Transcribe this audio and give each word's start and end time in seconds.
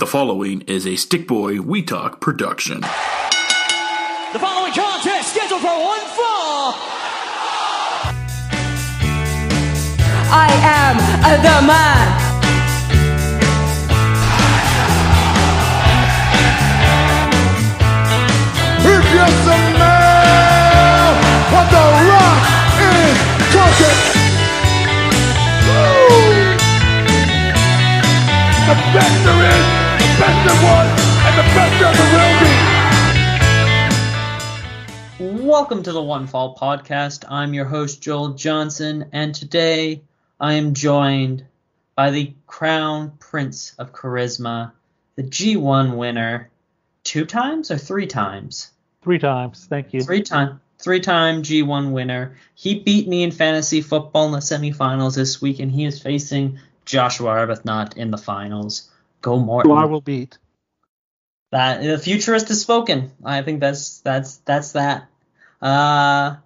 The 0.00 0.06
following 0.06 0.62
is 0.62 0.86
a 0.86 0.96
Stickboy 0.96 1.60
We 1.60 1.82
Talk 1.82 2.20
production. 2.20 2.80
The 2.80 4.38
following 4.38 4.72
contest 4.72 5.28
scheduled 5.28 5.60
for 5.60 5.66
one 5.66 6.00
fall. 6.16 6.72
I 10.32 10.48
am 10.64 10.96
uh, 11.20 11.36
the 11.44 11.60
man. 11.68 12.16
If 18.80 19.04
you 19.12 19.26
smell 19.44 21.12
what 21.52 21.66
the 21.76 21.84
rock 22.08 22.40
is 22.88 23.20
cooking, 23.52 24.00
Woo! 25.68 26.56
the 28.66 28.74
best 28.94 29.24
there 29.24 29.44
is, 29.44 29.66
the 29.74 29.79
best 30.30 30.46
there 30.46 30.62
was, 30.62 30.90
and 31.26 31.34
the 31.38 31.46
best 31.56 31.74
there 31.80 31.94
will 35.18 35.36
be. 35.36 35.44
Welcome 35.44 35.82
to 35.82 35.90
the 35.90 36.02
One 36.02 36.28
Fall 36.28 36.56
Podcast. 36.56 37.24
I'm 37.28 37.52
your 37.52 37.64
host, 37.64 38.00
Joel 38.00 38.34
Johnson, 38.34 39.06
and 39.12 39.34
today 39.34 40.02
I 40.38 40.52
am 40.54 40.74
joined 40.74 41.44
by 41.96 42.12
the 42.12 42.32
crown 42.46 43.14
prince 43.18 43.74
of 43.76 43.92
charisma, 43.92 44.70
the 45.16 45.24
G1 45.24 45.96
winner, 45.96 46.48
two 47.02 47.24
times 47.24 47.72
or 47.72 47.78
three 47.78 48.06
times? 48.06 48.70
Three 49.02 49.18
times. 49.18 49.66
Thank 49.66 49.92
you. 49.92 50.02
Three 50.02 50.22
times 50.22 50.60
three 50.78 51.00
time 51.00 51.42
G1 51.42 51.90
winner. 51.90 52.36
He 52.54 52.78
beat 52.78 53.08
me 53.08 53.24
in 53.24 53.32
fantasy 53.32 53.80
football 53.80 54.26
in 54.26 54.32
the 54.32 54.38
semifinals 54.38 55.16
this 55.16 55.42
week, 55.42 55.58
and 55.58 55.72
he 55.72 55.84
is 55.86 56.00
facing 56.00 56.60
Joshua 56.84 57.30
Arbuthnot 57.30 57.96
in 57.96 58.12
the 58.12 58.16
finals. 58.16 58.89
Go 59.20 59.38
Morton. 59.38 59.70
Who 59.70 59.76
I 59.76 59.84
will 59.84 60.00
beat. 60.00 60.38
That 61.52 61.82
the 61.82 61.98
futurist 61.98 62.48
has 62.48 62.60
spoken. 62.60 63.10
I 63.24 63.42
think 63.42 63.60
that's 63.60 64.00
that's 64.00 64.36
that's 64.38 64.72
that. 64.72 65.08
Uh, 65.60 66.36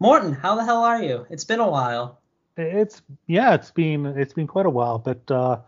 Morton, 0.00 0.32
how 0.32 0.56
the 0.56 0.64
hell 0.64 0.82
are 0.84 1.02
you? 1.02 1.26
It's 1.30 1.44
been 1.44 1.60
a 1.60 1.68
while. 1.68 2.20
It's 2.56 3.02
yeah, 3.26 3.54
it's 3.54 3.70
been 3.70 4.06
it's 4.06 4.32
been 4.32 4.46
quite 4.46 4.66
a 4.66 4.70
while, 4.70 4.98
but 4.98 5.30
uh, 5.30 5.58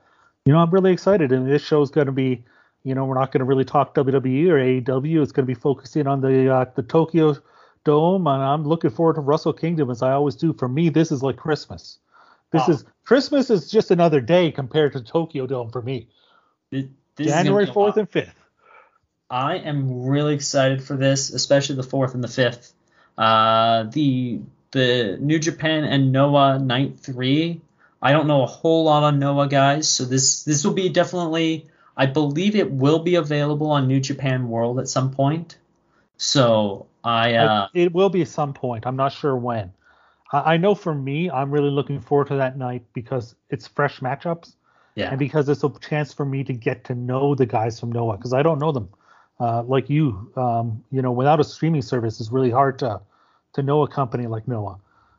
you 0.44 0.52
know 0.52 0.58
I'm 0.58 0.70
really 0.70 0.92
excited, 0.92 1.32
and 1.32 1.50
this 1.50 1.62
show's 1.62 1.90
going 1.90 2.06
to 2.06 2.12
be, 2.12 2.44
you 2.84 2.94
know, 2.94 3.04
we're 3.04 3.18
not 3.18 3.32
going 3.32 3.40
to 3.40 3.44
really 3.44 3.64
talk 3.64 3.94
WWE 3.94 4.48
or 4.48 4.58
AEW. 5.00 5.22
It's 5.22 5.32
going 5.32 5.46
to 5.46 5.52
be 5.52 5.58
focusing 5.58 6.06
on 6.06 6.20
the 6.20 6.52
uh, 6.52 6.64
the 6.74 6.82
Tokyo 6.82 7.36
Dome, 7.84 8.26
and 8.26 8.42
I'm 8.42 8.64
looking 8.64 8.90
forward 8.90 9.14
to 9.14 9.20
Wrestle 9.20 9.52
Kingdom 9.52 9.90
as 9.90 10.00
I 10.02 10.12
always 10.12 10.36
do. 10.36 10.52
For 10.54 10.68
me, 10.68 10.88
this 10.88 11.12
is 11.12 11.22
like 11.22 11.36
Christmas. 11.36 11.98
This 12.52 12.62
Oh. 12.66 12.72
is 12.72 12.84
Christmas 13.04 13.50
is 13.50 13.70
just 13.70 13.90
another 13.90 14.20
day 14.20 14.50
compared 14.52 14.92
to 14.94 15.02
Tokyo 15.02 15.46
Dome 15.46 15.70
for 15.70 15.82
me. 15.82 16.08
Th- 16.70 16.88
this 17.16 17.26
January 17.28 17.66
be 17.66 17.72
fourth 17.72 17.96
and 17.96 18.08
fifth. 18.08 18.34
I 19.28 19.56
am 19.56 20.04
really 20.04 20.34
excited 20.34 20.82
for 20.82 20.96
this, 20.96 21.30
especially 21.30 21.76
the 21.76 21.82
fourth 21.82 22.14
and 22.14 22.22
the 22.22 22.28
fifth. 22.28 22.72
Uh, 23.18 23.84
the 23.84 24.40
the 24.72 25.16
New 25.20 25.38
Japan 25.38 25.84
and 25.84 26.12
Noah 26.12 26.58
Night 26.58 26.98
Three. 26.98 27.60
I 28.02 28.12
don't 28.12 28.26
know 28.26 28.42
a 28.42 28.46
whole 28.46 28.84
lot 28.84 29.02
on 29.02 29.18
Noah 29.18 29.48
guys, 29.48 29.88
so 29.88 30.04
this 30.04 30.44
this 30.44 30.64
will 30.64 30.74
be 30.74 30.88
definitely. 30.88 31.66
I 31.96 32.04
believe 32.06 32.56
it 32.56 32.70
will 32.70 32.98
be 32.98 33.14
available 33.14 33.70
on 33.70 33.88
New 33.88 34.00
Japan 34.00 34.48
World 34.48 34.78
at 34.78 34.88
some 34.88 35.12
point. 35.12 35.56
So 36.18 36.86
I 37.02 37.34
uh, 37.34 37.68
it 37.72 37.92
will 37.92 38.10
be 38.10 38.22
at 38.22 38.28
some 38.28 38.52
point. 38.52 38.86
I'm 38.86 38.96
not 38.96 39.12
sure 39.12 39.34
when. 39.34 39.72
I, 40.30 40.54
I 40.54 40.56
know 40.58 40.74
for 40.74 40.94
me, 40.94 41.30
I'm 41.30 41.50
really 41.50 41.70
looking 41.70 42.00
forward 42.00 42.28
to 42.28 42.36
that 42.36 42.58
night 42.58 42.84
because 42.92 43.34
it's 43.48 43.66
fresh 43.66 44.00
matchups. 44.00 44.52
Yeah 44.96 45.10
and 45.10 45.18
because 45.18 45.48
it's 45.48 45.62
a 45.64 45.70
chance 45.88 46.12
for 46.12 46.24
me 46.24 46.42
to 46.44 46.52
get 46.52 46.84
to 46.84 46.94
know 46.94 47.34
the 47.36 47.46
guys 47.46 47.78
from 47.80 47.92
Noah 47.92 48.16
because 48.16 48.32
I 48.32 48.42
don't 48.42 48.58
know 48.58 48.72
them. 48.72 48.88
Uh, 49.38 49.62
like 49.62 49.90
you, 49.90 50.32
um, 50.36 50.82
you 50.90 51.02
know, 51.02 51.12
without 51.12 51.40
a 51.40 51.44
streaming 51.44 51.82
service, 51.82 52.20
it's 52.20 52.32
really 52.32 52.50
hard 52.50 52.78
to 52.80 53.00
to 53.52 53.62
know 53.62 53.82
a 53.82 53.88
company 53.88 54.26
like 54.26 54.48
Noah. 54.48 54.78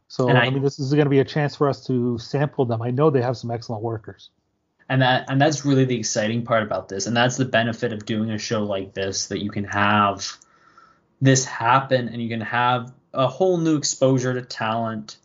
So 0.09 0.29
I, 0.29 0.45
I- 0.45 0.49
mean, 0.49 0.63
this 0.63 0.79
is 0.79 0.91
going 0.93 1.05
to 1.05 1.09
be 1.09 1.19
a 1.19 1.25
chance 1.25 1.55
for 1.55 1.69
us 1.69 1.85
to 1.87 2.17
sample 2.17 2.65
them. 2.65 2.81
I 2.81 2.91
know 2.91 3.09
they 3.11 3.21
have 3.21 3.37
some 3.37 3.51
excellent 3.51 3.83
workers. 3.83 4.29
and 4.89 5.01
that 5.01 5.25
and 5.29 5.39
that's 5.41 5.65
really 5.65 5.85
the 5.85 5.97
exciting 5.99 6.43
part 6.45 6.63
about 6.63 6.87
this 6.89 7.07
and 7.07 7.15
that's 7.15 7.37
the 7.37 7.45
benefit 7.45 7.91
of 7.93 8.05
doing 8.05 8.31
a 8.31 8.37
show 8.39 8.63
like 8.63 8.93
this 8.93 9.27
that 9.27 9.43
you 9.43 9.51
can 9.51 9.65
have 9.65 10.37
this 11.21 11.45
happen 11.45 12.07
and 12.09 12.21
you 12.21 12.29
can 12.29 12.41
have 12.41 12.93
a 13.13 13.27
whole 13.27 13.57
new 13.57 13.75
exposure 13.77 14.33
to 14.33 14.41
talent 14.41 15.17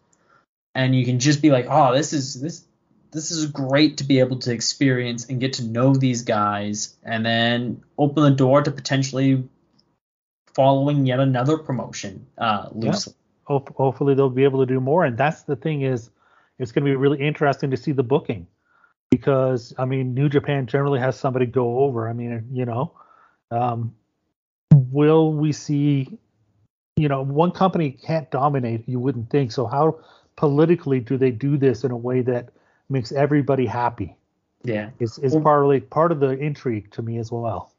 and 0.75 0.95
you 0.97 1.05
can 1.05 1.19
just 1.19 1.41
be 1.43 1.51
like 1.51 1.67
oh 1.69 1.95
this 1.95 2.13
is 2.13 2.41
this 2.41 2.65
this 3.13 3.31
is 3.31 3.47
great 3.47 3.99
to 3.99 4.05
be 4.05 4.21
able 4.21 4.39
to 4.39 4.53
experience 4.53 5.27
and 5.27 5.41
get 5.41 5.55
to 5.55 5.65
know 5.65 5.95
these 5.95 6.23
guys 6.23 6.97
and 7.03 7.25
then 7.25 7.83
open 7.99 8.23
the 8.23 8.31
door 8.31 8.63
to 8.63 8.71
potentially 8.71 9.45
following 10.55 11.07
yet 11.07 11.21
another 11.21 11.57
promotion 11.57 12.27
uh 12.39 12.69
loosely 12.73 13.15
Hope, 13.45 13.75
hopefully, 13.77 14.15
they'll 14.15 14.31
be 14.31 14.45
able 14.45 14.61
to 14.61 14.73
do 14.73 14.81
more. 14.81 15.05
And 15.05 15.19
that's 15.19 15.43
the 15.43 15.57
thing 15.57 15.83
is, 15.83 16.11
it's 16.59 16.71
going 16.71 16.85
to 16.85 16.91
be 16.91 16.97
really 16.97 17.21
interesting 17.21 17.71
to 17.73 17.77
see 17.77 17.93
the 17.93 18.05
booking 18.05 18.47
because 19.11 19.75
I 19.79 19.85
mean, 19.85 20.15
New 20.15 20.29
Japan 20.29 20.67
generally 20.67 21.01
has 21.01 21.19
somebody 21.19 21.47
go 21.47 21.81
over. 21.81 22.09
I 22.09 22.13
mean, 22.13 22.49
you 22.53 22.65
know, 22.65 22.93
um, 23.51 23.95
will 24.73 25.33
we 25.33 25.53
see? 25.53 26.19
You 26.97 27.09
know, 27.09 27.23
one 27.23 27.51
company 27.51 27.91
can't 27.91 28.31
dominate. 28.31 28.89
You 28.89 29.01
wouldn't 29.01 29.31
think. 29.31 29.51
So 29.51 29.67
how 29.67 30.01
politically 30.37 31.01
do 31.01 31.17
they 31.17 31.31
do 31.31 31.57
this 31.57 31.85
in 31.85 31.91
a 31.91 31.97
way 31.97 32.23
that 32.23 32.51
makes 32.93 33.13
everybody 33.13 33.67
happy? 33.67 34.17
yeah 34.65 34.91
Is 35.01 35.19
is 35.19 35.35
partly 35.35 35.81
part 35.81 36.13
of 36.13 36.21
the 36.21 36.31
intrigue 36.31 36.91
to 36.93 37.03
me 37.03 37.19
as 37.19 37.33
well. 37.33 37.73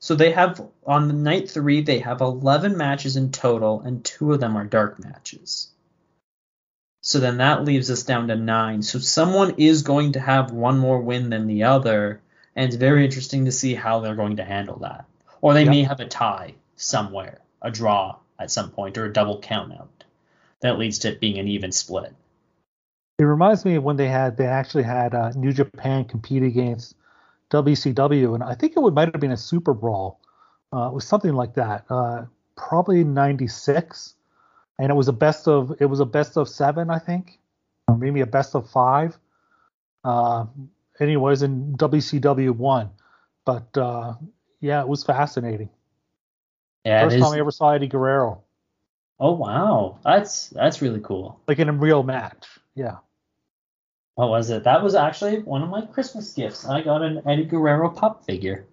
So 0.00 0.14
they 0.14 0.32
have 0.32 0.60
on 0.86 1.08
the 1.08 1.14
night 1.14 1.50
three, 1.50 1.80
they 1.80 2.00
have 2.00 2.20
11 2.20 2.76
matches 2.76 3.16
in 3.16 3.32
total, 3.32 3.80
and 3.80 4.04
two 4.04 4.32
of 4.32 4.40
them 4.40 4.56
are 4.56 4.64
dark 4.64 5.02
matches. 5.02 5.70
So 7.00 7.20
then 7.20 7.38
that 7.38 7.64
leaves 7.64 7.90
us 7.90 8.02
down 8.02 8.28
to 8.28 8.36
nine. 8.36 8.82
So 8.82 8.98
someone 8.98 9.54
is 9.58 9.82
going 9.82 10.12
to 10.12 10.20
have 10.20 10.50
one 10.52 10.78
more 10.78 11.00
win 11.00 11.30
than 11.30 11.46
the 11.46 11.64
other, 11.64 12.20
and 12.56 12.66
it's 12.66 12.76
very 12.76 13.04
interesting 13.04 13.46
to 13.46 13.52
see 13.52 13.74
how 13.74 14.00
they're 14.00 14.14
going 14.14 14.36
to 14.36 14.44
handle 14.44 14.78
that. 14.80 15.06
Or 15.40 15.54
they 15.54 15.64
Yep. 15.64 15.70
may 15.70 15.82
have 15.84 16.00
a 16.00 16.06
tie 16.06 16.54
somewhere, 16.76 17.38
a 17.62 17.70
draw 17.70 18.16
at 18.38 18.50
some 18.50 18.70
point, 18.70 18.98
or 18.98 19.04
a 19.06 19.12
double 19.12 19.40
countout 19.40 19.88
that 20.60 20.78
leads 20.78 21.00
to 21.00 21.08
it 21.10 21.20
being 21.20 21.38
an 21.38 21.48
even 21.48 21.72
split. 21.72 22.14
It 23.18 23.24
reminds 23.24 23.64
me 23.64 23.76
of 23.76 23.84
when 23.84 23.96
they 23.96 24.08
had 24.08 24.36
they 24.36 24.46
actually 24.46 24.82
had 24.82 25.14
uh, 25.14 25.30
New 25.36 25.52
Japan 25.52 26.04
compete 26.04 26.42
against 26.42 26.96
WCW, 27.50 28.34
and 28.34 28.42
I 28.42 28.54
think 28.54 28.76
it 28.76 28.80
would 28.80 28.94
might 28.94 29.12
have 29.12 29.20
been 29.20 29.30
a 29.30 29.36
Super 29.36 29.72
Brawl. 29.72 30.18
Uh, 30.72 30.88
it 30.88 30.94
was 30.94 31.06
something 31.06 31.32
like 31.32 31.54
that, 31.54 31.84
uh, 31.88 32.24
probably 32.56 33.04
'96, 33.04 34.14
and 34.80 34.90
it 34.90 34.94
was 34.94 35.06
a 35.06 35.12
best 35.12 35.46
of 35.46 35.76
it 35.80 35.86
was 35.86 36.00
a 36.00 36.04
best 36.04 36.36
of 36.36 36.48
seven, 36.48 36.90
I 36.90 36.98
think, 36.98 37.38
or 37.86 37.96
maybe 37.96 38.20
a 38.20 38.26
best 38.26 38.56
of 38.56 38.68
five. 38.68 39.16
Uh, 40.02 40.46
anyways, 40.98 41.42
in 41.42 41.76
WCW 41.76 42.50
won, 42.50 42.90
but 43.44 43.76
uh, 43.78 44.14
yeah, 44.60 44.80
it 44.80 44.88
was 44.88 45.04
fascinating. 45.04 45.68
Yeah, 46.84 47.08
First 47.08 47.20
time 47.20 47.32
I 47.32 47.38
ever 47.38 47.52
saw 47.52 47.70
Eddie 47.70 47.86
Guerrero, 47.86 48.42
Oh 49.20 49.32
wow, 49.32 49.98
that's 50.02 50.48
that's 50.48 50.82
really 50.82 51.00
cool. 51.00 51.40
like 51.46 51.58
in 51.60 51.68
a 51.68 51.72
real 51.72 52.02
match. 52.02 52.46
Yeah. 52.74 52.98
What 54.14 54.28
was 54.28 54.50
it? 54.50 54.64
That 54.64 54.82
was 54.82 54.94
actually 54.94 55.40
one 55.40 55.62
of 55.62 55.68
my 55.68 55.82
Christmas 55.86 56.32
gifts. 56.32 56.66
I 56.66 56.82
got 56.82 57.02
an 57.02 57.22
Eddie 57.26 57.44
Guerrero 57.44 57.90
pop 57.90 58.24
figure. 58.24 58.66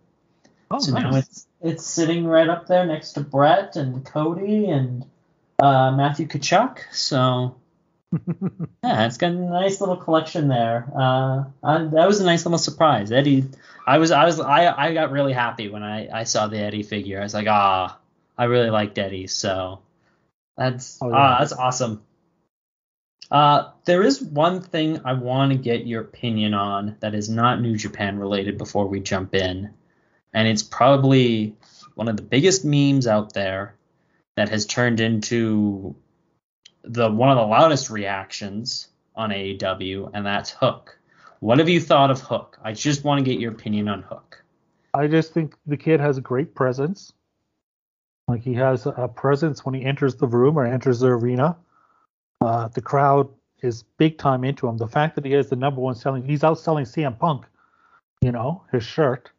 Oh, 0.69 0.79
so 0.79 0.93
now 0.93 1.15
it's 1.15 1.47
it's 1.61 1.85
sitting 1.85 2.25
right 2.25 2.47
up 2.47 2.67
there 2.67 2.85
next 2.85 3.13
to 3.13 3.21
Brett 3.21 3.75
and 3.75 4.05
Cody 4.05 4.69
and 4.69 5.05
uh, 5.59 5.91
Matthew 5.91 6.27
Tkachuk. 6.27 6.79
So 6.91 7.55
yeah, 8.83 9.05
it's 9.05 9.17
got 9.17 9.31
a 9.31 9.35
nice 9.35 9.79
little 9.79 9.97
collection 9.97 10.47
there. 10.47 10.91
Uh, 10.95 11.43
I, 11.63 11.83
that 11.83 12.07
was 12.07 12.19
a 12.19 12.25
nice 12.25 12.45
little 12.45 12.59
surprise. 12.59 13.11
Eddie, 13.11 13.45
I 13.87 13.97
was 13.97 14.11
I 14.11 14.25
was 14.25 14.39
I, 14.39 14.71
I 14.71 14.93
got 14.93 15.11
really 15.11 15.33
happy 15.33 15.69
when 15.69 15.83
I, 15.83 16.07
I 16.21 16.23
saw 16.23 16.47
the 16.47 16.59
Eddie 16.59 16.83
figure. 16.83 17.19
I 17.19 17.23
was 17.23 17.33
like, 17.33 17.47
ah, 17.47 17.97
I 18.37 18.45
really 18.45 18.69
liked 18.69 18.97
Eddie. 18.97 19.27
So 19.27 19.79
that's 20.57 20.99
Oh, 21.01 21.09
yeah. 21.09 21.15
ah, 21.15 21.37
that's 21.39 21.53
awesome. 21.53 22.03
Uh, 23.31 23.71
there 23.85 24.03
is 24.03 24.21
one 24.21 24.61
thing 24.61 24.99
I 25.05 25.13
want 25.13 25.53
to 25.53 25.57
get 25.57 25.87
your 25.87 26.01
opinion 26.01 26.53
on 26.53 26.97
that 26.99 27.15
is 27.15 27.29
not 27.29 27.61
New 27.61 27.77
Japan 27.77 28.19
related 28.19 28.57
before 28.57 28.87
we 28.87 28.99
jump 28.99 29.33
in, 29.33 29.73
and 30.33 30.47
it's 30.47 30.63
probably 30.63 31.55
one 31.95 32.09
of 32.09 32.17
the 32.17 32.23
biggest 32.23 32.65
memes 32.65 33.07
out 33.07 33.33
there 33.33 33.75
that 34.35 34.49
has 34.49 34.65
turned 34.65 34.99
into 34.99 35.95
the 36.83 37.09
one 37.09 37.29
of 37.29 37.37
the 37.37 37.45
loudest 37.45 37.89
reactions 37.89 38.89
on 39.15 39.29
AEW, 39.29 40.11
and 40.13 40.25
that's 40.25 40.51
Hook. 40.51 40.97
What 41.39 41.59
have 41.59 41.69
you 41.69 41.79
thought 41.79 42.11
of 42.11 42.19
Hook? 42.19 42.57
I 42.61 42.73
just 42.73 43.03
want 43.03 43.19
to 43.19 43.29
get 43.29 43.39
your 43.39 43.53
opinion 43.53 43.87
on 43.87 44.01
Hook. 44.01 44.43
I 44.93 45.07
just 45.07 45.33
think 45.33 45.55
the 45.65 45.77
kid 45.77 46.01
has 46.01 46.17
a 46.17 46.21
great 46.21 46.53
presence. 46.53 47.13
Like 48.27 48.43
he 48.43 48.53
has 48.55 48.85
a 48.85 49.07
presence 49.07 49.65
when 49.65 49.73
he 49.73 49.83
enters 49.83 50.15
the 50.15 50.27
room 50.27 50.57
or 50.57 50.65
enters 50.65 50.99
the 50.99 51.07
arena. 51.07 51.57
Uh, 52.41 52.67
the 52.69 52.81
crowd 52.81 53.29
is 53.61 53.83
big 53.97 54.17
time 54.17 54.43
into 54.43 54.67
him. 54.67 54.77
The 54.77 54.87
fact 54.87 55.15
that 55.15 55.25
he 55.25 55.33
is 55.33 55.49
the 55.49 55.55
number 55.55 55.79
one 55.79 55.95
selling, 55.95 56.23
he's 56.23 56.41
outselling 56.41 56.83
CM 56.83 57.17
Punk, 57.17 57.45
you 58.21 58.31
know, 58.31 58.63
his 58.71 58.83
shirt. 58.83 59.29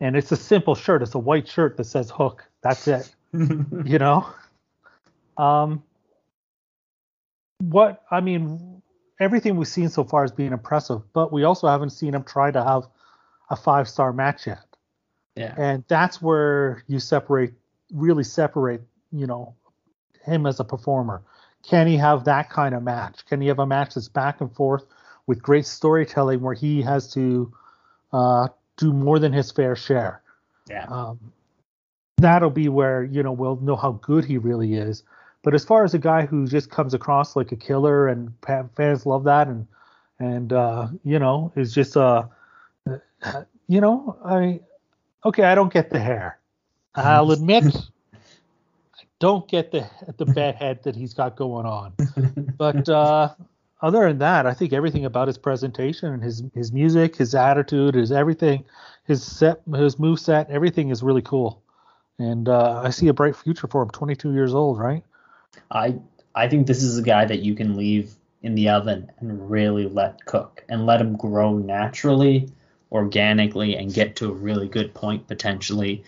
and 0.00 0.16
it's 0.16 0.30
a 0.32 0.36
simple 0.36 0.74
shirt. 0.74 1.02
It's 1.02 1.14
a 1.14 1.18
white 1.18 1.48
shirt 1.48 1.76
that 1.78 1.84
says 1.84 2.10
Hook. 2.10 2.44
That's 2.62 2.86
it. 2.86 3.14
you 3.32 3.98
know. 3.98 4.26
Um. 5.36 5.82
What 7.60 8.02
I 8.10 8.20
mean, 8.20 8.82
everything 9.18 9.56
we've 9.56 9.68
seen 9.68 9.88
so 9.88 10.04
far 10.04 10.22
has 10.22 10.32
been 10.32 10.52
impressive, 10.52 11.00
but 11.12 11.32
we 11.32 11.44
also 11.44 11.66
haven't 11.66 11.90
seen 11.90 12.14
him 12.14 12.24
try 12.24 12.50
to 12.50 12.62
have 12.62 12.86
a 13.48 13.56
five 13.56 13.88
star 13.88 14.12
match 14.12 14.46
yet. 14.46 14.64
Yeah. 15.36 15.54
And 15.56 15.84
that's 15.88 16.20
where 16.22 16.84
you 16.86 17.00
separate, 17.00 17.54
really 17.92 18.24
separate, 18.24 18.82
you 19.12 19.26
know, 19.26 19.54
him 20.24 20.46
as 20.46 20.60
a 20.60 20.64
performer. 20.64 21.22
Can 21.68 21.86
he 21.86 21.96
have 21.96 22.24
that 22.24 22.50
kind 22.50 22.74
of 22.74 22.82
match? 22.82 23.24
Can 23.26 23.40
he 23.40 23.48
have 23.48 23.58
a 23.58 23.66
match 23.66 23.94
that's 23.94 24.08
back 24.08 24.40
and 24.40 24.54
forth 24.54 24.84
with 25.26 25.42
great 25.42 25.66
storytelling 25.66 26.40
where 26.40 26.54
he 26.54 26.82
has 26.82 27.10
to 27.14 27.52
uh, 28.12 28.48
do 28.76 28.92
more 28.92 29.18
than 29.18 29.32
his 29.32 29.50
fair 29.50 29.74
share? 29.74 30.22
Yeah. 30.68 30.84
Um, 30.88 31.18
that'll 32.18 32.50
be 32.50 32.68
where 32.68 33.04
you 33.04 33.22
know 33.22 33.32
we'll 33.32 33.56
know 33.56 33.76
how 33.76 33.92
good 33.92 34.24
he 34.24 34.38
really 34.38 34.74
is. 34.74 35.02
But 35.42 35.54
as 35.54 35.64
far 35.64 35.84
as 35.84 35.92
a 35.94 35.98
guy 35.98 36.24
who 36.26 36.46
just 36.46 36.70
comes 36.70 36.94
across 36.94 37.36
like 37.36 37.52
a 37.52 37.56
killer 37.56 38.08
and 38.08 38.32
fans 38.76 39.04
love 39.04 39.24
that 39.24 39.48
and 39.48 39.66
and 40.18 40.52
uh, 40.52 40.88
you 41.02 41.18
know 41.18 41.52
is 41.56 41.74
just 41.74 41.96
uh, 41.96 42.24
you 43.68 43.80
know 43.80 44.18
I 44.24 44.60
okay 45.24 45.44
I 45.44 45.54
don't 45.54 45.72
get 45.72 45.90
the 45.90 46.00
hair. 46.00 46.38
I'll 46.94 47.30
admit 47.32 47.64
I 47.64 47.70
don't 49.18 49.48
get 49.48 49.70
the 49.70 49.88
the 50.16 50.26
bad 50.38 50.56
head 50.56 50.82
that 50.84 50.96
he's 50.96 51.14
got 51.14 51.36
going 51.36 51.66
on. 51.66 51.94
But 52.56 52.88
uh, 52.88 53.34
other 53.82 54.08
than 54.08 54.18
that, 54.18 54.46
I 54.46 54.54
think 54.54 54.72
everything 54.72 55.04
about 55.04 55.28
his 55.28 55.38
presentation 55.38 56.12
and 56.12 56.22
his 56.22 56.42
his 56.54 56.72
music, 56.72 57.16
his 57.16 57.34
attitude, 57.34 57.94
his 57.94 58.12
everything, 58.12 58.64
his 59.04 59.22
set, 59.22 59.60
his 59.74 59.98
move 59.98 60.20
set, 60.20 60.50
everything 60.50 60.90
is 60.90 61.02
really 61.02 61.22
cool. 61.22 61.62
And 62.18 62.48
uh, 62.48 62.80
I 62.84 62.90
see 62.90 63.08
a 63.08 63.12
bright 63.12 63.34
future 63.34 63.66
for 63.66 63.82
him. 63.82 63.90
22 63.90 64.32
years 64.32 64.54
old, 64.54 64.78
right? 64.78 65.02
I 65.70 65.96
I 66.34 66.48
think 66.48 66.66
this 66.66 66.82
is 66.82 66.98
a 66.98 67.02
guy 67.02 67.24
that 67.24 67.40
you 67.40 67.54
can 67.54 67.76
leave 67.76 68.14
in 68.42 68.54
the 68.54 68.68
oven 68.68 69.10
and 69.20 69.50
really 69.50 69.88
let 69.88 70.24
cook 70.26 70.64
and 70.68 70.86
let 70.86 71.00
him 71.00 71.16
grow 71.16 71.56
naturally, 71.56 72.48
organically, 72.92 73.76
and 73.76 73.92
get 73.92 74.16
to 74.16 74.28
a 74.28 74.32
really 74.32 74.68
good 74.68 74.92
point 74.94 75.26
potentially. 75.26 76.04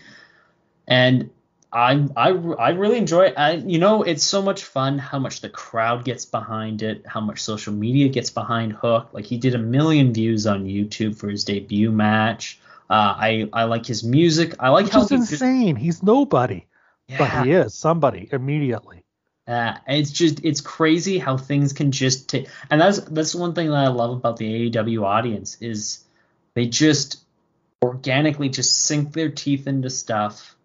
And 0.87 1.29
I 1.77 2.07
I 2.15 2.29
I 2.29 2.69
really 2.69 2.97
enjoy 2.97 3.25
it. 3.25 3.35
I, 3.37 3.51
you 3.53 3.77
know, 3.77 4.01
it's 4.01 4.23
so 4.23 4.41
much 4.41 4.63
fun 4.63 4.97
how 4.97 5.19
much 5.19 5.41
the 5.41 5.49
crowd 5.49 6.03
gets 6.03 6.25
behind 6.25 6.81
it, 6.81 7.05
how 7.05 7.21
much 7.21 7.39
social 7.39 7.71
media 7.71 8.09
gets 8.09 8.31
behind 8.31 8.73
Hook. 8.73 9.09
Like 9.11 9.25
he 9.25 9.37
did 9.37 9.53
a 9.53 9.59
million 9.59 10.11
views 10.11 10.47
on 10.47 10.65
YouTube 10.65 11.15
for 11.15 11.29
his 11.29 11.43
debut 11.43 11.91
match. 11.91 12.59
Uh, 12.89 13.13
I 13.15 13.49
I 13.53 13.65
like 13.65 13.85
his 13.85 14.03
music. 14.03 14.55
I 14.59 14.69
like 14.69 14.85
Which 14.85 14.93
how 14.93 15.01
is 15.03 15.09
he 15.09 15.15
insane. 15.17 15.75
Just, 15.75 15.83
He's 15.83 16.03
nobody, 16.03 16.65
yeah. 17.07 17.17
but 17.19 17.45
he 17.45 17.51
is 17.51 17.75
somebody 17.75 18.27
immediately. 18.31 19.03
Uh, 19.47 19.75
it's 19.87 20.09
just 20.09 20.43
it's 20.43 20.61
crazy 20.61 21.19
how 21.19 21.37
things 21.37 21.73
can 21.73 21.91
just 21.91 22.27
take, 22.27 22.47
and 22.71 22.81
that's 22.81 23.01
that's 23.01 23.35
one 23.35 23.53
thing 23.53 23.67
that 23.67 23.77
I 23.77 23.89
love 23.89 24.17
about 24.17 24.37
the 24.37 24.71
AEW 24.71 25.03
audience 25.05 25.57
is 25.61 26.03
they 26.55 26.65
just 26.65 27.23
organically 27.83 28.49
just 28.49 28.83
sink 28.85 29.13
their 29.13 29.29
teeth 29.29 29.67
into 29.67 29.91
stuff. 29.91 30.56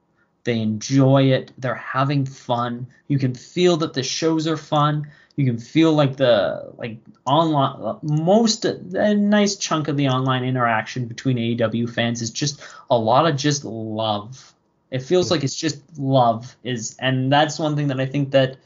They 0.44 0.60
enjoy 0.60 1.24
it. 1.32 1.52
They're 1.58 1.74
having 1.74 2.26
fun. 2.26 2.88
You 3.08 3.18
can 3.18 3.34
feel 3.34 3.76
that 3.78 3.94
the 3.94 4.02
shows 4.02 4.46
are 4.46 4.56
fun. 4.56 5.10
You 5.36 5.46
can 5.46 5.58
feel 5.58 5.92
like 5.92 6.16
the 6.16 6.72
like 6.76 6.98
online 7.24 7.98
most 8.02 8.64
a 8.64 9.14
nice 9.14 9.56
chunk 9.56 9.88
of 9.88 9.96
the 9.96 10.08
online 10.08 10.44
interaction 10.44 11.06
between 11.06 11.38
AEW 11.38 11.88
fans 11.88 12.20
is 12.22 12.30
just 12.30 12.60
a 12.90 12.98
lot 12.98 13.26
of 13.26 13.36
just 13.36 13.64
love. 13.64 14.52
It 14.90 15.02
feels 15.02 15.30
like 15.30 15.42
it's 15.42 15.56
just 15.56 15.80
love 15.98 16.54
is, 16.64 16.96
and 16.98 17.32
that's 17.32 17.58
one 17.58 17.76
thing 17.76 17.88
that 17.88 18.00
I 18.00 18.04
think 18.04 18.32
that 18.32 18.56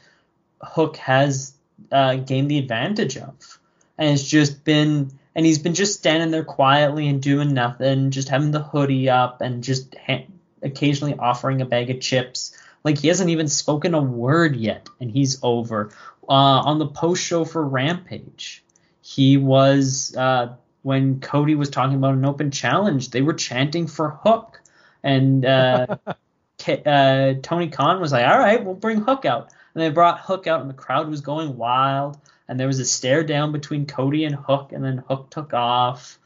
Hook 0.61 0.97
has 0.97 1.53
uh, 1.91 2.15
gained 2.15 2.51
the 2.51 2.57
advantage 2.57 3.15
of, 3.17 3.59
and 3.97 4.09
it's 4.09 4.27
just 4.27 4.65
been, 4.65 5.11
and 5.35 5.45
he's 5.45 5.59
been 5.59 5.73
just 5.73 5.97
standing 5.99 6.31
there 6.31 6.43
quietly 6.43 7.07
and 7.07 7.21
doing 7.21 7.53
nothing, 7.53 8.11
just 8.11 8.27
having 8.27 8.51
the 8.51 8.61
hoodie 8.61 9.09
up 9.09 9.39
and 9.39 9.63
just 9.63 9.95
ha- 10.05 10.25
occasionally 10.61 11.15
offering 11.17 11.61
a 11.61 11.65
bag 11.65 11.89
of 11.89 11.99
chips. 11.99 12.55
Like 12.83 12.97
he 12.97 13.07
hasn't 13.07 13.29
even 13.29 13.47
spoken 13.47 13.93
a 13.93 14.01
word 14.01 14.55
yet, 14.55 14.87
and 14.99 15.11
he's 15.11 15.39
over. 15.43 15.91
Uh, 16.29 16.31
on 16.31 16.79
the 16.79 16.87
post 16.87 17.23
show 17.23 17.45
for 17.45 17.65
Rampage, 17.65 18.63
he 19.01 19.37
was 19.37 20.15
uh, 20.15 20.55
when 20.83 21.19
Cody 21.19 21.55
was 21.55 21.69
talking 21.69 21.95
about 21.95 22.13
an 22.13 22.25
open 22.25 22.51
challenge. 22.51 23.11
They 23.11 23.21
were 23.21 23.33
chanting 23.33 23.87
for 23.87 24.19
Hook, 24.23 24.61
and 25.03 25.45
uh, 25.45 25.97
uh, 26.85 27.33
Tony 27.41 27.69
Khan 27.69 27.99
was 27.99 28.11
like, 28.11 28.25
"All 28.25 28.37
right, 28.37 28.63
we'll 28.63 28.75
bring 28.75 29.01
Hook 29.01 29.25
out." 29.25 29.51
And 29.73 29.83
they 29.83 29.89
brought 29.89 30.21
Hook 30.21 30.47
out, 30.47 30.61
and 30.61 30.69
the 30.69 30.73
crowd 30.75 31.09
was 31.09 31.21
going 31.21 31.57
wild. 31.57 32.17
And 32.49 32.59
there 32.59 32.67
was 32.67 32.79
a 32.79 32.85
stare 32.85 33.23
down 33.23 33.51
between 33.51 33.85
Cody 33.85 34.23
and 34.23 34.33
Hook, 34.33 34.71
and 34.71 34.83
then 34.83 35.03
Hook 35.09 35.29
took 35.29 35.53
off, 35.53 36.17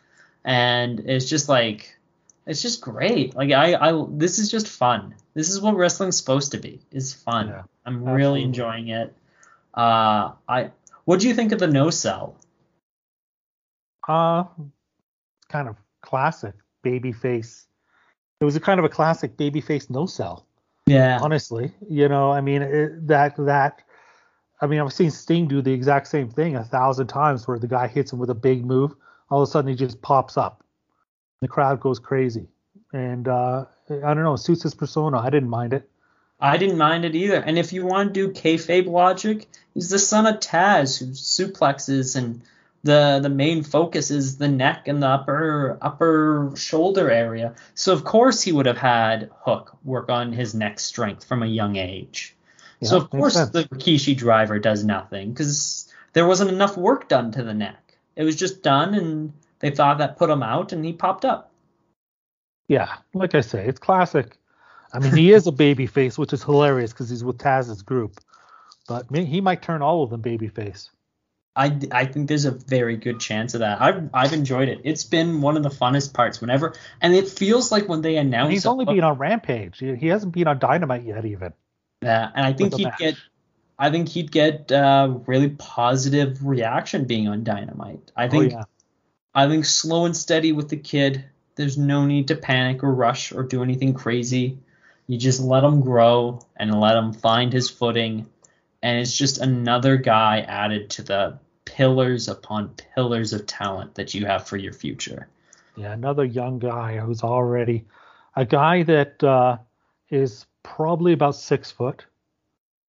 and 0.46 1.00
it's 1.00 1.28
just 1.28 1.50
like, 1.50 1.98
it's 2.46 2.62
just 2.62 2.82
great. 2.82 3.36
Like 3.36 3.52
I, 3.52 3.76
I, 3.76 4.06
this 4.10 4.40
is 4.40 4.50
just 4.50 4.68
fun. 4.68 5.16
This 5.34 5.50
is 5.50 5.62
what 5.62 5.76
wrestling's 5.76 6.18
supposed 6.18 6.52
to 6.52 6.58
be. 6.58 6.82
Is 6.92 7.14
fun. 7.14 7.48
Yeah, 7.48 7.64
I'm 7.86 7.96
absolutely. 7.96 8.14
really 8.18 8.44
enjoying 8.44 8.88
it. 8.90 9.16
Uh, 9.74 10.32
I, 10.48 10.72
what 11.06 11.20
do 11.20 11.28
you 11.28 11.34
think 11.34 11.52
of 11.52 11.60
the 11.60 11.68
no 11.68 11.90
sell? 11.90 12.36
Uh, 14.08 14.44
kind 15.50 15.70
of 15.70 15.78
classic 16.02 16.56
babyface. 16.84 17.66
It 18.40 18.46
was 18.46 18.56
a 18.56 18.60
kind 18.60 18.80
of 18.80 18.86
a 18.86 18.90
classic 18.90 19.38
babyface 19.38 19.90
no 19.90 20.06
sell. 20.06 20.46
Yeah. 20.88 21.20
honestly. 21.22 21.74
You 21.90 22.10
know, 22.10 22.32
I 22.32 22.42
mean, 22.42 22.62
it, 22.62 23.08
that 23.08 23.36
that. 23.38 23.84
I 24.64 24.68
mean, 24.68 24.80
I've 24.80 24.94
seen 24.94 25.10
Sting 25.10 25.48
do 25.48 25.62
the 25.62 25.74
exact 25.74 26.08
same 26.08 26.30
thing 26.30 26.56
a 26.56 26.64
thousand 26.64 27.08
times, 27.08 27.48
where 27.48 27.58
the 27.58 27.68
guy 27.68 27.88
hits 27.88 28.14
him 28.14 28.20
with 28.20 28.30
a 28.30 28.36
big 28.36 28.64
move, 28.64 28.94
all 29.32 29.42
of 29.42 29.48
a 29.48 29.52
sudden 29.52 29.70
he 29.70 29.76
just 29.76 30.02
pops 30.04 30.38
up, 30.38 30.61
the 31.42 31.48
crowd 31.48 31.80
goes 31.80 32.00
crazy, 32.00 32.48
and 32.94 33.28
uh, 33.28 33.66
I 33.90 34.14
don't 34.14 34.24
know, 34.24 34.36
it 34.36 34.40
suits 34.40 34.64
his 34.64 34.74
persona. 34.74 35.20
I 35.20 35.30
didn't 35.30 35.50
mind 35.50 35.74
it. 35.74 35.90
I 36.40 36.58
didn't 36.58 36.78
mind 36.78 37.06
it 37.06 37.16
either. 37.16 37.36
And 37.36 37.60
if 37.60 37.72
you 37.72 37.86
want 37.86 38.14
to 38.14 38.28
do 38.28 38.34
kayfabe 38.34 38.88
logic, 38.88 39.48
he's 39.74 39.90
the 39.90 40.00
son 40.00 40.26
of 40.26 40.40
Taz 40.40 40.98
who 40.98 41.08
suplexes 41.08 42.16
and 42.16 42.42
the 42.84 43.20
the 43.22 43.30
main 43.30 43.64
focus 43.64 44.10
is 44.10 44.38
the 44.38 44.48
neck 44.48 44.88
and 44.88 45.04
the 45.04 45.08
upper 45.08 45.78
upper 45.82 46.52
shoulder 46.56 47.12
area. 47.12 47.54
So 47.76 47.94
of 47.94 48.04
course 48.04 48.42
he 48.42 48.52
would 48.52 48.66
have 48.66 48.78
had 48.78 49.30
Hook 49.42 49.78
work 49.84 50.10
on 50.10 50.34
his 50.34 50.56
neck 50.56 50.80
strength 50.80 51.26
from 51.26 51.44
a 51.44 51.48
young 51.48 51.76
age. 51.76 52.36
so 52.82 52.98
of 52.98 53.12
course 53.12 53.36
sense. 53.36 53.52
the 53.52 53.66
Rikishi 53.66 54.18
driver 54.18 54.58
does 54.58 54.84
nothing 54.84 55.32
because 55.32 55.88
there 56.14 56.26
wasn't 56.26 56.50
enough 56.50 56.76
work 56.76 57.08
done 57.08 57.32
to 57.34 57.44
the 57.44 57.54
neck. 57.54 57.94
It 58.16 58.24
was 58.24 58.36
just 58.36 58.64
done 58.64 58.96
and 58.96 59.34
they 59.62 59.72
thought 59.72 60.00
that 60.00 60.18
put 60.18 60.30
him 60.30 60.44
out 60.44 60.74
and 60.74 60.84
he 60.84 60.94
popped 60.94 61.24
up. 61.26 61.52
Yeah, 62.68 62.98
like 63.14 63.36
I 63.36 63.42
say, 63.42 63.66
it's 63.68 63.80
classic. 63.80 64.38
I 64.94 65.00
mean, 65.00 65.16
he 65.16 65.32
is 65.32 65.48
a 65.48 65.52
baby 65.52 65.88
face, 65.88 66.18
which 66.18 66.34
is 66.34 66.44
hilarious 66.44 66.92
because 66.92 67.10
he's 67.10 67.24
with 67.24 67.38
Taz's 67.38 67.82
group, 67.82 68.20
but 68.88 69.06
he 69.16 69.40
might 69.42 69.62
turn 69.62 69.82
all 69.82 70.04
of 70.04 70.10
them 70.10 70.22
babyface. 70.22 70.90
I, 71.56 71.78
I 71.92 72.06
think 72.06 72.30
there's 72.30 72.46
a 72.46 72.52
very 72.52 72.96
good 72.96 73.20
chance 73.20 73.54
of 73.54 73.60
that. 73.60 73.82
I've 73.82 74.10
I've 74.14 74.32
enjoyed 74.32 74.70
it. 74.70 74.82
It's 74.86 75.04
been 75.04 75.42
one 75.42 75.58
of 75.58 75.64
the 75.64 75.70
funnest 75.70 76.14
parts 76.14 76.40
whenever, 76.40 76.74
and 77.02 77.14
it 77.14 77.28
feels 77.28 77.72
like 77.72 77.90
when 77.90 78.02
they 78.02 78.16
announce. 78.16 78.46
And 78.46 78.54
he's 78.54 78.66
only 78.66 78.86
Hook- 78.86 78.96
been 78.96 79.04
on 79.04 79.18
Rampage. 79.18 79.78
He, 79.80 80.08
hasn't 80.08 80.32
been 80.34 80.48
on 80.48 80.60
Dynamite 80.60 81.04
yet, 81.04 81.26
even. 81.26 81.52
Yeah, 82.02 82.32
and 82.34 82.46
I 82.46 82.54
think 82.54 82.76
he'd 82.76 82.86
match. 82.86 82.98
get. 83.00 83.16
I 83.78 83.90
think 83.90 84.08
he'd 84.10 84.32
get 84.32 84.72
uh, 84.72 85.18
really 85.26 85.50
positive 85.50 86.46
reaction 86.46 87.04
being 87.06 87.28
on 87.28 87.44
Dynamite. 87.44 88.12
I 88.16 88.28
Oh 88.28 88.30
think 88.30 88.52
yeah, 88.54 88.64
I 89.34 89.48
think 89.48 89.66
slow 89.66 90.06
and 90.06 90.16
steady 90.16 90.52
with 90.52 90.70
the 90.70 90.78
kid. 90.78 91.26
There's 91.56 91.78
no 91.78 92.06
need 92.06 92.28
to 92.30 92.36
panic 92.36 92.84
or 92.84 92.94
rush 92.94 93.32
or 93.32 93.44
do 93.44 93.64
anything 93.64 93.94
crazy. 93.94 94.58
You 95.08 95.18
just 95.18 95.42
let 95.42 95.64
him 95.64 95.82
grow 95.82 96.40
and 96.56 96.80
let 96.80 96.96
him 96.96 97.14
find 97.14 97.52
his 97.52 97.70
footing, 97.70 98.28
and 98.82 99.00
it's 99.00 99.18
just 99.18 99.40
another 99.40 99.98
guy 99.98 100.40
added 100.42 100.90
to 100.92 101.04
the 101.04 101.40
pillars 101.66 102.28
upon 102.28 102.76
pillars 102.96 103.34
of 103.34 103.46
talent 103.46 103.96
that 103.96 104.14
you 104.14 104.26
have 104.26 104.48
for 104.48 104.58
your 104.58 104.74
future. 104.74 105.28
yeah. 105.76 105.92
Another 105.92 106.26
young 106.26 106.60
guy 106.60 106.98
who's 106.98 107.24
already 107.24 107.86
a 108.36 108.46
guy 108.46 108.84
that 108.84 109.24
uh, 109.24 109.58
is 110.10 110.46
probably 110.64 111.14
about 111.14 111.36
six 111.36 111.72
foot. 111.72 112.06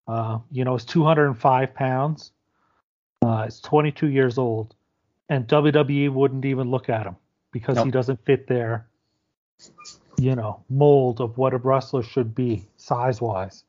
Uh, 0.09 0.39
you 0.51 0.65
know, 0.65 0.75
is 0.75 0.85
205 0.85 1.75
pounds. 1.75 2.33
Uh, 3.25 3.45
is 3.47 3.61
22 3.61 4.09
years 4.09 4.37
old, 4.37 4.75
and 5.33 5.49
WWE 5.49 6.13
wouldn't 6.13 6.45
even 6.45 6.71
look 6.71 6.91
at 6.91 7.07
him 7.07 7.17
because 7.53 7.83
he 7.83 7.91
doesn't 7.91 8.23
fit 8.27 8.47
their, 8.47 8.87
you 10.19 10.37
know, 10.37 10.63
mold 10.69 11.23
of 11.23 11.39
what 11.39 11.55
a 11.55 11.57
wrestler 11.57 12.03
should 12.03 12.35
be 12.35 12.69
size 12.77 13.21
wise. 13.21 13.65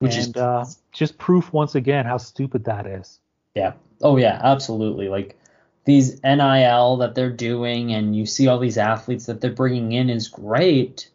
Which 0.00 0.16
and 0.16 0.36
is 0.36 0.36
uh, 0.36 0.66
just 0.92 1.16
proof 1.16 1.52
once 1.54 1.74
again 1.74 2.04
how 2.04 2.18
stupid 2.18 2.64
that 2.64 2.86
is. 2.86 3.18
Yeah. 3.54 3.72
Oh 4.02 4.18
yeah, 4.18 4.40
absolutely. 4.42 5.08
Like 5.08 5.38
these 5.86 6.22
NIL 6.22 6.98
that 6.98 7.14
they're 7.14 7.32
doing 7.32 7.92
and 7.92 8.14
you 8.14 8.26
see 8.26 8.46
all 8.46 8.58
these 8.58 8.78
athletes 8.78 9.26
that 9.26 9.40
they're 9.40 9.50
bringing 9.50 9.92
in 9.92 10.10
is 10.10 10.28
great. 10.28 11.10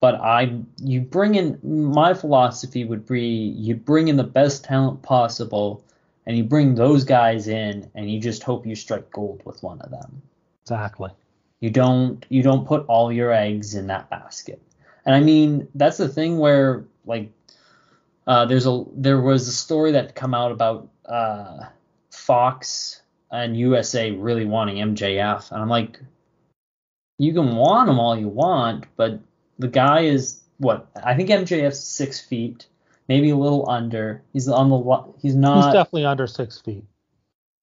But 0.00 0.16
I, 0.16 0.60
you 0.82 1.00
bring 1.00 1.34
in 1.34 1.58
my 1.62 2.12
philosophy 2.12 2.84
would 2.84 3.06
be 3.06 3.24
you 3.56 3.74
bring 3.74 4.08
in 4.08 4.18
the 4.18 4.24
best 4.24 4.64
talent 4.64 5.02
possible, 5.02 5.82
and 6.26 6.36
you 6.36 6.44
bring 6.44 6.74
those 6.74 7.04
guys 7.04 7.48
in, 7.48 7.90
and 7.94 8.10
you 8.10 8.20
just 8.20 8.42
hope 8.42 8.66
you 8.66 8.74
strike 8.74 9.10
gold 9.10 9.42
with 9.44 9.62
one 9.62 9.80
of 9.80 9.90
them. 9.90 10.22
Exactly. 10.62 11.10
You 11.60 11.70
don't 11.70 12.24
you 12.28 12.42
don't 12.42 12.66
put 12.66 12.84
all 12.86 13.12
your 13.12 13.32
eggs 13.32 13.74
in 13.74 13.86
that 13.88 14.10
basket. 14.10 14.60
And 15.06 15.14
I 15.14 15.20
mean 15.20 15.68
that's 15.74 15.96
the 15.96 16.08
thing 16.08 16.38
where 16.38 16.84
like 17.06 17.30
uh, 18.26 18.46
there's 18.46 18.66
a 18.66 18.84
there 18.94 19.20
was 19.20 19.48
a 19.48 19.52
story 19.52 19.92
that 19.92 20.14
come 20.14 20.34
out 20.34 20.52
about 20.52 20.88
uh, 21.06 21.64
Fox 22.10 23.02
and 23.30 23.56
USA 23.56 24.10
really 24.12 24.44
wanting 24.44 24.76
MJF, 24.76 25.50
and 25.50 25.60
I'm 25.60 25.68
like, 25.68 26.00
you 27.18 27.32
can 27.32 27.56
want 27.56 27.90
him 27.90 27.98
all 27.98 28.16
you 28.16 28.28
want, 28.28 28.86
but 28.96 29.20
the 29.58 29.68
guy 29.68 30.00
is 30.00 30.40
what 30.58 30.88
I 31.02 31.14
think 31.14 31.28
MJF's 31.28 31.82
six 31.82 32.20
feet, 32.20 32.66
maybe 33.08 33.30
a 33.30 33.36
little 33.36 33.68
under. 33.68 34.22
He's 34.32 34.48
on 34.48 34.70
the 34.70 35.14
he's 35.20 35.34
not. 35.34 35.64
He's 35.64 35.72
definitely 35.72 36.06
under 36.06 36.26
six 36.26 36.60
feet. 36.60 36.84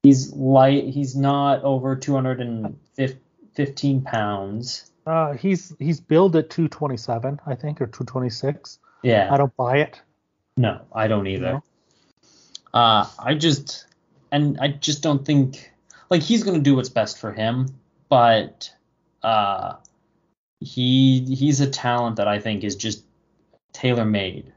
He's 0.03 0.33
light. 0.33 0.85
He's 0.85 1.15
not 1.15 1.63
over 1.63 1.95
215 1.95 4.01
pounds. 4.01 4.91
Uh, 5.05 5.33
he's 5.33 5.75
he's 5.79 5.99
billed 5.99 6.35
at 6.35 6.49
227, 6.49 7.39
I 7.45 7.55
think, 7.55 7.81
or 7.81 7.87
226. 7.87 8.79
Yeah. 9.03 9.29
I 9.31 9.37
don't 9.37 9.55
buy 9.55 9.77
it. 9.77 10.01
No, 10.57 10.81
I 10.93 11.07
don't 11.07 11.27
either. 11.27 11.53
No. 11.53 11.63
Uh, 12.73 13.07
I 13.19 13.35
just 13.35 13.85
and 14.31 14.59
I 14.59 14.69
just 14.69 15.03
don't 15.03 15.25
think 15.25 15.71
like 16.09 16.21
he's 16.21 16.43
gonna 16.43 16.59
do 16.59 16.75
what's 16.75 16.89
best 16.89 17.19
for 17.19 17.31
him, 17.31 17.67
but 18.09 18.73
uh, 19.23 19.75
he 20.59 21.35
he's 21.35 21.61
a 21.61 21.69
talent 21.69 22.17
that 22.17 22.27
I 22.27 22.39
think 22.39 22.63
is 22.63 22.75
just 22.75 23.03
tailor 23.73 24.05
made 24.05 24.51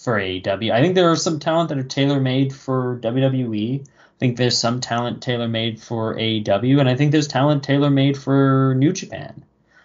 for 0.00 0.18
AEW. 0.18 0.70
I 0.72 0.80
think 0.80 0.94
there 0.94 1.10
are 1.10 1.16
some 1.16 1.38
talent 1.38 1.68
that 1.68 1.78
are 1.78 1.82
tailor 1.82 2.20
made 2.20 2.54
for 2.54 2.98
WWE. 3.02 3.82
I 3.82 4.18
think 4.18 4.38
there's 4.38 4.56
some 4.56 4.80
talent 4.80 5.22
tailor 5.22 5.46
made 5.46 5.80
for 5.80 6.14
AEW, 6.14 6.80
and 6.80 6.88
I 6.88 6.96
think 6.96 7.12
there's 7.12 7.28
talent 7.28 7.62
tailor 7.62 7.90
made 7.90 8.16
for 8.16 8.74
New 8.78 8.92
Japan. 8.92 9.44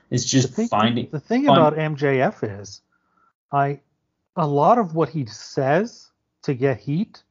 It's 0.10 0.24
just 0.24 0.50
the 0.50 0.56
thing, 0.56 0.68
finding 0.70 1.10
the 1.12 1.20
thing 1.20 1.46
fun- 1.46 1.58
about 1.58 1.76
MJF 1.76 2.62
is, 2.62 2.82
I 3.52 3.82
a 4.38 4.48
lot 4.48 4.78
of 4.78 4.96
what 4.96 5.10
he 5.10 5.26
says 5.26 6.10
to 6.44 6.54
get 6.54 6.80
heat, 6.80 7.24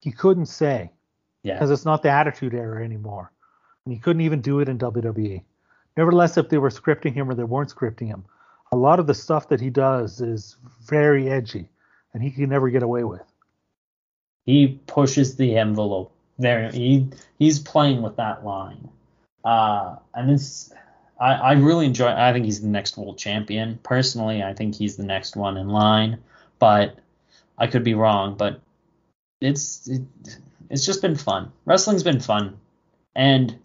he 0.00 0.12
couldn't 0.12 0.46
say 0.46 0.90
yeah 1.42 1.54
because 1.54 1.70
it's 1.70 1.84
not 1.86 2.02
the 2.02 2.10
Attitude 2.10 2.52
Era 2.52 2.84
anymore, 2.84 3.32
and 3.86 3.94
he 3.94 4.00
couldn't 4.00 4.22
even 4.22 4.42
do 4.42 4.60
it 4.60 4.68
in 4.68 4.78
WWE. 4.78 5.42
Nevertheless, 5.96 6.36
if 6.36 6.50
they 6.50 6.58
were 6.58 6.70
scripting 6.70 7.14
him 7.14 7.30
or 7.30 7.34
they 7.34 7.44
weren't 7.44 7.74
scripting 7.74 8.08
him, 8.08 8.26
a 8.70 8.76
lot 8.76 9.00
of 9.00 9.06
the 9.06 9.14
stuff 9.14 9.48
that 9.48 9.60
he 9.60 9.70
does 9.70 10.20
is 10.20 10.56
very 10.82 11.30
edgy, 11.30 11.68
and 12.14 12.22
he 12.22 12.30
can 12.30 12.48
never 12.48 12.70
get 12.70 12.82
away 12.82 13.04
with. 13.04 13.22
he 14.46 14.80
pushes 14.86 15.36
the 15.36 15.56
envelope. 15.56 16.12
There 16.38 16.70
he 16.70 17.08
he's 17.38 17.58
playing 17.58 18.02
with 18.02 18.16
that 18.16 18.44
line. 18.44 18.88
Uh 19.44 19.96
and 20.14 20.28
this 20.28 20.72
I, 21.20 21.34
I 21.34 21.52
really 21.54 21.86
enjoy 21.86 22.08
I 22.08 22.32
think 22.32 22.44
he's 22.44 22.60
the 22.60 22.68
next 22.68 22.96
world 22.96 23.18
champion. 23.18 23.78
Personally 23.82 24.42
I 24.42 24.54
think 24.54 24.74
he's 24.74 24.96
the 24.96 25.04
next 25.04 25.36
one 25.36 25.56
in 25.56 25.68
line 25.68 26.18
but 26.58 26.98
I 27.58 27.66
could 27.66 27.84
be 27.84 27.94
wrong 27.94 28.36
but 28.36 28.60
it's 29.40 29.88
it, 29.88 30.02
it's 30.70 30.86
just 30.86 31.02
been 31.02 31.16
fun. 31.16 31.52
Wrestling's 31.64 32.02
been 32.02 32.20
fun. 32.20 32.58
And 33.14 33.58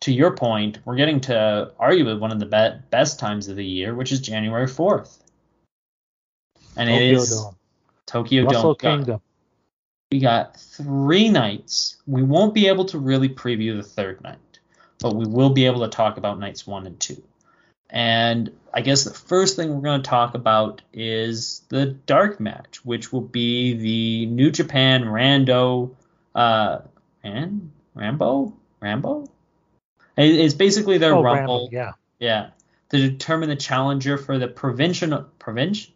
to 0.00 0.12
your 0.12 0.32
point 0.36 0.78
we're 0.84 0.96
getting 0.96 1.20
to 1.22 1.70
arguably 1.80 2.18
one 2.18 2.32
of 2.32 2.40
the 2.40 2.46
be- 2.46 2.80
best 2.90 3.18
times 3.20 3.48
of 3.48 3.56
the 3.56 3.64
year 3.64 3.94
which 3.94 4.10
is 4.12 4.20
January 4.20 4.66
4th 4.66 5.18
and 6.76 6.90
it 6.90 7.02
is 7.02 7.30
Dome. 7.30 7.54
Tokyo 8.06 8.44
Wrestle 8.44 8.74
Dome 8.74 8.98
Kingdom. 8.98 9.20
we 10.10 10.20
got 10.20 10.56
three 10.58 11.28
nights. 11.28 11.96
We 12.06 12.22
won't 12.22 12.54
be 12.54 12.68
able 12.68 12.84
to 12.86 12.98
really 12.98 13.28
preview 13.28 13.76
the 13.76 13.82
third 13.82 14.22
night, 14.22 14.58
but 15.00 15.14
we 15.14 15.26
will 15.26 15.50
be 15.50 15.66
able 15.66 15.80
to 15.80 15.88
talk 15.88 16.16
about 16.16 16.38
nights 16.38 16.66
one 16.66 16.86
and 16.86 16.98
two. 17.00 17.22
And 17.90 18.50
I 18.72 18.80
guess 18.80 19.04
the 19.04 19.12
first 19.12 19.56
thing 19.56 19.74
we're 19.74 19.82
going 19.82 20.02
to 20.02 20.08
talk 20.08 20.34
about 20.34 20.80
is 20.94 21.62
the 21.68 21.86
dark 21.86 22.40
match, 22.40 22.84
which 22.84 23.12
will 23.12 23.20
be 23.20 23.74
the 23.74 24.26
New 24.26 24.50
Japan 24.50 25.04
Rando, 25.04 25.94
uh, 26.34 26.78
Ran, 27.22 27.70
Rambo, 27.94 28.54
Rambo. 28.80 29.26
It's 30.16 30.54
basically 30.54 30.98
their 30.98 31.14
Oh, 31.14 31.22
Rumble. 31.22 31.68
Rambo, 31.70 31.76
yeah. 31.76 31.92
Yeah, 32.18 32.50
to 32.90 32.96
determine 33.10 33.48
the 33.48 33.56
challenger 33.56 34.16
for 34.16 34.38
the 34.38 34.48
provincial 34.48 35.26
provincial 35.38 35.92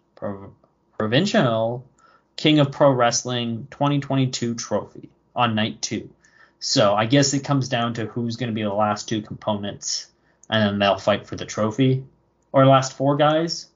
provincial 0.99 1.89
King 2.37 2.59
of 2.59 2.71
Pro 2.71 2.91
Wrestling 2.91 3.67
2022 3.71 4.55
trophy 4.55 5.09
on 5.35 5.55
night 5.55 5.81
two. 5.83 6.11
So 6.59 6.95
I 6.95 7.07
guess 7.07 7.35
it 7.35 7.45
comes 7.45 7.69
down 7.69 7.95
to 7.95 8.07
who's 8.07 8.37
going 8.37 8.51
to 8.51 8.55
be 8.55 8.63
the 8.63 8.73
last 8.73 9.09
two 9.09 9.23
components, 9.23 10.09
and 10.51 10.63
then 10.63 10.79
they'll 10.79 10.99
fight 10.99 11.27
for 11.27 11.37
the 11.37 11.45
trophy, 11.47 12.05
or 12.53 12.67
last 12.67 12.95
four 12.95 13.17
guys. 13.17 13.69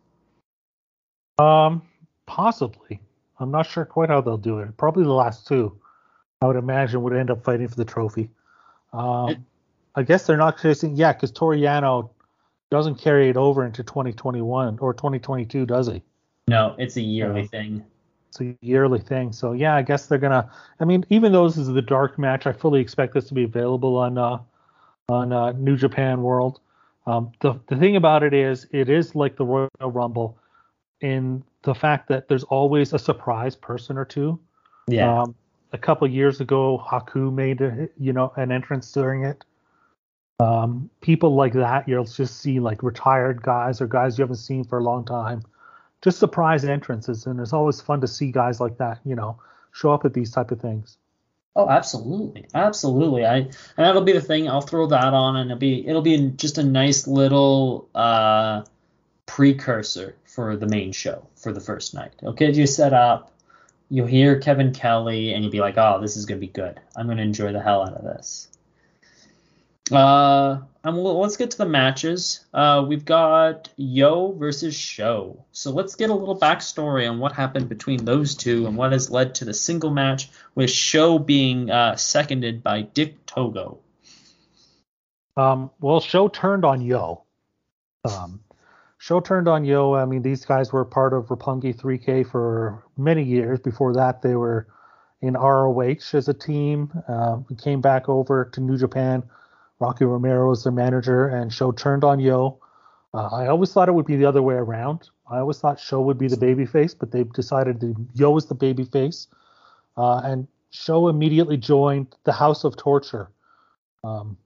Um, 1.38 1.82
possibly. 2.26 3.00
I'm 3.38 3.50
not 3.50 3.66
sure 3.66 3.84
quite 3.86 4.10
how 4.10 4.20
they'll 4.20 4.36
do 4.36 4.58
it. 4.58 4.76
Probably 4.76 5.04
the 5.04 5.12
last 5.12 5.46
two, 5.46 5.78
I 6.42 6.46
would 6.46 6.56
imagine, 6.56 7.02
would 7.02 7.14
end 7.14 7.30
up 7.30 7.42
fighting 7.44 7.68
for 7.68 7.76
the 7.76 7.84
trophy. 7.84 8.30
Um, 8.92 9.28
It- 9.30 9.38
I 9.94 10.02
guess 10.04 10.26
they're 10.26 10.36
not 10.36 10.58
chasing. 10.58 10.94
Yeah, 10.94 11.12
because 11.12 11.32
Toriano 11.32 12.10
doesn't 12.70 12.96
carry 12.96 13.28
it 13.28 13.36
over 13.36 13.64
into 13.64 13.82
2021 13.82 14.78
or 14.78 14.94
2022, 14.94 15.66
does 15.66 15.88
he? 15.88 16.02
No, 16.46 16.76
it's 16.78 16.96
a 16.96 17.00
yearly 17.00 17.42
Yeah. 17.42 17.46
thing. 17.48 17.84
It's 18.30 18.40
a 18.40 18.56
yearly 18.60 19.00
thing. 19.00 19.32
So 19.32 19.52
yeah, 19.52 19.74
I 19.74 19.82
guess 19.82 20.06
they're 20.06 20.18
gonna. 20.18 20.48
I 20.78 20.84
mean, 20.84 21.04
even 21.10 21.32
though 21.32 21.48
this 21.48 21.58
is 21.58 21.66
the 21.66 21.82
dark 21.82 22.16
match, 22.16 22.46
I 22.46 22.52
fully 22.52 22.80
expect 22.80 23.14
this 23.14 23.26
to 23.26 23.34
be 23.34 23.42
available 23.42 23.96
on 23.96 24.16
uh, 24.18 24.38
on 25.08 25.32
uh, 25.32 25.50
New 25.52 25.76
Japan 25.76 26.22
World. 26.22 26.60
Um, 27.08 27.32
the 27.40 27.58
the 27.66 27.76
thing 27.76 27.96
about 27.96 28.22
it 28.22 28.32
is, 28.32 28.68
it 28.70 28.88
is 28.88 29.16
like 29.16 29.36
the 29.36 29.44
Royal 29.44 29.68
Rumble, 29.80 30.38
in 31.00 31.42
the 31.62 31.74
fact 31.74 32.06
that 32.08 32.28
there's 32.28 32.44
always 32.44 32.92
a 32.92 33.00
surprise 33.00 33.56
person 33.56 33.98
or 33.98 34.04
two. 34.04 34.38
Yeah, 34.86 35.22
Um, 35.22 35.34
a 35.72 35.78
couple 35.78 36.06
years 36.06 36.40
ago, 36.40 36.78
Haku 36.88 37.32
made 37.32 37.60
a, 37.60 37.88
you 37.98 38.12
know 38.12 38.32
an 38.36 38.52
entrance 38.52 38.92
during 38.92 39.24
it. 39.24 39.44
Um, 40.38 40.88
people 41.00 41.34
like 41.34 41.52
that, 41.54 41.88
you'll 41.88 42.04
just 42.04 42.40
see 42.40 42.60
like 42.60 42.84
retired 42.84 43.42
guys 43.42 43.80
or 43.80 43.88
guys 43.88 44.18
you 44.18 44.22
haven't 44.22 44.36
seen 44.36 44.62
for 44.62 44.78
a 44.78 44.82
long 44.84 45.04
time, 45.04 45.42
just 46.02 46.18
surprise 46.18 46.64
entrances, 46.64 47.26
and 47.26 47.40
it's 47.40 47.52
always 47.52 47.80
fun 47.80 48.00
to 48.00 48.08
see 48.08 48.30
guys 48.30 48.60
like 48.60 48.78
that, 48.78 49.00
you 49.04 49.14
know, 49.14 49.38
show 49.72 49.92
up 49.92 50.04
at 50.04 50.14
these 50.14 50.30
type 50.30 50.50
of 50.50 50.60
things. 50.60 50.96
Oh, 51.56 51.68
absolutely, 51.68 52.46
absolutely. 52.54 53.26
I 53.26 53.36
and 53.36 53.52
that'll 53.76 54.02
be 54.02 54.12
the 54.12 54.20
thing. 54.20 54.48
I'll 54.48 54.60
throw 54.60 54.86
that 54.86 55.12
on, 55.12 55.36
and 55.36 55.50
it'll 55.50 55.58
be 55.58 55.86
it'll 55.86 56.02
be 56.02 56.30
just 56.36 56.58
a 56.58 56.62
nice 56.62 57.06
little 57.06 57.88
uh, 57.94 58.62
precursor 59.26 60.14
for 60.24 60.56
the 60.56 60.66
main 60.66 60.92
show 60.92 61.26
for 61.34 61.52
the 61.52 61.60
first 61.60 61.92
night. 61.92 62.12
Get 62.36 62.54
you 62.54 62.66
set 62.66 62.92
up. 62.92 63.32
You'll 63.88 64.06
hear 64.06 64.38
Kevin 64.38 64.72
Kelly, 64.72 65.34
and 65.34 65.42
you'll 65.42 65.50
be 65.50 65.60
like, 65.60 65.76
"Oh, 65.76 66.00
this 66.00 66.16
is 66.16 66.24
gonna 66.24 66.40
be 66.40 66.46
good. 66.46 66.80
I'm 66.96 67.08
gonna 67.08 67.22
enjoy 67.22 67.52
the 67.52 67.60
hell 67.60 67.82
out 67.82 67.94
of 67.94 68.04
this." 68.04 68.46
Uh, 69.90 70.60
we'll, 70.84 71.18
let's 71.20 71.36
get 71.36 71.50
to 71.52 71.58
the 71.58 71.66
matches. 71.66 72.44
Uh, 72.54 72.84
we've 72.88 73.04
got 73.04 73.68
Yo 73.76 74.32
versus 74.32 74.74
Show. 74.74 75.44
So 75.52 75.70
let's 75.72 75.94
get 75.94 76.10
a 76.10 76.14
little 76.14 76.38
backstory 76.38 77.08
on 77.08 77.18
what 77.18 77.32
happened 77.32 77.68
between 77.68 78.04
those 78.04 78.34
two 78.34 78.66
and 78.66 78.76
what 78.76 78.92
has 78.92 79.10
led 79.10 79.34
to 79.36 79.44
the 79.44 79.54
single 79.54 79.90
match, 79.90 80.30
with 80.54 80.70
Show 80.70 81.18
being 81.18 81.70
uh, 81.70 81.96
seconded 81.96 82.62
by 82.62 82.82
Dick 82.82 83.26
Togo. 83.26 83.78
Um, 85.36 85.70
well, 85.80 86.00
Show 86.00 86.28
turned 86.28 86.64
on 86.64 86.80
Yo. 86.80 87.24
Um, 88.04 88.40
Show 88.98 89.20
turned 89.20 89.48
on 89.48 89.64
Yo. 89.64 89.94
I 89.94 90.04
mean, 90.06 90.22
these 90.22 90.44
guys 90.44 90.72
were 90.72 90.84
part 90.84 91.12
of 91.12 91.26
Roppongi 91.26 91.74
3K 91.74 92.30
for 92.30 92.84
many 92.96 93.22
years. 93.22 93.60
Before 93.60 93.94
that, 93.94 94.22
they 94.22 94.34
were 94.34 94.66
in 95.20 95.34
ROH 95.34 96.14
as 96.14 96.28
a 96.28 96.34
team. 96.34 96.90
Uh, 97.06 97.38
we 97.48 97.56
came 97.56 97.80
back 97.80 98.08
over 98.08 98.46
to 98.52 98.60
New 98.60 98.78
Japan. 98.78 99.22
Rocky 99.80 100.04
Romero 100.04 100.50
was 100.50 100.62
their 100.62 100.72
manager, 100.72 101.26
and 101.26 101.52
Show 101.52 101.72
turned 101.72 102.04
on 102.04 102.20
Yo. 102.20 102.58
Uh, 103.12 103.28
I 103.32 103.46
always 103.48 103.72
thought 103.72 103.88
it 103.88 103.92
would 103.92 104.06
be 104.06 104.16
the 104.16 104.26
other 104.26 104.42
way 104.42 104.54
around. 104.54 105.08
I 105.28 105.38
always 105.38 105.58
thought 105.58 105.80
Show 105.80 106.02
would 106.02 106.18
be 106.18 106.28
the 106.28 106.36
babyface, 106.36 106.94
but 106.96 107.10
they've 107.10 107.32
decided 107.32 107.80
that 107.80 107.96
Yo 108.14 108.36
is 108.36 108.46
the 108.46 108.54
babyface. 108.54 109.26
Uh, 109.96 110.20
and 110.22 110.46
Show 110.70 111.08
immediately 111.08 111.56
joined 111.56 112.14
the 112.24 112.32
House 112.32 112.62
of 112.62 112.76
Torture. 112.76 113.30
Um, 114.04 114.36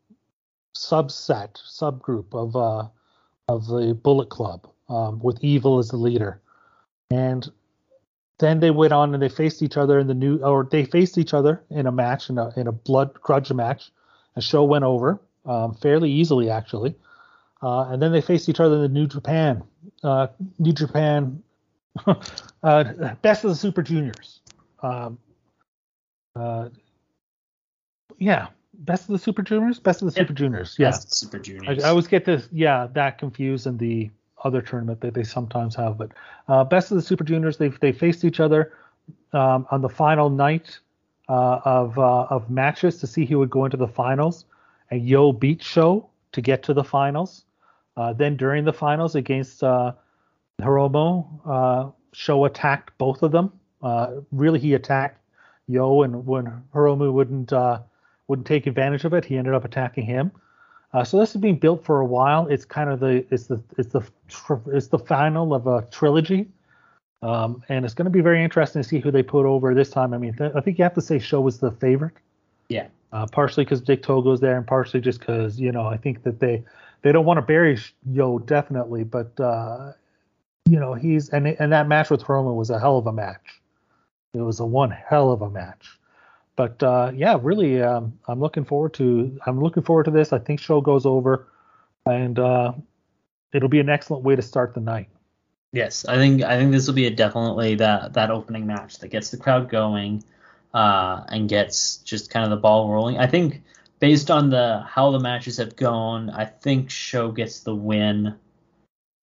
subset 0.74 1.54
subgroup 1.54 2.34
of 2.34 2.56
uh 2.56 2.88
of 3.48 3.66
the 3.66 3.94
Bullet 3.94 4.28
Club 4.28 4.68
um, 4.88 5.20
with 5.20 5.38
Evil 5.42 5.78
as 5.78 5.88
the 5.88 5.96
leader, 5.96 6.40
and 7.10 7.50
then 8.38 8.60
they 8.60 8.70
went 8.70 8.92
on 8.92 9.14
and 9.14 9.22
they 9.22 9.28
faced 9.28 9.62
each 9.62 9.76
other 9.76 9.98
in 9.98 10.06
the 10.06 10.14
new 10.14 10.38
or 10.38 10.66
they 10.70 10.84
faced 10.84 11.18
each 11.18 11.34
other 11.34 11.62
in 11.70 11.86
a 11.86 11.92
match 11.92 12.30
in 12.30 12.38
a 12.38 12.52
in 12.56 12.66
a 12.66 12.72
blood 12.72 13.14
grudge 13.14 13.52
match 13.52 13.92
and 14.34 14.44
Sho 14.44 14.64
went 14.64 14.84
over 14.84 15.20
um, 15.46 15.74
fairly 15.74 16.10
easily 16.10 16.50
actually. 16.50 16.94
Uh, 17.62 17.88
and 17.90 18.02
then 18.02 18.12
they 18.12 18.20
faced 18.20 18.48
each 18.48 18.60
other 18.60 18.76
in 18.76 18.82
the 18.82 18.88
New 18.88 19.06
Japan, 19.06 19.62
uh, 20.02 20.26
New 20.58 20.72
Japan, 20.72 21.42
uh, 22.62 22.84
Best 23.22 23.44
of 23.44 23.50
the 23.50 23.56
Super 23.56 23.82
Juniors. 23.82 24.40
Um, 24.82 25.18
uh, 26.36 26.68
yeah, 28.18 28.48
Best 28.74 29.04
of 29.04 29.14
the 29.14 29.18
Super 29.18 29.40
Juniors, 29.42 29.78
Best 29.78 30.02
of 30.02 30.12
the 30.12 30.18
Yep. 30.18 30.26
Super 30.28 30.34
Juniors. 30.34 30.76
Yeah, 30.78 30.90
Super 30.90 31.38
Juniors. 31.38 31.82
I, 31.82 31.86
I 31.86 31.90
always 31.90 32.06
get 32.06 32.26
this, 32.26 32.48
yeah, 32.52 32.88
that 32.92 33.16
confused 33.16 33.66
in 33.66 33.78
the 33.78 34.10
other 34.44 34.60
tournament 34.60 35.00
that 35.00 35.14
they 35.14 35.24
sometimes 35.24 35.74
have. 35.74 35.96
But 35.96 36.12
uh, 36.48 36.64
best 36.64 36.90
of 36.90 36.96
the 36.96 37.02
Super 37.02 37.24
Juniors, 37.24 37.56
they 37.56 37.68
they 37.68 37.92
faced 37.92 38.24
each 38.24 38.40
other 38.40 38.72
um, 39.32 39.66
on 39.70 39.80
the 39.80 39.88
final 39.88 40.28
night 40.28 40.78
uh, 41.28 41.60
of 41.64 41.98
uh, 41.98 42.26
of 42.30 42.50
matches 42.50 42.98
to 43.00 43.06
see 43.06 43.24
who 43.24 43.38
would 43.38 43.50
go 43.50 43.64
into 43.64 43.76
the 43.76 43.88
finals, 43.88 44.44
and 44.90 45.06
Yo 45.06 45.32
beat 45.32 45.62
Show 45.62 46.08
to 46.32 46.40
get 46.40 46.62
to 46.64 46.74
the 46.74 46.84
finals. 46.84 47.44
Uh, 47.96 48.12
then 48.12 48.36
during 48.36 48.64
the 48.64 48.72
finals 48.72 49.14
against 49.14 49.62
uh, 49.62 49.92
Hiromu, 50.60 51.26
uh, 51.46 51.90
Show 52.12 52.44
attacked 52.44 52.96
both 52.98 53.22
of 53.22 53.32
them. 53.32 53.52
Uh, 53.82 54.20
really, 54.32 54.58
he 54.58 54.74
attacked 54.74 55.20
Yo, 55.68 56.02
and 56.02 56.26
when 56.26 56.62
Hiromu 56.74 57.12
wouldn't 57.12 57.52
uh, 57.52 57.80
wouldn't 58.28 58.46
take 58.46 58.66
advantage 58.66 59.04
of 59.04 59.14
it, 59.14 59.24
he 59.24 59.38
ended 59.38 59.54
up 59.54 59.64
attacking 59.64 60.04
him. 60.04 60.32
So 61.04 61.18
this 61.18 61.32
has 61.32 61.42
been 61.42 61.58
built 61.58 61.84
for 61.84 61.98
a 61.98 62.06
while. 62.06 62.46
It's 62.46 62.64
kind 62.64 62.88
of 62.88 63.00
the 63.00 63.26
it's 63.28 63.48
the 63.48 63.60
it's 63.76 63.92
the 63.92 64.02
it's 64.68 64.86
the 64.86 64.98
final 64.98 65.52
of 65.52 65.66
a 65.66 65.82
trilogy, 65.90 66.46
um, 67.24 67.62
and 67.70 67.86
it's 67.86 67.94
going 67.94 68.04
to 68.04 68.10
be 68.10 68.20
very 68.20 68.44
interesting 68.44 68.82
to 68.82 68.88
see 68.88 69.00
who 69.00 69.10
they 69.10 69.22
put 69.22 69.46
over 69.46 69.74
this 69.74 69.88
time. 69.88 70.12
I 70.12 70.18
mean, 70.18 70.34
th- 70.34 70.52
I 70.54 70.60
think 70.60 70.76
you 70.78 70.84
have 70.84 70.92
to 70.94 71.00
say 71.00 71.18
Show 71.18 71.40
was 71.40 71.58
the 71.58 71.70
favorite, 71.70 72.12
yeah. 72.68 72.88
uh, 73.14 73.26
partially 73.32 73.64
because 73.64 73.80
Dick 73.80 74.02
Togo's 74.02 74.40
there, 74.40 74.58
and 74.58 74.66
partially 74.66 75.00
just 75.00 75.20
because 75.20 75.58
you 75.58 75.72
know 75.72 75.86
I 75.86 75.96
think 75.96 76.22
that 76.24 76.38
they 76.38 76.62
they 77.00 77.12
don't 77.12 77.24
want 77.24 77.38
to 77.38 77.42
bury 77.42 77.78
Yo 78.12 78.38
definitely, 78.40 79.04
but 79.04 79.40
uh, 79.40 79.92
you 80.68 80.78
know 80.78 80.92
he's 80.92 81.30
and 81.30 81.46
and 81.46 81.72
that 81.72 81.88
match 81.88 82.10
with 82.10 82.28
Roman 82.28 82.56
was 82.56 82.68
a 82.68 82.78
hell 82.78 82.98
of 82.98 83.06
a 83.06 83.12
match. 83.12 83.62
It 84.34 84.42
was 84.42 84.60
a 84.60 84.66
one 84.66 84.90
hell 84.90 85.32
of 85.32 85.40
a 85.40 85.48
match. 85.48 85.98
But 86.56 86.82
uh, 86.82 87.10
yeah, 87.14 87.38
really, 87.40 87.82
um, 87.82 88.18
I'm 88.28 88.38
looking 88.38 88.66
forward 88.66 88.92
to 88.94 89.40
I'm 89.46 89.62
looking 89.62 89.82
forward 89.82 90.04
to 90.04 90.10
this. 90.10 90.34
I 90.34 90.38
think 90.38 90.60
show 90.60 90.82
goes 90.82 91.06
over, 91.06 91.48
and 92.04 92.38
uh, 92.38 92.72
it'll 93.54 93.70
be 93.70 93.80
an 93.80 93.88
excellent 93.88 94.24
way 94.24 94.36
to 94.36 94.42
start 94.42 94.74
the 94.74 94.80
night. 94.80 95.08
Yes, 95.74 96.04
I 96.04 96.14
think 96.14 96.40
I 96.42 96.56
think 96.56 96.70
this 96.70 96.86
will 96.86 96.94
be 96.94 97.06
a 97.06 97.10
definitely 97.10 97.74
that 97.74 98.12
that 98.12 98.30
opening 98.30 98.64
match 98.64 99.00
that 99.00 99.08
gets 99.08 99.32
the 99.32 99.36
crowd 99.36 99.68
going, 99.68 100.22
uh, 100.72 101.24
and 101.28 101.48
gets 101.48 101.96
just 101.96 102.30
kind 102.30 102.44
of 102.44 102.50
the 102.50 102.56
ball 102.56 102.92
rolling. 102.92 103.18
I 103.18 103.26
think 103.26 103.60
based 103.98 104.30
on 104.30 104.50
the 104.50 104.84
how 104.88 105.10
the 105.10 105.18
matches 105.18 105.56
have 105.56 105.74
gone, 105.74 106.30
I 106.30 106.44
think 106.44 106.90
Show 106.90 107.32
gets 107.32 107.60
the 107.60 107.74
win, 107.74 108.36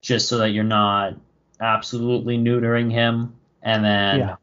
just 0.02 0.28
so 0.28 0.40
that 0.40 0.50
you're 0.50 0.66
not 0.66 1.14
absolutely 1.62 2.38
neutering 2.38 2.92
him, 2.92 3.34
and 3.62 3.86
then 3.86 4.20
Yeah. 4.20 4.36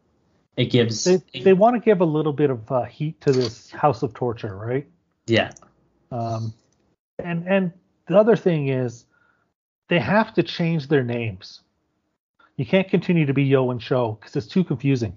it 0.56 0.70
gives 0.70 1.04
They 1.04 1.20
they 1.42 1.52
want 1.52 1.76
to 1.76 1.80
give 1.80 2.00
a 2.00 2.06
little 2.06 2.32
bit 2.32 2.48
of 2.48 2.72
uh, 2.72 2.84
heat 2.84 3.20
to 3.20 3.32
this 3.32 3.70
House 3.70 4.02
of 4.02 4.14
Torture, 4.14 4.56
right? 4.56 4.86
yeah 5.26 5.52
Um, 6.10 6.54
and 7.18 7.46
and 7.46 7.72
the 8.06 8.16
other 8.16 8.34
thing 8.34 8.68
is, 8.68 9.04
they 9.88 9.98
have 9.98 10.32
to 10.34 10.42
change 10.42 10.88
their 10.88 11.04
names. 11.04 11.60
You 12.58 12.66
can't 12.66 12.88
continue 12.88 13.24
to 13.24 13.32
be 13.32 13.44
Yo 13.44 13.70
and 13.70 13.80
Show 13.80 14.18
because 14.20 14.36
it's 14.36 14.46
too 14.48 14.64
confusing. 14.64 15.16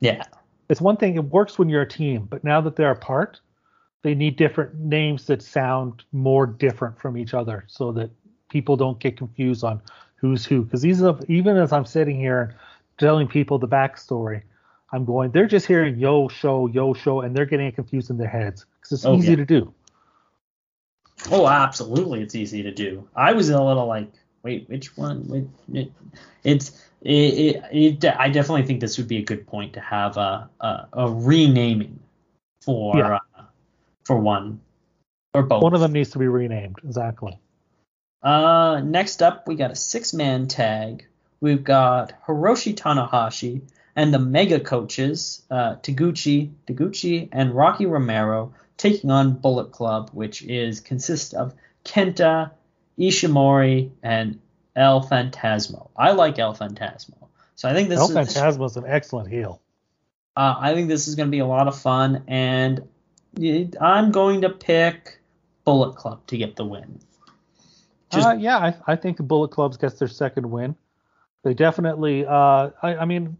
yeah 0.00 0.24
It's 0.68 0.80
one 0.80 0.96
thing 0.96 1.14
it 1.14 1.24
works 1.24 1.58
when 1.58 1.68
you're 1.68 1.82
a 1.82 1.88
team, 1.88 2.26
but 2.28 2.42
now 2.44 2.60
that 2.60 2.74
they're 2.76 2.90
apart, 2.90 3.40
they 4.02 4.14
need 4.14 4.36
different 4.36 4.74
names 4.74 5.26
that 5.28 5.40
sound 5.40 6.04
more 6.12 6.46
different 6.46 6.98
from 6.98 7.16
each 7.16 7.32
other, 7.32 7.64
so 7.68 7.92
that 7.92 8.10
people 8.50 8.76
don't 8.76 8.98
get 8.98 9.16
confused 9.16 9.62
on 9.64 9.80
who's 10.16 10.44
who. 10.44 10.62
Because 10.64 10.82
these 10.82 11.00
are 11.02 11.18
even 11.28 11.56
as 11.56 11.72
I'm 11.72 11.86
sitting 11.86 12.16
here 12.18 12.56
telling 12.98 13.28
people 13.28 13.58
the 13.58 13.68
backstory, 13.68 14.42
I'm 14.92 15.04
going, 15.04 15.30
they're 15.30 15.46
just 15.46 15.66
hearing 15.66 15.96
Yo 15.98 16.28
Show, 16.28 16.66
Yo 16.66 16.92
Show, 16.92 17.20
and 17.20 17.36
they're 17.36 17.46
getting 17.46 17.66
it 17.68 17.76
confused 17.76 18.10
in 18.10 18.18
their 18.18 18.28
heads 18.28 18.66
because 18.80 18.92
it's 18.92 19.06
Oh, 19.06 19.14
easy 19.16 19.30
yeah. 19.30 19.36
to 19.36 19.44
do. 19.46 19.72
Oh, 21.30 21.46
absolutely, 21.46 22.20
it's 22.20 22.34
easy 22.34 22.62
to 22.64 22.72
do. 22.72 23.08
I 23.14 23.32
was 23.32 23.48
in 23.48 23.54
a 23.54 23.64
little 23.64 23.86
like, 23.86 24.12
wait, 24.44 24.68
which 24.68 24.96
one? 24.96 25.48
It, 25.72 25.90
it's 26.44 26.80
it, 27.00 27.10
it, 27.12 27.62
it. 27.72 28.04
I 28.04 28.28
definitely 28.28 28.64
think 28.64 28.80
this 28.80 28.98
would 28.98 29.08
be 29.08 29.18
a 29.18 29.22
good 29.24 29.46
point 29.46 29.72
to 29.72 29.80
have 29.80 30.16
a 30.16 30.48
a, 30.60 30.86
a 30.92 31.10
renaming 31.10 31.98
for 32.62 32.96
Yeah. 32.96 33.18
uh, 33.36 33.42
for 34.04 34.18
one 34.18 34.60
or 35.34 35.42
both. 35.42 35.62
One 35.62 35.74
of 35.74 35.80
them 35.80 35.92
needs 35.92 36.10
to 36.10 36.18
be 36.18 36.28
renamed. 36.28 36.76
Exactly. 36.84 37.38
Uh, 38.22 38.80
next 38.84 39.22
up, 39.22 39.46
we 39.48 39.54
got 39.54 39.70
a 39.70 39.76
six-man 39.76 40.48
tag. 40.48 41.04
We've 41.40 41.62
got 41.62 42.14
Hiroshi 42.26 42.74
Tanahashi 42.74 43.60
and 43.96 44.14
the 44.14 44.18
Mega 44.18 44.58
Coaches, 44.60 45.42
uh, 45.50 45.76
Taguchi, 45.76 46.50
Taguchi, 46.66 47.28
and 47.32 47.54
Rocky 47.54 47.84
Romero 47.84 48.54
taking 48.78 49.10
on 49.10 49.34
Bullet 49.34 49.72
Club, 49.72 50.08
which 50.12 50.42
is 50.42 50.80
consists 50.80 51.34
of 51.34 51.54
Kenta, 51.84 52.50
Ishimori, 52.98 53.90
and 54.02 54.38
El 54.76 55.02
Fantasmo. 55.06 55.90
I 55.96 56.12
like 56.12 56.38
El 56.38 56.54
Fantasmo, 56.54 57.28
so 57.54 57.68
I 57.68 57.72
think 57.74 57.88
this 57.88 57.98
El 57.98 58.08
is 58.08 58.14
Phantasma's 58.34 58.76
an 58.76 58.84
excellent 58.86 59.28
heel. 59.30 59.60
uh, 60.36 60.54
I 60.58 60.74
think 60.74 60.88
this 60.88 61.08
is 61.08 61.14
going 61.14 61.28
to 61.28 61.30
be 61.30 61.38
a 61.40 61.46
lot 61.46 61.68
of 61.68 61.78
fun, 61.78 62.22
and 62.28 62.86
I'm 63.80 64.10
going 64.12 64.42
to 64.42 64.50
pick 64.50 65.18
Bullet 65.64 65.96
Club 65.96 66.26
to 66.28 66.36
get 66.36 66.56
the 66.56 66.64
win. 66.64 67.00
Just- 68.10 68.26
uh, 68.28 68.32
yeah, 68.32 68.58
I, 68.58 68.74
I 68.86 68.96
think 68.96 69.16
the 69.16 69.22
Bullet 69.22 69.48
Clubs 69.50 69.76
gets 69.76 69.98
their 69.98 70.08
second 70.08 70.50
win. 70.50 70.76
They 71.42 71.52
definitely. 71.54 72.24
Uh, 72.26 72.70
I, 72.82 72.96
I 73.00 73.04
mean, 73.04 73.36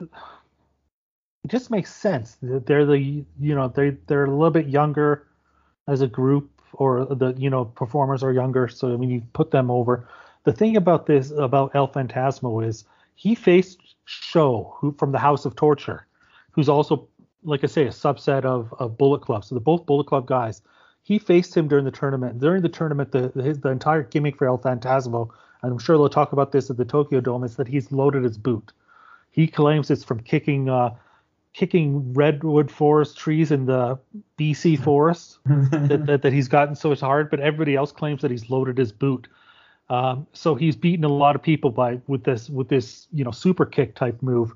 it 0.00 1.48
just 1.48 1.70
makes 1.70 1.94
sense. 1.94 2.36
They're 2.42 2.84
the 2.86 2.98
you 2.98 3.24
know 3.40 3.68
they 3.68 3.90
they're 4.06 4.24
a 4.24 4.30
little 4.30 4.50
bit 4.50 4.68
younger 4.68 5.26
as 5.86 6.00
a 6.02 6.06
group, 6.06 6.57
or 6.72 7.04
the 7.04 7.34
you 7.36 7.50
know 7.50 7.64
performers 7.64 8.22
are 8.22 8.32
younger. 8.32 8.68
So 8.68 8.92
I 8.92 8.96
mean, 8.96 9.10
you 9.10 9.22
put 9.32 9.50
them 9.50 9.70
over. 9.70 10.08
The 10.44 10.52
thing 10.52 10.76
about 10.76 11.06
this 11.06 11.30
about 11.30 11.74
El 11.74 11.88
Fantasmo 11.88 12.64
is 12.64 12.84
he 13.14 13.34
faced 13.34 13.78
Show, 14.04 14.74
who 14.78 14.92
from 14.92 15.12
the 15.12 15.18
House 15.18 15.44
of 15.44 15.54
Torture, 15.54 16.06
who's 16.52 16.68
also 16.68 17.08
like 17.44 17.62
I 17.62 17.66
say 17.66 17.84
a 17.84 17.90
subset 17.90 18.44
of 18.44 18.72
of 18.78 18.96
Bullet 18.96 19.20
Club. 19.20 19.44
So 19.44 19.54
they're 19.54 19.60
both 19.60 19.86
Bullet 19.86 20.06
Club 20.06 20.26
guys 20.26 20.62
he 21.08 21.18
faced 21.18 21.56
him 21.56 21.68
during 21.68 21.86
the 21.86 21.90
tournament. 21.90 22.38
During 22.38 22.60
the 22.60 22.68
tournament, 22.68 23.12
the 23.12 23.32
his, 23.42 23.60
the 23.60 23.70
entire 23.70 24.02
gimmick 24.02 24.36
for 24.36 24.46
El 24.46 24.58
Fantasmo, 24.58 25.30
and 25.62 25.72
I'm 25.72 25.78
sure 25.78 25.96
they'll 25.96 26.10
talk 26.10 26.32
about 26.32 26.52
this 26.52 26.68
at 26.68 26.76
the 26.76 26.84
Tokyo 26.84 27.22
Dome, 27.22 27.44
is 27.44 27.56
that 27.56 27.66
he's 27.66 27.90
loaded 27.90 28.24
his 28.24 28.36
boot. 28.36 28.72
He 29.30 29.46
claims 29.46 29.90
it's 29.90 30.04
from 30.04 30.20
kicking 30.20 30.68
uh, 30.68 30.94
kicking 31.58 32.14
redwood 32.14 32.70
forest 32.70 33.18
trees 33.18 33.50
in 33.50 33.66
the 33.66 33.98
BC 34.38 34.80
forest 34.84 35.38
that, 35.44 36.04
that, 36.06 36.22
that 36.22 36.32
he's 36.32 36.46
gotten 36.46 36.76
so 36.76 36.94
hard, 36.94 37.28
but 37.30 37.40
everybody 37.40 37.74
else 37.74 37.90
claims 37.90 38.22
that 38.22 38.30
he's 38.30 38.48
loaded 38.48 38.78
his 38.78 38.92
boot. 38.92 39.26
Um, 39.90 40.24
so 40.32 40.54
he's 40.54 40.76
beaten 40.76 41.04
a 41.04 41.08
lot 41.08 41.34
of 41.34 41.42
people 41.42 41.70
by 41.70 42.00
with 42.06 42.22
this 42.22 42.48
with 42.48 42.68
this 42.68 43.08
you 43.12 43.24
know 43.24 43.32
super 43.32 43.66
kick 43.66 43.96
type 43.96 44.22
move, 44.22 44.52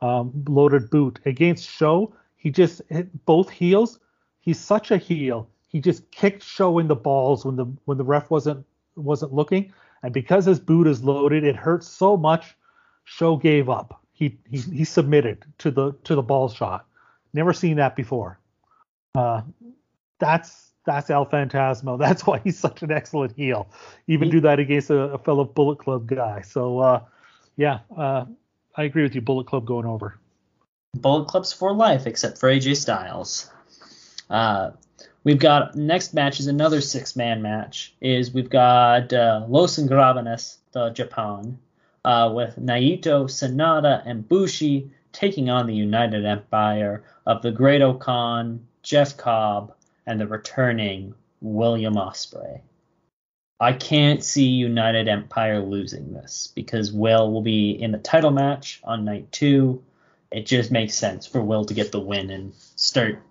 um, 0.00 0.32
loaded 0.48 0.88
boot 0.88 1.18
against 1.26 1.68
Show. 1.68 2.14
He 2.36 2.50
just 2.50 2.80
hit 2.88 3.26
both 3.26 3.50
heels. 3.50 3.98
He's 4.40 4.58
such 4.58 4.90
a 4.90 4.96
heel. 4.96 5.48
He 5.68 5.80
just 5.80 6.10
kicked 6.10 6.42
Show 6.42 6.78
in 6.78 6.88
the 6.88 6.96
balls 6.96 7.44
when 7.44 7.56
the 7.56 7.66
when 7.84 7.98
the 7.98 8.04
ref 8.04 8.30
wasn't 8.30 8.64
wasn't 8.94 9.34
looking, 9.34 9.74
and 10.02 10.14
because 10.14 10.46
his 10.46 10.60
boot 10.60 10.86
is 10.86 11.02
loaded, 11.02 11.44
it 11.44 11.56
hurts 11.56 11.86
so 11.86 12.16
much. 12.16 12.56
Show 13.04 13.36
gave 13.36 13.68
up. 13.68 14.05
He 14.16 14.38
he 14.48 14.58
he 14.58 14.84
submitted 14.84 15.44
to 15.58 15.70
the 15.70 15.92
to 16.04 16.14
the 16.14 16.22
ball 16.22 16.48
shot. 16.48 16.86
Never 17.34 17.52
seen 17.52 17.76
that 17.76 17.94
before. 17.94 18.40
Uh, 19.14 19.42
that's 20.18 20.72
that's 20.86 21.10
El 21.10 21.26
Fantasmo. 21.26 21.98
That's 22.06 22.26
why 22.26 22.38
he's 22.38 22.58
such 22.58 22.82
an 22.82 22.92
excellent 22.92 23.36
heel. 23.36 23.68
Even 24.06 24.30
do 24.30 24.40
that 24.40 24.58
against 24.58 24.88
a, 24.88 24.96
a 24.96 25.18
fellow 25.18 25.44
Bullet 25.44 25.78
Club 25.78 26.06
guy. 26.06 26.40
So 26.40 26.78
uh, 26.78 27.00
yeah, 27.56 27.80
uh, 27.94 28.24
I 28.74 28.84
agree 28.84 29.02
with 29.02 29.14
you. 29.14 29.20
Bullet 29.20 29.46
Club 29.46 29.66
going 29.66 29.84
over. 29.84 30.18
Bullet 30.94 31.26
Clubs 31.26 31.52
for 31.52 31.74
life, 31.74 32.06
except 32.06 32.38
for 32.38 32.48
AJ 32.48 32.76
Styles. 32.76 33.50
Uh, 34.30 34.70
we've 35.24 35.38
got 35.38 35.74
next 35.74 36.14
match 36.14 36.40
is 36.40 36.46
another 36.46 36.80
six 36.80 37.16
man 37.16 37.42
match. 37.42 37.94
Is 38.00 38.32
we've 38.32 38.48
got 38.48 39.12
uh, 39.12 39.44
Los 39.46 39.76
Ingobernables, 39.76 40.56
the 40.72 40.88
Japan, 40.90 41.58
uh, 42.06 42.32
with 42.32 42.56
Naito, 42.56 43.24
Sanada, 43.24 44.02
and 44.06 44.26
Bushi 44.26 44.90
taking 45.12 45.50
on 45.50 45.66
the 45.66 45.74
United 45.74 46.24
Empire 46.24 47.04
of 47.26 47.42
the 47.42 47.50
Great-O-Khan, 47.50 48.66
Jeff 48.82 49.16
Cobb, 49.18 49.74
and 50.06 50.18
the 50.18 50.26
returning 50.26 51.14
William 51.42 51.96
Ospreay. 51.96 52.60
I 53.60 53.72
can't 53.72 54.22
see 54.22 54.46
United 54.46 55.08
Empire 55.08 55.60
losing 55.60 56.12
this 56.12 56.52
because 56.54 56.92
Will 56.92 57.32
will 57.32 57.42
be 57.42 57.70
in 57.70 57.92
the 57.92 57.98
title 57.98 58.30
match 58.30 58.80
on 58.84 59.04
night 59.04 59.32
two 59.32 59.82
it 60.30 60.46
just 60.46 60.70
makes 60.70 60.94
sense 60.94 61.26
for 61.26 61.40
Will 61.40 61.64
to 61.64 61.74
get 61.74 61.92
the 61.92 62.00
win 62.00 62.30
and 62.30 62.52
start 62.76 63.22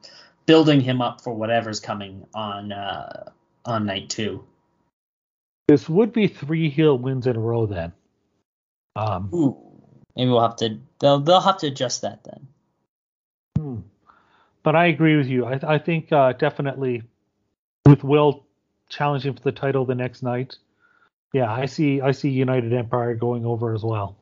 building 0.46 0.82
him 0.82 1.02
up 1.02 1.22
for 1.22 1.34
whatever's 1.34 1.80
coming 1.80 2.26
on 2.34 2.72
uh, 2.72 3.32
on 3.66 3.86
night 3.86 4.10
two. 4.10 4.44
This 5.68 5.90
would 5.90 6.14
be 6.14 6.28
three 6.28 6.70
heel 6.70 6.98
wins 6.98 7.28
in 7.28 7.36
a 7.36 7.40
row 7.40 7.66
then. 7.66 7.92
Um, 8.96 9.30
Ooh. 9.34 9.58
Maybe 10.16 10.30
we'll 10.30 10.42
have 10.42 10.56
to 10.58 10.80
they'll 11.00 11.20
they'll 11.20 11.42
have 11.42 11.58
to 11.58 11.68
adjust 11.68 12.02
that 12.02 12.24
then. 12.24 12.48
hmm. 13.58 13.80
But 14.64 14.76
I 14.76 14.86
agree 14.88 15.18
with 15.18 15.28
you. 15.28 15.46
I, 15.46 15.60
I 15.64 15.78
think 15.78 16.12
uh, 16.12 16.34
definitely 16.34 17.04
with 17.86 18.04
Will 18.04 18.46
challenging 18.90 19.34
for 19.34 19.42
the 19.42 19.52
title 19.52 19.86
the 19.86 19.96
next 19.96 20.24
night. 20.24 20.58
Yeah, 21.34 21.52
I 21.52 21.66
see. 21.66 22.02
I 22.02 22.12
see 22.12 22.30
United 22.30 22.74
Empire 22.74 23.14
going 23.14 23.46
over 23.46 23.74
as 23.74 23.84
well. 23.84 24.16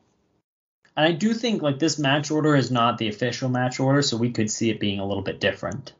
And 0.96 1.06
I 1.06 1.12
do 1.12 1.32
think 1.32 1.62
like 1.62 1.78
this 1.78 1.98
match 1.98 2.30
order 2.30 2.54
is 2.56 2.70
not 2.70 2.98
the 2.98 3.08
official 3.08 3.48
match 3.48 3.80
order, 3.80 4.02
so 4.02 4.16
we 4.16 4.30
could 4.30 4.50
see 4.50 4.70
it 4.70 4.80
being 4.80 5.00
a 5.00 5.06
little 5.06 5.22
bit 5.22 5.40
different. 5.40 5.92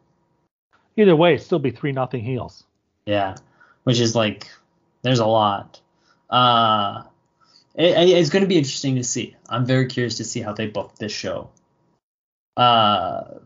Either 0.96 1.16
way, 1.16 1.34
it'd 1.34 1.46
still 1.46 1.58
be 1.58 1.70
three 1.70 1.92
nothing 1.92 2.22
heels. 2.22 2.64
Yeah, 3.06 3.36
which 3.84 4.00
is 4.00 4.14
like 4.14 4.48
there's 5.02 5.18
a 5.18 5.26
lot. 5.26 5.80
Uh, 6.30 7.04
it, 7.74 8.10
it's 8.10 8.30
going 8.30 8.42
to 8.42 8.48
be 8.48 8.58
interesting 8.58 8.96
to 8.96 9.04
see. 9.04 9.36
I'm 9.48 9.66
very 9.66 9.86
curious 9.86 10.16
to 10.16 10.24
see 10.24 10.40
how 10.40 10.52
they 10.52 10.66
book 10.66 10.96
this 10.96 11.12
show. 11.12 11.50
Uh, 12.56 13.38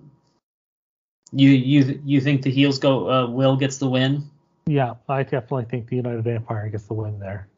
you 1.32 1.50
you 1.50 2.00
you 2.04 2.20
think 2.20 2.42
the 2.42 2.50
heels 2.50 2.78
go? 2.78 3.10
Uh, 3.10 3.26
Will 3.30 3.56
gets 3.56 3.78
the 3.78 3.88
win. 3.88 4.30
Yeah, 4.66 4.94
I 5.08 5.22
definitely 5.22 5.64
think 5.64 5.88
the 5.88 5.96
United 5.96 6.26
Empire 6.26 6.68
gets 6.68 6.84
the 6.84 6.94
win 6.94 7.18
there. 7.18 7.48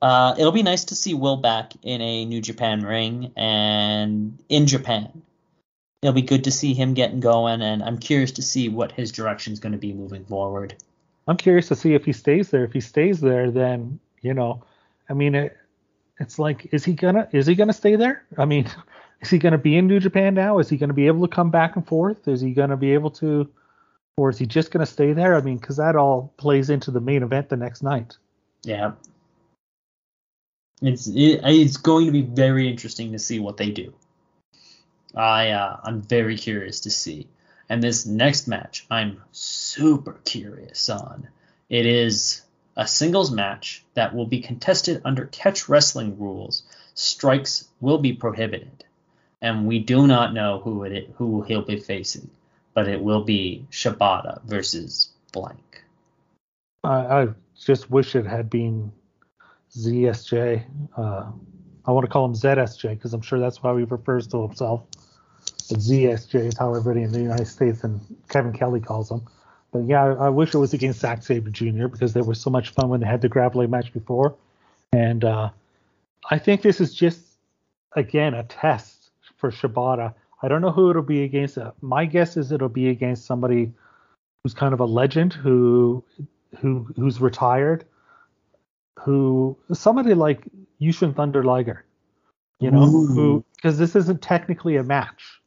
Uh, 0.00 0.34
it'll 0.38 0.52
be 0.52 0.62
nice 0.62 0.86
to 0.86 0.94
see 0.94 1.14
Will 1.14 1.36
back 1.36 1.72
in 1.82 2.00
a 2.00 2.24
New 2.24 2.40
Japan 2.40 2.82
ring 2.82 3.32
and 3.36 4.38
in 4.48 4.66
Japan. 4.66 5.22
It'll 6.02 6.14
be 6.14 6.22
good 6.22 6.44
to 6.44 6.52
see 6.52 6.74
him 6.74 6.94
getting 6.94 7.18
going, 7.18 7.60
and 7.60 7.82
I'm 7.82 7.98
curious 7.98 8.32
to 8.32 8.42
see 8.42 8.68
what 8.68 8.92
his 8.92 9.10
direction 9.10 9.52
is 9.52 9.58
going 9.58 9.72
to 9.72 9.78
be 9.78 9.92
moving 9.92 10.24
forward. 10.24 10.76
I'm 11.26 11.36
curious 11.36 11.68
to 11.68 11.76
see 11.76 11.94
if 11.94 12.04
he 12.04 12.12
stays 12.12 12.50
there. 12.50 12.64
If 12.64 12.72
he 12.72 12.80
stays 12.80 13.20
there, 13.20 13.50
then 13.50 13.98
you 14.22 14.34
know, 14.34 14.62
I 15.08 15.14
mean, 15.14 15.34
it, 15.34 15.56
it's 16.18 16.38
like, 16.38 16.68
is 16.72 16.84
he 16.84 16.92
gonna 16.92 17.28
is 17.32 17.46
he 17.46 17.54
gonna 17.54 17.72
stay 17.72 17.96
there? 17.96 18.24
I 18.36 18.44
mean, 18.44 18.68
is 19.20 19.30
he 19.30 19.38
gonna 19.38 19.58
be 19.58 19.76
in 19.76 19.86
New 19.86 20.00
Japan 20.00 20.34
now? 20.34 20.58
Is 20.58 20.68
he 20.68 20.76
gonna 20.76 20.94
be 20.94 21.06
able 21.06 21.26
to 21.26 21.34
come 21.34 21.50
back 21.50 21.76
and 21.76 21.86
forth? 21.86 22.28
Is 22.28 22.40
he 22.40 22.52
gonna 22.52 22.76
be 22.76 22.92
able 22.94 23.10
to, 23.12 23.48
or 24.16 24.30
is 24.30 24.38
he 24.38 24.46
just 24.46 24.70
gonna 24.70 24.86
stay 24.86 25.12
there? 25.12 25.36
I 25.36 25.40
mean, 25.40 25.58
because 25.58 25.76
that 25.76 25.96
all 25.96 26.32
plays 26.36 26.70
into 26.70 26.90
the 26.90 27.00
main 27.00 27.22
event 27.22 27.48
the 27.48 27.56
next 27.56 27.82
night. 27.82 28.16
Yeah. 28.62 28.92
It's 30.82 31.06
it, 31.08 31.40
it's 31.44 31.76
going 31.76 32.06
to 32.06 32.12
be 32.12 32.22
very 32.22 32.68
interesting 32.68 33.12
to 33.12 33.18
see 33.18 33.38
what 33.38 33.56
they 33.56 33.70
do. 33.70 33.92
I 35.14 35.50
uh, 35.50 35.80
I'm 35.82 36.02
very 36.02 36.36
curious 36.36 36.80
to 36.80 36.90
see. 36.90 37.28
And 37.68 37.82
this 37.82 38.06
next 38.06 38.48
match, 38.48 38.86
I'm 38.90 39.22
super 39.32 40.14
curious 40.24 40.88
on. 40.88 41.28
It 41.68 41.84
is 41.84 42.42
a 42.78 42.86
singles 42.86 43.32
match 43.32 43.84
that 43.94 44.14
will 44.14 44.24
be 44.24 44.40
contested 44.40 45.02
under 45.04 45.26
catch 45.26 45.68
wrestling 45.68 46.18
rules. 46.18 46.62
Strikes 46.94 47.68
will 47.80 47.98
be 47.98 48.12
prohibited, 48.12 48.84
and 49.42 49.66
we 49.66 49.80
do 49.80 50.06
not 50.06 50.32
know 50.32 50.60
who 50.60 50.84
it 50.84 51.10
who 51.16 51.42
he'll 51.42 51.62
be 51.62 51.78
facing, 51.78 52.30
but 52.74 52.88
it 52.88 53.02
will 53.02 53.24
be 53.24 53.66
Shibata 53.70 54.42
versus 54.44 55.10
blank. 55.32 55.82
I, 56.84 57.22
I 57.22 57.28
just 57.60 57.90
wish 57.90 58.14
it 58.14 58.26
had 58.26 58.48
been 58.48 58.92
ZSJ. 59.76 60.64
Uh, 60.96 61.32
I 61.84 61.90
want 61.90 62.04
to 62.04 62.10
call 62.10 62.24
him 62.26 62.34
ZSJ 62.34 62.90
because 62.90 63.12
I'm 63.12 63.22
sure 63.22 63.40
that's 63.40 63.58
how 63.58 63.76
he 63.76 63.84
refers 63.84 64.28
to 64.28 64.42
himself. 64.42 64.84
But 65.68 65.78
ZSJ 65.78 66.46
is 66.46 66.56
how 66.56 66.70
everybody 66.70 67.02
in 67.02 67.12
the 67.12 67.20
United 67.20 67.46
States 67.46 67.82
and 67.82 68.00
Kevin 68.28 68.52
Kelly 68.52 68.80
calls 68.80 69.10
him. 69.10 69.22
But 69.72 69.84
yeah, 69.86 70.04
I, 70.04 70.26
I 70.26 70.28
wish 70.28 70.54
it 70.54 70.58
was 70.58 70.72
against 70.72 71.00
Zack 71.00 71.22
Sabre 71.22 71.50
Jr. 71.50 71.88
because 71.88 72.12
they 72.12 72.20
were 72.20 72.34
so 72.34 72.50
much 72.50 72.70
fun 72.70 72.88
when 72.88 73.00
they 73.00 73.06
had 73.06 73.20
the 73.20 73.28
grappling 73.28 73.70
match 73.70 73.92
before. 73.92 74.34
And 74.92 75.24
uh, 75.24 75.50
I 76.30 76.38
think 76.38 76.62
this 76.62 76.80
is 76.80 76.94
just 76.94 77.20
again 77.92 78.34
a 78.34 78.44
test 78.44 79.10
for 79.36 79.50
Shibata. 79.50 80.14
I 80.42 80.48
don't 80.48 80.62
know 80.62 80.70
who 80.70 80.90
it'll 80.90 81.02
be 81.02 81.24
against. 81.24 81.58
Uh, 81.58 81.72
my 81.80 82.06
guess 82.06 82.36
is 82.36 82.52
it'll 82.52 82.68
be 82.68 82.88
against 82.88 83.26
somebody 83.26 83.72
who's 84.42 84.54
kind 84.54 84.72
of 84.72 84.80
a 84.80 84.84
legend 84.86 85.32
who 85.32 86.02
who 86.58 86.86
who's 86.96 87.20
retired, 87.20 87.84
who 88.98 89.56
somebody 89.72 90.14
like 90.14 90.42
Jushin 90.80 91.14
Thunder 91.14 91.44
Liger, 91.44 91.84
you 92.60 92.70
know, 92.70 92.84
Ooh. 92.84 93.06
who 93.06 93.44
because 93.56 93.78
this 93.78 93.96
isn't 93.96 94.22
technically 94.22 94.76
a 94.76 94.82
match. 94.82 95.40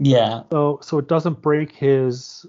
Yeah, 0.00 0.42
So 0.50 0.78
so 0.82 0.98
it 0.98 1.08
doesn't 1.08 1.42
break 1.42 1.72
his. 1.72 2.46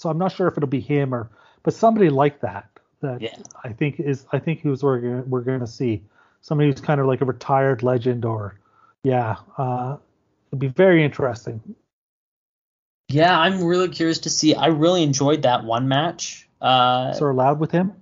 So 0.00 0.08
I'm 0.08 0.16
not 0.16 0.32
sure 0.32 0.48
if 0.48 0.56
it'll 0.56 0.66
be 0.66 0.80
him 0.80 1.12
or, 1.14 1.28
but 1.62 1.74
somebody 1.74 2.08
like 2.08 2.40
that. 2.40 2.70
That 3.02 3.20
Yeah. 3.20 3.36
I 3.62 3.74
think 3.74 4.00
is 4.00 4.24
I 4.32 4.38
think 4.38 4.60
who's 4.60 4.82
we're 4.82 4.98
gonna, 4.98 5.22
we're 5.26 5.42
going 5.42 5.60
to 5.60 5.66
see 5.66 6.02
somebody 6.40 6.70
who's 6.70 6.80
kind 6.80 7.00
of 7.02 7.06
like 7.06 7.20
a 7.20 7.26
retired 7.26 7.82
legend 7.82 8.24
or, 8.24 8.58
yeah, 9.04 9.36
uh, 9.58 9.98
it'd 10.48 10.58
be 10.58 10.68
very 10.68 11.04
interesting. 11.04 11.60
yeah. 13.08 13.38
I'm 13.38 13.62
really 13.62 13.90
curious 13.90 14.20
to 14.20 14.30
see. 14.30 14.54
I 14.54 14.68
really 14.68 15.02
enjoyed 15.02 15.42
that 15.42 15.64
one 15.64 15.86
match. 15.88 16.48
Uh, 16.62 17.12
So 17.12 17.26
allowed 17.30 17.60
with 17.60 17.70
him? 17.70 17.92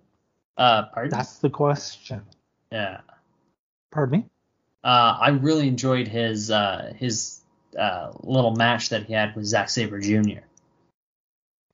uh, 0.56 0.84
pardon. 0.94 1.10
That's 1.10 1.38
the 1.38 1.50
question. 1.50 2.22
yeah. 2.70 3.00
Pardon 3.90 4.20
me. 4.20 4.26
Uh, 4.84 5.18
I 5.20 5.28
really 5.30 5.66
enjoyed 5.66 6.06
his 6.06 6.50
uh, 6.52 6.92
his 6.96 7.40
uh, 7.76 8.12
little 8.20 8.54
match 8.54 8.90
that 8.90 9.06
he 9.06 9.14
had 9.14 9.34
with 9.34 9.46
Zack 9.46 9.68
Sabre 9.68 9.98
Jr. 9.98 10.42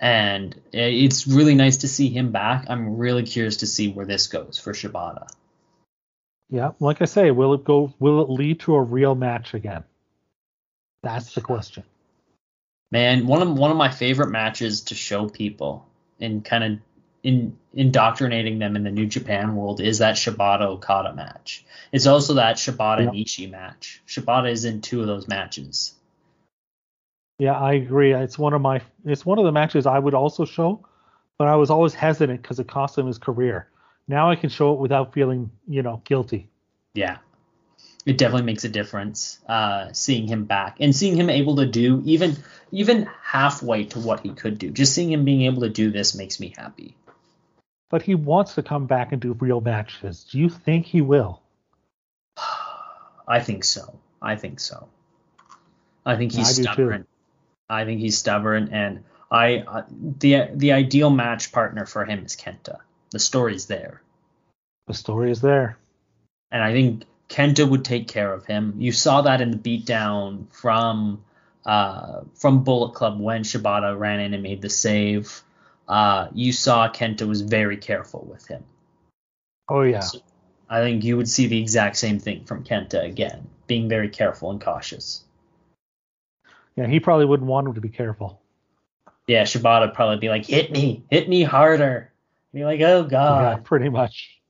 And 0.01 0.61
it's 0.73 1.27
really 1.27 1.55
nice 1.55 1.79
to 1.79 1.89
see 1.89 2.09
him 2.09 2.33
back. 2.33 2.67
I'm 2.69 2.97
really 2.97 3.23
curious 3.23 3.59
to 3.59 3.67
see 3.67 3.91
where 3.93 4.07
this 4.07 4.27
goes 4.27 4.59
for 4.59 4.73
Shibata. 4.73 5.29
Yeah, 6.51 6.73
like 6.79 7.01
I 7.01 7.07
say, 7.07 7.31
will 7.31 7.55
it 7.55 7.65
go? 7.65 7.95
Will 7.99 8.21
it 8.23 8.29
lead 8.29 8.61
to 8.61 8.75
a 8.75 8.83
real 8.83 9.15
match 9.15 9.55
again? 9.55 9.85
That's 11.03 11.35
the 11.35 11.41
question. 11.41 11.85
Man, 12.91 13.27
one 13.27 13.43
of 13.43 13.59
one 13.59 13.71
of 13.71 13.77
my 13.77 13.89
favorite 13.89 14.31
matches 14.31 14.83
to 14.83 14.95
show 14.95 15.29
people 15.29 15.89
and 16.21 16.45
kind 16.45 16.65
of 16.65 16.79
in 17.23 17.57
indoctrinating 17.73 18.59
them 18.59 18.77
in 18.77 18.85
the 18.85 18.91
New 18.91 19.07
Japan 19.07 19.57
world 19.57 19.81
is 19.81 19.99
that 19.99 20.17
Shibata 20.17 20.63
Okada 20.63 21.15
match. 21.15 21.65
It's 21.91 22.07
also 22.07 22.35
that 22.35 22.57
Shibata. 22.57 23.09
Ishii 23.09 23.51
match. 23.51 24.03
Shibata 24.07 24.51
is 24.51 24.65
in 24.65 24.81
two 24.81 25.01
of 25.01 25.07
those 25.07 25.27
matches. 25.27 25.95
Yeah, 27.39 27.59
I 27.59 27.75
agree. 27.75 28.13
It's 28.13 28.39
one 28.39 28.53
of 28.53 28.61
my 28.61 28.81
it's 29.05 29.27
one 29.27 29.39
of 29.39 29.45
the 29.45 29.53
matches 29.53 29.87
I 29.87 29.99
would 29.99 30.15
also 30.15 30.45
show, 30.45 30.87
but 31.39 31.49
I 31.49 31.57
was 31.57 31.71
always 31.71 31.95
hesitant 31.95 32.43
because 32.43 32.61
it 32.61 32.69
cost 32.69 32.97
him 32.97 33.07
his 33.07 33.19
career. 33.19 33.69
Now 34.07 34.31
I 34.31 34.37
can 34.37 34.51
show 34.51 34.75
it 34.75 34.81
without 34.81 35.13
feeling, 35.13 35.51
you 35.67 35.83
know, 35.83 36.03
guilty. 36.05 36.49
Yeah. 36.95 37.19
It 38.07 38.19
definitely 38.19 38.45
makes 38.45 38.65
a 38.65 38.69
difference 38.69 39.41
uh, 39.49 39.93
seeing 39.93 40.29
him 40.29 40.45
back 40.45 40.77
and 40.79 40.95
seeing 40.95 41.17
him 41.17 41.31
able 41.31 41.57
to 41.57 41.67
do 41.67 42.03
even 42.05 42.37
even 42.71 43.09
halfway 43.23 43.85
to 43.85 43.99
what 43.99 44.21
he 44.21 44.31
could 44.31 44.59
do. 44.59 44.71
Just 44.71 44.95
seeing 44.95 45.11
him 45.11 45.25
being 45.25 45.43
able 45.43 45.63
to 45.63 45.71
do 45.71 45.91
this 45.91 46.15
makes 46.15 46.39
me 46.39 46.55
happy. 46.57 46.95
But 47.89 48.03
he 48.03 48.15
wants 48.15 48.55
to 48.57 48.63
come 48.63 48.87
back 48.87 49.13
and 49.13 49.21
do 49.21 49.33
real 49.33 49.61
matches. 49.61 50.25
Do 50.25 50.39
you 50.39 50.51
think 50.51 50.87
he 50.87 51.01
will? 51.01 51.41
I 53.27 53.41
think 53.41 53.65
so. 53.65 53.99
I 54.21 54.37
think 54.37 54.61
so. 54.61 54.89
I 56.05 56.17
think 56.17 56.33
he's 56.33 56.59
I 56.59 56.63
stubborn. 56.63 57.07
I 57.69 57.85
think 57.85 58.01
he's 58.01 58.19
stubborn, 58.19 58.69
and 58.73 59.05
I 59.31 59.59
uh, 59.67 59.83
the 59.91 60.49
the 60.55 60.73
ideal 60.73 61.11
match 61.11 61.53
partner 61.53 61.87
for 61.87 62.05
him 62.05 62.25
is 62.25 62.37
Kenta. 62.37 62.79
The 63.11 63.19
story's 63.19 63.67
there, 63.67 64.03
The 64.87 64.95
story 64.95 65.31
is 65.31 65.41
there. 65.41 65.79
and 66.51 66.63
I 66.63 66.73
think 66.73 67.05
Kenta 67.29 67.69
would 67.69 67.85
take 67.85 68.07
care 68.09 68.33
of 68.33 68.45
him. 68.45 68.75
You 68.79 68.93
saw 68.93 69.23
that 69.23 69.41
in 69.41 69.51
the 69.51 69.57
beatdown 69.57 70.47
from 70.53 71.25
uh, 71.65 72.21
from 72.35 72.65
Bullet 72.65 72.95
Club 72.95 73.19
when 73.19 73.43
Shibata 73.43 73.99
ran 73.99 74.21
in 74.21 74.35
and 74.35 74.43
made 74.43 74.61
the 74.63 74.71
save. 74.71 75.43
Uh, 75.89 76.29
you 76.35 76.53
saw 76.53 76.89
Kenta 76.89 77.27
was 77.27 77.41
very 77.41 77.77
careful 77.77 78.27
with 78.31 78.47
him. 78.47 78.65
Oh 79.69 79.83
yeah. 79.83 80.01
So 80.01 80.19
I 80.69 80.81
think 80.81 81.05
you 81.05 81.17
would 81.17 81.29
see 81.29 81.47
the 81.47 81.61
exact 81.61 81.97
same 81.97 82.19
thing 82.19 82.45
from 82.45 82.65
Kenta 82.65 83.03
again, 83.05 83.49
being 83.67 83.89
very 83.89 84.09
careful 84.09 84.51
and 84.51 84.61
cautious. 84.61 85.24
Yeah, 86.77 86.87
he 86.87 87.01
probably 87.01 87.27
wouldn't 87.27 87.49
want 87.49 87.69
him 87.69 87.75
to 87.75 87.81
be 87.81 87.89
careful. 87.89 88.41
Yeah, 89.27 89.43
Shibata 89.43 89.87
would 89.87 89.95
probably 89.95 90.19
be 90.19 90.29
like, 90.29 90.45
"Hit 90.45 90.71
me, 90.71 91.05
hit 91.11 91.29
me 91.29 91.43
harder." 91.43 92.13
Be 92.53 92.65
like, 92.65 92.81
"Oh 92.81 93.05
god. 93.05 93.59
yeah, 93.59 93.63
pretty 93.63 93.89
much. 93.89 94.41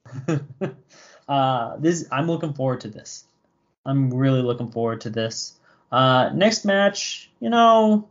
uh, 1.28 1.76
this 1.78 2.06
I'm 2.10 2.26
looking 2.26 2.54
forward 2.54 2.80
to 2.82 2.88
this. 2.88 3.24
I'm 3.86 4.12
really 4.12 4.42
looking 4.42 4.70
forward 4.70 5.02
to 5.02 5.10
this. 5.10 5.54
Uh, 5.92 6.30
next 6.34 6.64
match, 6.64 7.30
you 7.38 7.50
know, 7.50 8.08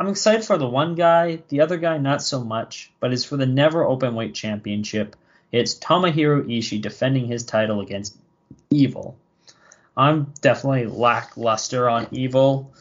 I'm 0.00 0.08
excited 0.08 0.44
for 0.44 0.58
the 0.58 0.68
one 0.68 0.94
guy, 0.94 1.42
the 1.48 1.60
other 1.60 1.76
guy 1.76 1.98
not 1.98 2.22
so 2.22 2.42
much, 2.42 2.90
but 3.00 3.12
it's 3.12 3.24
for 3.24 3.36
the 3.36 3.46
Never 3.46 3.84
Openweight 3.84 4.34
Championship. 4.34 5.14
It's 5.52 5.78
Tomohiro 5.78 6.44
Ishii 6.44 6.80
defending 6.80 7.26
his 7.26 7.44
title 7.44 7.80
against 7.80 8.16
Evil. 8.70 9.16
I'm 9.96 10.32
definitely 10.40 10.86
lackluster 10.86 11.88
on 11.90 12.08
Evil. 12.10 12.72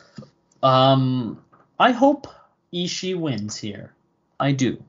Um, 0.64 1.42
I 1.80 1.92
hope 1.92 2.28
Ishii 2.74 3.18
wins 3.20 3.56
here. 3.58 3.94
I 4.40 4.52
do. 4.52 4.84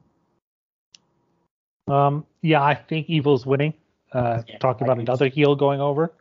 Um, 1.88 2.26
yeah, 2.42 2.62
I 2.62 2.74
think 2.74 3.08
Evil's 3.08 3.44
winning. 3.46 3.74
Uh, 4.12 4.42
Yeah, 4.46 4.58
talking 4.58 4.86
about 4.86 4.98
another 4.98 5.28
heel 5.28 5.56
going 5.56 5.80
over. 5.80 6.12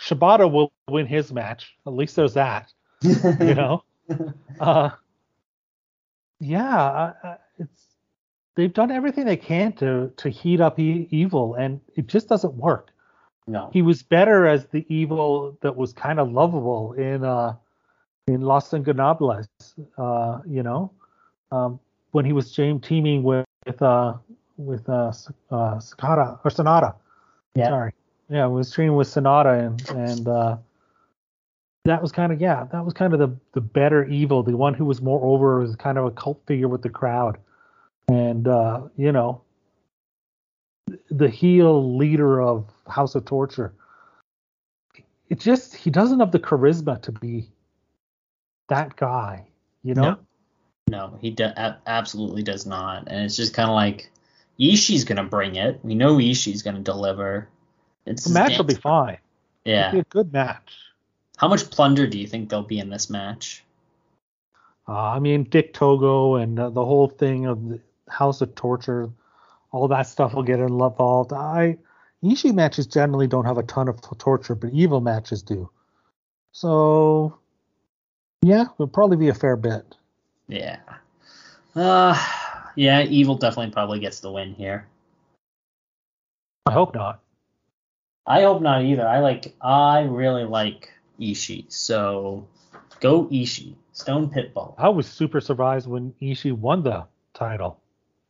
Shibata 0.00 0.50
will 0.50 0.72
win 0.88 1.06
his 1.06 1.32
match. 1.32 1.76
At 1.86 1.92
least 1.92 2.16
there's 2.16 2.34
that. 2.34 2.72
You 3.02 3.54
know. 3.54 3.84
uh, 4.58 4.90
yeah, 6.40 7.12
uh, 7.22 7.36
it's 7.58 7.86
they've 8.56 8.72
done 8.72 8.90
everything 8.90 9.24
they 9.26 9.36
can 9.36 9.72
to 9.74 10.12
to 10.16 10.28
heat 10.28 10.60
up 10.60 10.78
e- 10.78 11.06
Evil, 11.10 11.54
and 11.54 11.80
it 11.96 12.06
just 12.08 12.28
doesn't 12.28 12.54
work. 12.54 12.90
no. 13.46 13.70
He 13.72 13.82
was 13.82 14.02
better 14.02 14.46
as 14.46 14.66
the 14.66 14.84
Evil 14.92 15.56
that 15.62 15.76
was 15.76 15.92
kind 15.92 16.18
of 16.18 16.32
lovable 16.32 16.92
in 16.94 17.24
uh 17.24 17.54
in 18.26 18.42
Los 18.42 18.70
Ingobernables. 18.70 19.46
Uh, 19.96 20.40
you 20.46 20.62
know, 20.62 20.92
um, 21.52 21.80
when 22.12 22.24
he 22.24 22.32
was 22.32 22.52
teaming 22.52 23.22
with 23.22 23.46
uh 23.82 24.14
with 24.56 24.88
uh, 24.88 25.12
uh 25.50 25.76
Sakata 25.78 26.38
or 26.44 26.50
Sanada. 26.50 26.94
Yeah. 27.54 27.68
Sorry. 27.68 27.92
Yeah, 28.28 28.46
was 28.46 28.72
teaming 28.72 28.96
with 28.96 29.08
Sanada 29.08 29.66
and 29.66 29.90
and 29.90 30.28
uh 30.28 30.56
that 31.84 32.02
was 32.02 32.12
kind 32.12 32.32
of 32.32 32.40
yeah, 32.40 32.66
that 32.72 32.84
was 32.84 32.94
kind 32.94 33.12
of 33.12 33.18
the 33.18 33.34
the 33.52 33.60
better 33.60 34.04
evil, 34.04 34.42
the 34.42 34.56
one 34.56 34.74
who 34.74 34.84
was 34.84 35.00
more 35.00 35.22
over 35.24 35.60
was 35.60 35.76
kind 35.76 35.98
of 35.98 36.04
a 36.04 36.10
cult 36.10 36.40
figure 36.46 36.68
with 36.68 36.82
the 36.82 36.90
crowd. 36.90 37.38
And 38.08 38.46
uh, 38.46 38.82
you 38.96 39.12
know, 39.12 39.42
the 41.10 41.28
heel 41.28 41.96
leader 41.96 42.40
of 42.40 42.68
House 42.88 43.14
of 43.14 43.24
Torture. 43.24 43.72
It 45.28 45.38
just 45.38 45.74
he 45.74 45.90
doesn't 45.90 46.18
have 46.20 46.32
the 46.32 46.40
charisma 46.40 47.00
to 47.02 47.12
be 47.12 47.48
that 48.70 48.96
guy, 48.96 49.46
you 49.82 49.94
know? 49.94 50.02
No. 50.02 50.18
No, 50.88 51.18
he 51.20 51.36
a- 51.38 51.78
absolutely 51.86 52.42
does 52.42 52.66
not. 52.66 53.06
And 53.06 53.24
it's 53.24 53.36
just 53.36 53.54
kind 53.54 53.68
of 53.68 53.74
like 53.76 54.10
Ishii's 54.58 55.04
going 55.04 55.18
to 55.18 55.22
bring 55.22 55.54
it. 55.54 55.78
We 55.84 55.94
know 55.94 56.16
Ishii's 56.16 56.62
going 56.62 56.74
to 56.76 56.82
deliver. 56.82 57.48
It's 58.06 58.24
The 58.24 58.32
match 58.32 58.58
will 58.58 58.64
be 58.64 58.74
fine. 58.74 59.18
Yeah. 59.64 59.88
It'll 59.88 59.92
be 59.92 60.00
a 60.00 60.04
good 60.04 60.32
match. 60.32 60.76
How 61.36 61.46
much 61.46 61.70
plunder 61.70 62.08
do 62.08 62.18
you 62.18 62.26
think 62.26 62.48
there'll 62.48 62.64
be 62.64 62.80
in 62.80 62.90
this 62.90 63.08
match? 63.08 63.64
Uh, 64.88 65.10
I 65.10 65.20
mean, 65.20 65.44
Dick 65.44 65.72
Togo 65.74 66.34
and 66.34 66.58
uh, 66.58 66.70
the 66.70 66.84
whole 66.84 67.08
thing 67.08 67.46
of 67.46 67.68
the 67.68 67.80
House 68.08 68.40
of 68.40 68.54
Torture, 68.56 69.10
all 69.70 69.86
that 69.88 70.08
stuff 70.08 70.34
will 70.34 70.42
get 70.42 70.58
involved. 70.58 71.32
I 71.32 71.78
Ishii 72.24 72.54
matches 72.54 72.86
generally 72.86 73.26
don't 73.26 73.46
have 73.46 73.58
a 73.58 73.62
ton 73.62 73.88
of 73.88 74.00
torture, 74.18 74.54
but 74.54 74.72
evil 74.72 75.00
matches 75.00 75.42
do. 75.42 75.70
So, 76.52 77.38
yeah, 78.42 78.64
it'll 78.74 78.86
probably 78.86 79.16
be 79.16 79.28
a 79.28 79.34
fair 79.34 79.56
bit. 79.56 79.96
Yeah. 80.48 80.78
Uh, 81.74 82.18
yeah, 82.74 83.02
Evil 83.02 83.36
definitely 83.36 83.72
probably 83.72 84.00
gets 84.00 84.20
the 84.20 84.30
win 84.30 84.54
here. 84.54 84.86
I 86.66 86.72
hope 86.72 86.94
not. 86.94 87.20
I 88.26 88.42
hope 88.42 88.62
not 88.62 88.82
either. 88.82 89.06
I 89.06 89.20
like 89.20 89.54
I 89.60 90.02
really 90.02 90.44
like 90.44 90.92
Ishii. 91.18 91.72
So 91.72 92.46
go 93.00 93.26
Ishii. 93.26 93.74
Stone 93.92 94.30
Pitbull. 94.30 94.74
I 94.78 94.88
was 94.88 95.06
super 95.06 95.40
surprised 95.40 95.86
when 95.86 96.14
Ishii 96.22 96.52
won 96.52 96.82
the 96.82 97.04
title. 97.34 97.78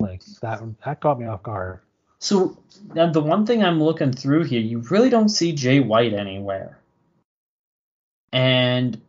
Like 0.01 0.23
that, 0.43 0.63
that 0.85 1.01
got 1.01 1.21
me 1.21 1.27
off 1.27 1.43
guard. 1.43 1.81
So 2.19 2.59
now 2.95 3.13
the 3.13 3.21
one 3.21 3.47
thing 3.47 3.63
I'm 3.63 3.81
looking 3.83 4.13
through 4.13 4.45
here, 4.45 4.61
you 4.61 4.79
really 4.91 5.11
don't 5.11 5.29
see 5.29 5.53
Jay 5.53 5.81
White 5.81 6.13
anywhere. 6.13 6.79
And 8.33 9.01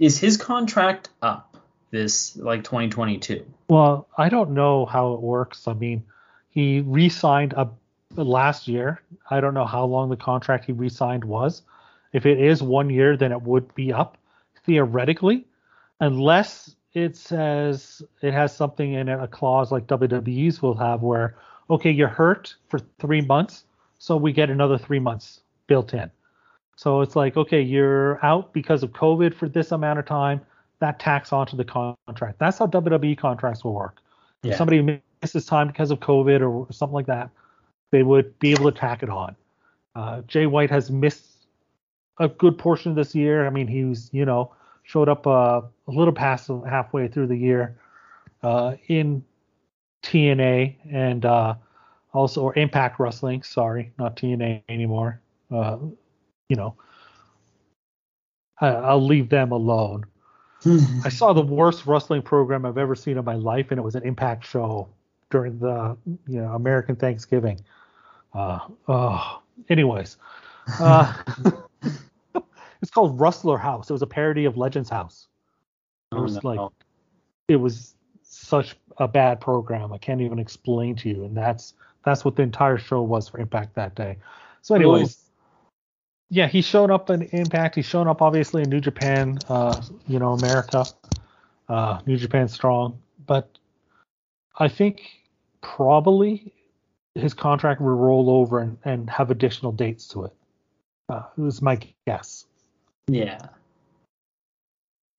is 0.00 0.18
his 0.18 0.36
contract 0.36 1.10
up 1.22 1.56
this 1.90 2.36
like 2.36 2.64
2022? 2.64 3.44
Well, 3.68 4.08
I 4.16 4.28
don't 4.28 4.50
know 4.50 4.86
how 4.86 5.12
it 5.12 5.20
works. 5.20 5.68
I 5.68 5.74
mean, 5.74 6.02
he 6.48 6.80
re-signed 6.80 7.54
up 7.54 7.78
last 8.16 8.66
year. 8.66 9.02
I 9.30 9.40
don't 9.40 9.54
know 9.54 9.66
how 9.66 9.84
long 9.84 10.08
the 10.08 10.16
contract 10.16 10.64
he 10.64 10.72
re-signed 10.72 11.24
was. 11.24 11.62
If 12.12 12.26
it 12.26 12.40
is 12.40 12.62
one 12.62 12.90
year, 12.90 13.16
then 13.16 13.30
it 13.30 13.42
would 13.42 13.72
be 13.74 13.92
up 13.92 14.16
theoretically, 14.64 15.46
unless 16.00 16.74
it 16.92 17.16
says 17.16 18.02
it 18.20 18.32
has 18.32 18.56
something 18.56 18.94
in 18.94 19.08
it, 19.08 19.20
a 19.20 19.28
clause 19.28 19.70
like 19.70 19.86
WWE's 19.86 20.60
will 20.60 20.74
have, 20.74 21.02
where 21.02 21.36
okay, 21.68 21.90
you're 21.90 22.08
hurt 22.08 22.56
for 22.68 22.80
three 22.98 23.20
months, 23.20 23.64
so 23.98 24.16
we 24.16 24.32
get 24.32 24.50
another 24.50 24.76
three 24.76 24.98
months 24.98 25.40
built 25.68 25.94
in. 25.94 26.10
So 26.80 27.02
it's 27.02 27.14
like, 27.14 27.36
okay, 27.36 27.60
you're 27.60 28.24
out 28.24 28.54
because 28.54 28.82
of 28.82 28.90
COVID 28.92 29.34
for 29.34 29.50
this 29.50 29.70
amount 29.70 29.98
of 29.98 30.06
time. 30.06 30.40
That 30.78 30.98
tax 30.98 31.30
onto 31.30 31.54
the 31.54 31.64
contract. 31.64 32.38
That's 32.38 32.56
how 32.56 32.68
WWE 32.68 33.18
contracts 33.18 33.62
will 33.62 33.74
work. 33.74 33.98
If 34.42 34.56
somebody 34.56 35.02
misses 35.20 35.44
time 35.44 35.66
because 35.66 35.90
of 35.90 36.00
COVID 36.00 36.40
or 36.40 36.72
something 36.72 36.94
like 36.94 37.04
that, 37.04 37.28
they 37.90 38.02
would 38.02 38.38
be 38.38 38.52
able 38.52 38.72
to 38.72 38.78
tack 38.78 39.02
it 39.02 39.10
on. 39.10 39.36
Uh, 39.94 40.22
Jay 40.22 40.46
White 40.46 40.70
has 40.70 40.90
missed 40.90 41.26
a 42.18 42.28
good 42.28 42.56
portion 42.56 42.92
of 42.92 42.96
this 42.96 43.14
year. 43.14 43.46
I 43.46 43.50
mean, 43.50 43.66
he 43.66 43.84
was, 43.84 44.08
you 44.14 44.24
know, 44.24 44.50
showed 44.82 45.10
up 45.10 45.26
uh, 45.26 45.60
a 45.86 45.90
little 45.90 46.14
past 46.14 46.48
halfway 46.66 47.08
through 47.08 47.26
the 47.26 47.36
year 47.36 47.76
uh, 48.42 48.76
in 48.88 49.22
TNA 50.02 50.76
and 50.90 51.26
uh, 51.26 51.56
also 52.14 52.40
or 52.40 52.58
Impact 52.58 52.98
Wrestling. 52.98 53.42
Sorry, 53.42 53.92
not 53.98 54.16
TNA 54.16 54.62
anymore. 54.70 55.20
You 56.50 56.56
know, 56.56 56.74
I, 58.60 58.66
I'll 58.68 59.04
leave 59.04 59.28
them 59.30 59.52
alone. 59.52 60.04
I 61.04 61.08
saw 61.08 61.32
the 61.32 61.40
worst 61.40 61.86
wrestling 61.86 62.20
program 62.20 62.66
I've 62.66 62.76
ever 62.76 62.94
seen 62.94 63.16
in 63.16 63.24
my 63.24 63.36
life, 63.36 63.70
and 63.70 63.78
it 63.78 63.82
was 63.82 63.94
an 63.94 64.02
Impact 64.02 64.44
show 64.46 64.88
during 65.30 65.58
the 65.58 65.96
you 66.26 66.42
know 66.42 66.52
American 66.52 66.96
Thanksgiving. 66.96 67.60
Uh, 68.34 68.58
oh, 68.88 69.42
anyways, 69.70 70.18
uh, 70.80 71.14
it's 72.82 72.90
called 72.90 73.18
Wrestle 73.18 73.56
House. 73.56 73.88
It 73.88 73.92
was 73.94 74.02
a 74.02 74.06
parody 74.06 74.44
of 74.44 74.56
Legends 74.58 74.90
House. 74.90 75.28
It 76.12 76.16
Oh, 76.16 76.22
was 76.22 76.42
no. 76.42 76.50
like 76.50 76.70
it 77.48 77.56
was 77.56 77.94
such 78.22 78.76
a 78.98 79.08
bad 79.08 79.40
program. 79.40 79.92
I 79.92 79.98
can't 79.98 80.20
even 80.20 80.38
explain 80.38 80.94
to 80.96 81.08
you, 81.08 81.24
and 81.24 81.34
that's 81.36 81.74
that's 82.04 82.24
what 82.24 82.36
the 82.36 82.42
entire 82.42 82.76
show 82.76 83.00
was 83.02 83.28
for 83.28 83.38
Impact 83.38 83.74
that 83.76 83.94
day. 83.94 84.18
So, 84.62 84.74
anyways, 84.74 85.16
yeah, 86.30 86.46
he's 86.46 86.64
shown 86.64 86.90
up 86.90 87.10
in 87.10 87.22
Impact. 87.22 87.74
He's 87.74 87.86
shown 87.86 88.06
up 88.06 88.22
obviously 88.22 88.62
in 88.62 88.70
New 88.70 88.80
Japan, 88.80 89.38
uh, 89.48 89.82
you 90.06 90.18
know, 90.18 90.32
America, 90.32 90.86
uh, 91.68 92.00
New 92.06 92.16
Japan 92.16 92.48
Strong. 92.48 92.98
But 93.26 93.58
I 94.56 94.68
think 94.68 95.02
probably 95.60 96.52
his 97.16 97.34
contract 97.34 97.80
will 97.80 97.88
roll 97.96 98.30
over 98.30 98.60
and, 98.60 98.78
and 98.84 99.10
have 99.10 99.30
additional 99.32 99.72
dates 99.72 100.06
to 100.08 100.26
it. 100.26 100.32
Uh, 101.08 101.22
is 101.38 101.60
my 101.60 101.80
guess. 102.06 102.46
Yeah. 103.08 103.40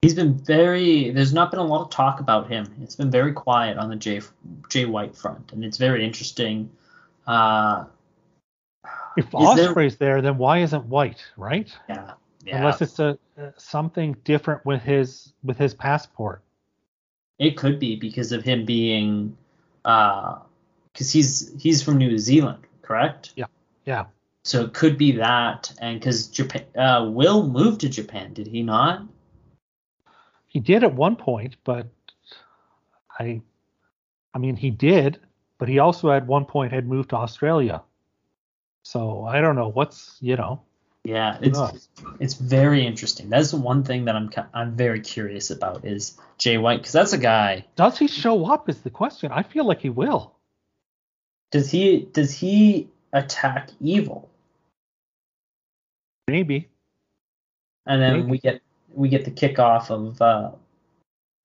He's 0.02 0.16
been 0.16 0.34
very. 0.34 1.12
There's 1.12 1.34
not 1.34 1.52
been 1.52 1.60
a 1.60 1.66
lot 1.66 1.84
of 1.84 1.90
talk 1.90 2.22
about 2.22 2.50
him. 2.50 2.74
It's 2.82 2.96
been 2.96 3.12
very 3.12 3.34
quiet 3.34 3.78
on 3.78 3.90
the 3.90 3.98
Jay 3.98 4.22
Jay 4.70 4.86
White 4.86 5.16
front, 5.16 5.52
and 5.52 5.64
it's 5.64 5.78
very 5.78 6.04
interesting. 6.04 6.72
Uh, 7.28 7.84
If 9.18 9.28
Is 9.28 9.34
Ospreay's 9.34 9.98
there, 9.98 10.22
then 10.22 10.38
why 10.38 10.60
isn't 10.60 10.86
White, 10.86 11.24
right? 11.38 11.76
yeah, 11.90 12.14
yeah. 12.46 12.58
Unless 12.58 12.82
it's 12.82 13.00
a 13.00 13.18
uh, 13.38 13.52
something 13.58 14.16
different 14.24 14.66
with 14.66 14.82
his 14.82 15.34
with 15.44 15.58
his 15.58 15.74
passport. 15.74 16.42
It 17.40 17.58
could 17.58 17.80
be 17.80 17.96
because 17.96 18.32
of 18.32 18.44
him 18.44 18.66
being, 18.66 19.36
because 19.84 21.12
he's 21.12 21.52
he's 21.60 21.82
from 21.82 21.98
New 21.98 22.18
Zealand, 22.18 22.64
correct? 22.82 23.34
Yeah, 23.36 23.46
yeah. 23.86 24.06
So 24.44 24.64
it 24.64 24.74
could 24.74 24.98
be 24.98 25.12
that, 25.14 25.72
and 25.80 26.00
because 26.00 26.28
Japan, 26.28 26.64
uh, 26.76 27.10
Will 27.12 27.48
moved 27.48 27.82
to 27.82 27.90
Japan, 27.90 28.34
did 28.34 28.48
he 28.48 28.64
not? 28.64 29.04
He 30.48 30.60
did 30.60 30.84
at 30.84 30.94
one 30.94 31.16
point, 31.16 31.58
but 31.64 31.88
I 33.20 33.42
I 34.34 34.38
mean 34.38 34.56
he 34.56 34.70
did, 34.70 35.20
but 35.58 35.68
he 35.68 35.80
also 35.80 36.12
at 36.12 36.26
one 36.26 36.46
point 36.46 36.74
had 36.74 36.88
moved 36.88 37.10
to 37.10 37.18
Australia. 37.18 37.82
So 38.84 39.26
I 39.26 39.42
don't 39.42 39.56
know 39.56 39.70
what's 39.70 40.18
you 40.22 40.36
know. 40.36 40.62
Yeah, 41.04 41.38
it's 41.42 41.58
knows? 41.58 41.90
it's 42.20 42.36
very 42.36 42.86
interesting. 42.86 43.30
That's 43.30 43.52
the 43.52 43.58
one 43.58 43.84
thing 43.84 44.06
that 44.06 44.16
I'm 44.16 44.30
I'm 44.54 44.76
very 44.76 45.02
curious 45.02 45.50
about 45.50 45.84
is 45.86 46.18
Jay 46.38 46.58
White 46.58 46.80
because 46.80 46.92
that's 46.92 47.14
a 47.14 47.18
guy. 47.18 47.66
Does 47.76 47.98
he 47.98 48.08
show 48.08 48.46
up 48.46 48.70
is 48.70 48.82
the 48.82 48.90
question. 48.90 49.32
I 49.32 49.44
feel 49.44 49.66
like 49.66 49.82
he 49.82 49.90
will. 49.90 50.36
Does 51.52 51.72
he 51.72 52.08
does 52.14 52.32
he 52.32 52.90
attack 53.14 53.70
evil? 53.80 54.30
Maybe. 56.28 56.70
And 57.86 58.02
then 58.02 58.14
Maybe. 58.14 58.32
we 58.32 58.38
get 58.38 58.62
we 58.94 59.10
get 59.10 59.26
the 59.26 59.32
kickoff 59.32 59.90
of 59.90 60.22
uh, 60.22 60.52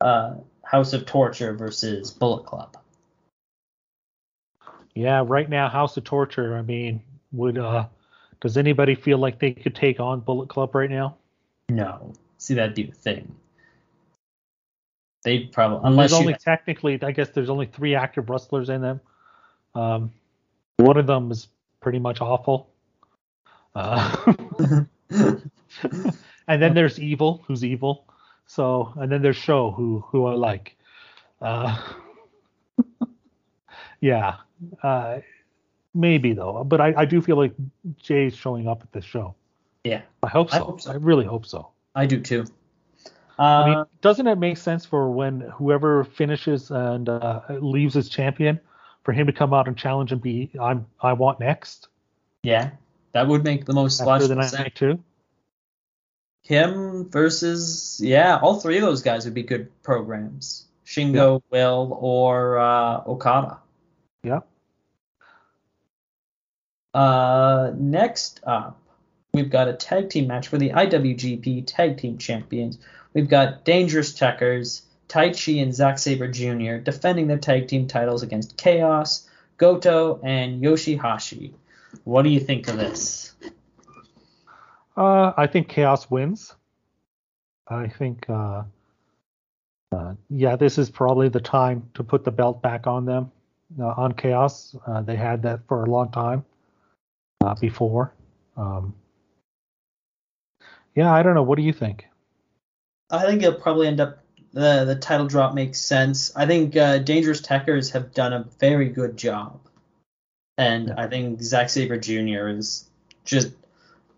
uh, 0.01 0.35
House 0.63 0.93
of 0.93 1.07
Torture 1.07 1.55
versus 1.55 2.11
Bullet 2.11 2.45
Club. 2.45 2.77
Yeah, 4.95 5.25
right 5.27 5.49
now 5.49 5.69
House 5.69 5.97
of 5.97 6.05
Torture, 6.05 6.57
I 6.57 6.63
mean, 6.63 7.03
would 7.37 7.59
uh 7.59 7.87
does 8.41 8.57
anybody 8.57 8.95
feel 8.95 9.19
like 9.19 9.39
they 9.39 9.53
could 9.53 9.75
take 9.75 10.01
on 10.01 10.21
Bullet 10.21 10.49
Club 10.49 10.75
right 10.75 10.91
now? 10.91 11.17
No, 11.69 12.13
see 12.39 12.55
that'd 12.55 12.75
be 12.75 12.85
the 12.85 12.93
thing. 12.93 13.35
They 15.25 15.41
probably 15.41 15.81
unless 15.89 16.11
there's 16.11 16.21
you 16.21 16.27
only 16.29 16.35
technically, 16.35 17.03
I 17.03 17.11
guess 17.11 17.31
there's 17.31 17.51
only 17.51 17.67
three 17.67 17.95
active 17.95 18.31
wrestlers 18.31 18.69
in 18.69 18.81
them. 18.81 19.01
Um, 19.75 20.13
one 20.77 20.97
of 20.97 21.07
them 21.07 21.31
is 21.33 21.49
pretty 21.81 21.99
much 21.99 22.21
awful. 22.21 22.71
Uh, 23.75 24.35
and 25.11 26.63
then 26.63 26.75
there's 26.75 27.01
Evil, 27.01 27.45
who's 27.47 27.65
evil. 27.65 28.07
So, 28.47 28.93
and 28.97 29.11
then 29.11 29.23
there's 29.23 29.37
Show, 29.37 29.73
who 29.73 30.05
who 30.07 30.27
I 30.27 30.35
like. 30.35 30.77
Uh, 31.43 31.77
yeah, 34.01 34.37
uh, 34.83 35.19
maybe 35.97 36.33
though. 36.33 36.65
But 36.65 36.81
I, 36.81 36.95
I 36.97 37.05
do 37.05 37.21
feel 37.21 37.37
like 37.37 37.55
Jay's 37.97 38.35
showing 38.37 38.69
up 38.69 38.83
at 38.83 38.93
this 38.93 39.05
show. 39.05 39.35
yeah, 39.85 40.03
I 40.23 40.29
hope 40.29 40.51
so. 40.51 40.57
I 40.57 40.61
I, 40.61 40.65
hope 40.65 40.81
so. 40.81 40.99
really 40.99 41.25
hope 41.25 41.47
so. 41.47 41.71
I 41.95 42.07
do 42.07 42.21
too. 42.21 42.47
Uh, 43.39 43.43
I 43.43 43.75
mean, 43.75 43.85
doesn't 44.01 44.27
it 44.27 44.37
make 44.39 44.57
sense 44.57 44.87
for 44.87 45.11
when 45.11 45.41
whoever 45.41 46.05
finishes 46.05 46.71
and 46.71 47.09
uh, 47.09 47.41
leaves 47.49 47.97
as 47.97 48.09
champion 48.09 48.61
for 49.03 49.13
him 49.13 49.27
to 49.27 49.33
come 49.33 49.53
out 49.53 49.69
and 49.69 49.77
challenge 49.77 50.13
and 50.13 50.23
be 50.23 50.51
I'm 50.61 50.87
I 51.01 51.13
want 51.13 51.41
next 51.41 51.89
yeah, 52.47 52.71
that 53.11 53.27
would 53.27 53.43
make 53.43 53.65
the 53.65 53.73
most 53.73 54.01
after 54.01 54.29
the 54.29 54.37
logical 54.37 54.37
night 54.37 54.51
sense. 54.51 54.75
two? 54.75 55.03
Him 56.43 57.11
versus 57.11 58.01
yeah, 58.01 58.39
all 58.41 58.61
three 58.61 58.77
of 58.77 58.83
those 58.83 59.03
guys 59.03 59.25
would 59.25 59.35
be 59.35 59.43
good 59.43 59.69
programs. 59.83 60.67
Shingo, 60.87 61.43
Will, 61.51 61.99
or 62.01 62.59
uh, 62.61 63.03
Okada. 63.05 63.59
Yeah. 64.23 64.41
Uh, 66.97 67.73
next 67.77 68.41
up, 68.45 68.81
we've 69.35 69.51
got 69.51 69.69
a 69.69 69.75
tag 69.75 70.09
team 70.09 70.29
match 70.29 70.49
for 70.49 70.57
the 70.57 70.71
IWGP 70.71 71.65
Tag 71.67 71.99
Team 71.99 72.17
Champions. 72.17 72.79
We've 73.13 73.29
got 73.29 73.67
Dangerous 73.67 74.19
Tekkers, 74.19 74.81
Tai 75.07 75.33
Chi 75.33 75.53
and 75.53 75.75
Zack 75.75 75.99
Sabre 75.99 76.29
Jr. 76.29 76.77
defending 76.77 77.27
their 77.27 77.37
tag 77.37 77.69
team 77.69 77.87
titles 77.87 78.23
against 78.23 78.57
Chaos, 78.57 79.29
Goto, 79.59 80.21
and 80.25 80.63
Yoshihashi. 80.63 81.53
What 82.05 82.23
do 82.23 82.31
you 82.31 82.41
think 82.41 82.67
of 82.67 82.79
this? 82.79 83.35
Uh, 84.97 85.35
I 85.37 85.49
think 85.49 85.69
Chaos 85.69 86.11
wins. 86.11 86.55
I 87.69 87.89
think, 87.89 88.25
uh, 88.31 88.63
uh, 89.93 90.15
yeah, 90.31 90.57
this 90.57 90.79
is 90.79 90.89
probably 90.89 91.29
the 91.29 91.41
time 91.41 91.91
to 91.93 92.03
put 92.03 92.25
the 92.25 92.31
belt 92.31 92.63
back 92.63 92.87
on 92.87 93.05
them, 93.05 93.31
uh, 93.79 93.89
on 93.89 94.15
Chaos. 94.15 94.75
Uh, 94.87 95.03
they 95.03 95.17
had 95.17 95.43
that 95.43 95.61
for 95.69 95.85
a 95.85 95.91
long 95.91 96.11
time 96.11 96.43
uh, 97.41 97.55
before. 97.55 98.13
Um, 98.57 98.95
yeah, 100.95 101.13
I 101.13 101.23
don't 101.23 101.35
know. 101.35 101.43
What 101.43 101.57
do 101.57 101.63
you 101.63 101.73
think? 101.73 102.07
I 103.11 103.25
think 103.27 103.43
it'll 103.43 103.61
probably 103.61 103.87
end 103.87 104.01
up 104.01 104.19
the 104.53 104.85
the 104.85 104.97
title 104.97 105.27
drop 105.27 105.55
makes 105.55 105.79
sense. 105.79 106.35
I 106.35 106.47
think 106.47 106.77
uh, 106.77 106.99
Dangerous 106.99 107.41
Tekkers 107.41 107.93
have 107.93 108.15
done 108.15 108.33
a 108.33 108.47
very 108.59 108.89
good 108.89 109.17
job, 109.17 109.61
and 110.57 110.93
I 110.93 111.07
think 111.07 111.43
Zack 111.43 111.69
Sabre 111.69 111.99
Jr. 111.99 112.49
is 112.49 112.89
just 113.25 113.53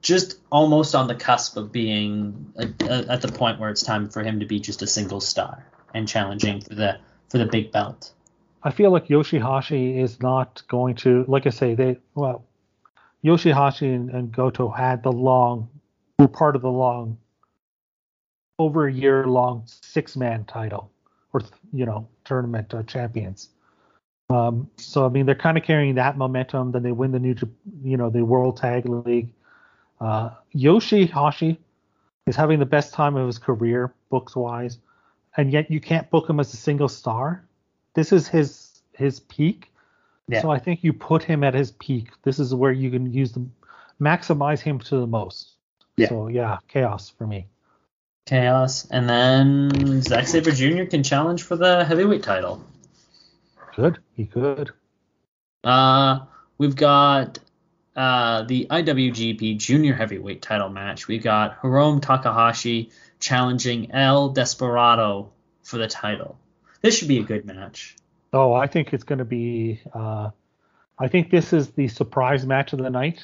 just 0.00 0.38
almost 0.50 0.94
on 0.94 1.08
the 1.08 1.14
cusp 1.14 1.56
of 1.56 1.72
being 1.72 2.52
a, 2.56 2.68
a, 2.84 3.12
at 3.12 3.20
the 3.20 3.28
point 3.28 3.58
where 3.58 3.70
it's 3.70 3.82
time 3.82 4.08
for 4.08 4.22
him 4.22 4.40
to 4.40 4.46
be 4.46 4.60
just 4.60 4.80
a 4.80 4.86
single 4.86 5.20
star 5.20 5.66
and 5.92 6.06
challenging 6.06 6.60
for 6.60 6.74
the 6.74 6.98
for 7.28 7.38
the 7.38 7.46
big 7.46 7.72
belt. 7.72 8.12
I 8.62 8.70
feel 8.70 8.90
like 8.90 9.08
Yoshihashi 9.08 9.98
is 9.98 10.20
not 10.20 10.62
going 10.68 10.96
to, 10.96 11.24
like 11.28 11.46
I 11.46 11.50
say, 11.50 11.74
they 11.74 11.98
well, 12.14 12.44
Yoshihashi 13.24 13.94
and, 13.94 14.10
and 14.10 14.32
Goto 14.32 14.68
had 14.68 15.02
the 15.02 15.12
long, 15.12 15.68
were 16.18 16.28
part 16.28 16.56
of 16.56 16.62
the 16.62 16.70
long, 16.70 17.18
over 18.58 18.86
a 18.86 18.92
year 18.92 19.26
long 19.26 19.62
six 19.66 20.16
man 20.16 20.44
title, 20.44 20.90
or 21.32 21.42
you 21.72 21.86
know 21.86 22.08
tournament 22.24 22.74
uh, 22.74 22.82
champions. 22.84 23.50
Um, 24.30 24.68
so 24.76 25.06
I 25.06 25.08
mean 25.08 25.26
they're 25.26 25.34
kind 25.34 25.56
of 25.56 25.64
carrying 25.64 25.94
that 25.96 26.16
momentum. 26.16 26.72
Then 26.72 26.82
they 26.82 26.92
win 26.92 27.12
the 27.12 27.18
new, 27.18 27.34
you 27.82 27.96
know, 27.96 28.10
the 28.10 28.24
World 28.24 28.56
Tag 28.56 28.88
League. 28.88 29.28
Uh, 30.00 30.30
Yoshihashi 30.54 31.56
is 32.26 32.36
having 32.36 32.58
the 32.58 32.66
best 32.66 32.92
time 32.92 33.16
of 33.16 33.26
his 33.26 33.38
career 33.38 33.92
books 34.10 34.36
wise, 34.36 34.78
and 35.36 35.52
yet 35.52 35.70
you 35.70 35.80
can't 35.80 36.08
book 36.10 36.28
him 36.28 36.40
as 36.40 36.52
a 36.52 36.56
single 36.56 36.88
star 36.88 37.42
this 37.98 38.12
is 38.12 38.28
his 38.28 38.80
his 38.92 39.18
peak. 39.20 39.72
Yeah. 40.28 40.42
So 40.42 40.50
I 40.50 40.58
think 40.58 40.84
you 40.84 40.92
put 40.92 41.22
him 41.22 41.42
at 41.42 41.54
his 41.54 41.72
peak. 41.72 42.10
This 42.22 42.38
is 42.38 42.54
where 42.54 42.72
you 42.72 42.90
can 42.90 43.12
use 43.12 43.32
them, 43.32 43.52
maximize 44.00 44.60
him 44.60 44.78
to 44.80 44.96
the 44.98 45.06
most. 45.06 45.56
Yeah. 45.96 46.08
So 46.08 46.28
yeah, 46.28 46.58
chaos 46.68 47.08
for 47.08 47.26
me. 47.26 47.46
Chaos, 48.26 48.86
and 48.90 49.08
then 49.08 50.02
Zack 50.02 50.26
Sabre 50.26 50.50
Jr. 50.50 50.84
can 50.84 51.02
challenge 51.02 51.42
for 51.42 51.56
the 51.56 51.84
heavyweight 51.84 52.22
title. 52.22 52.62
Good. 53.74 53.98
He 54.14 54.26
could. 54.26 54.72
Uh, 55.64 56.20
we've 56.58 56.76
got 56.76 57.38
uh, 57.96 58.42
the 58.42 58.66
IWGP 58.70 59.56
Junior 59.56 59.94
Heavyweight 59.94 60.42
title 60.42 60.68
match. 60.68 61.08
We've 61.08 61.22
got 61.22 61.60
Hiromu 61.62 62.02
Takahashi 62.02 62.90
challenging 63.18 63.92
El 63.92 64.28
Desperado 64.30 65.32
for 65.62 65.78
the 65.78 65.88
title. 65.88 66.38
This 66.80 66.98
should 66.98 67.08
be 67.08 67.18
a 67.18 67.24
good 67.24 67.44
match. 67.44 67.96
Oh, 68.32 68.52
I 68.52 68.66
think 68.66 68.92
it's 68.92 69.04
going 69.04 69.18
to 69.18 69.24
be. 69.24 69.80
Uh, 69.94 70.30
I 70.98 71.08
think 71.08 71.30
this 71.30 71.52
is 71.52 71.70
the 71.70 71.88
surprise 71.88 72.44
match 72.44 72.72
of 72.72 72.80
the 72.80 72.90
night. 72.90 73.22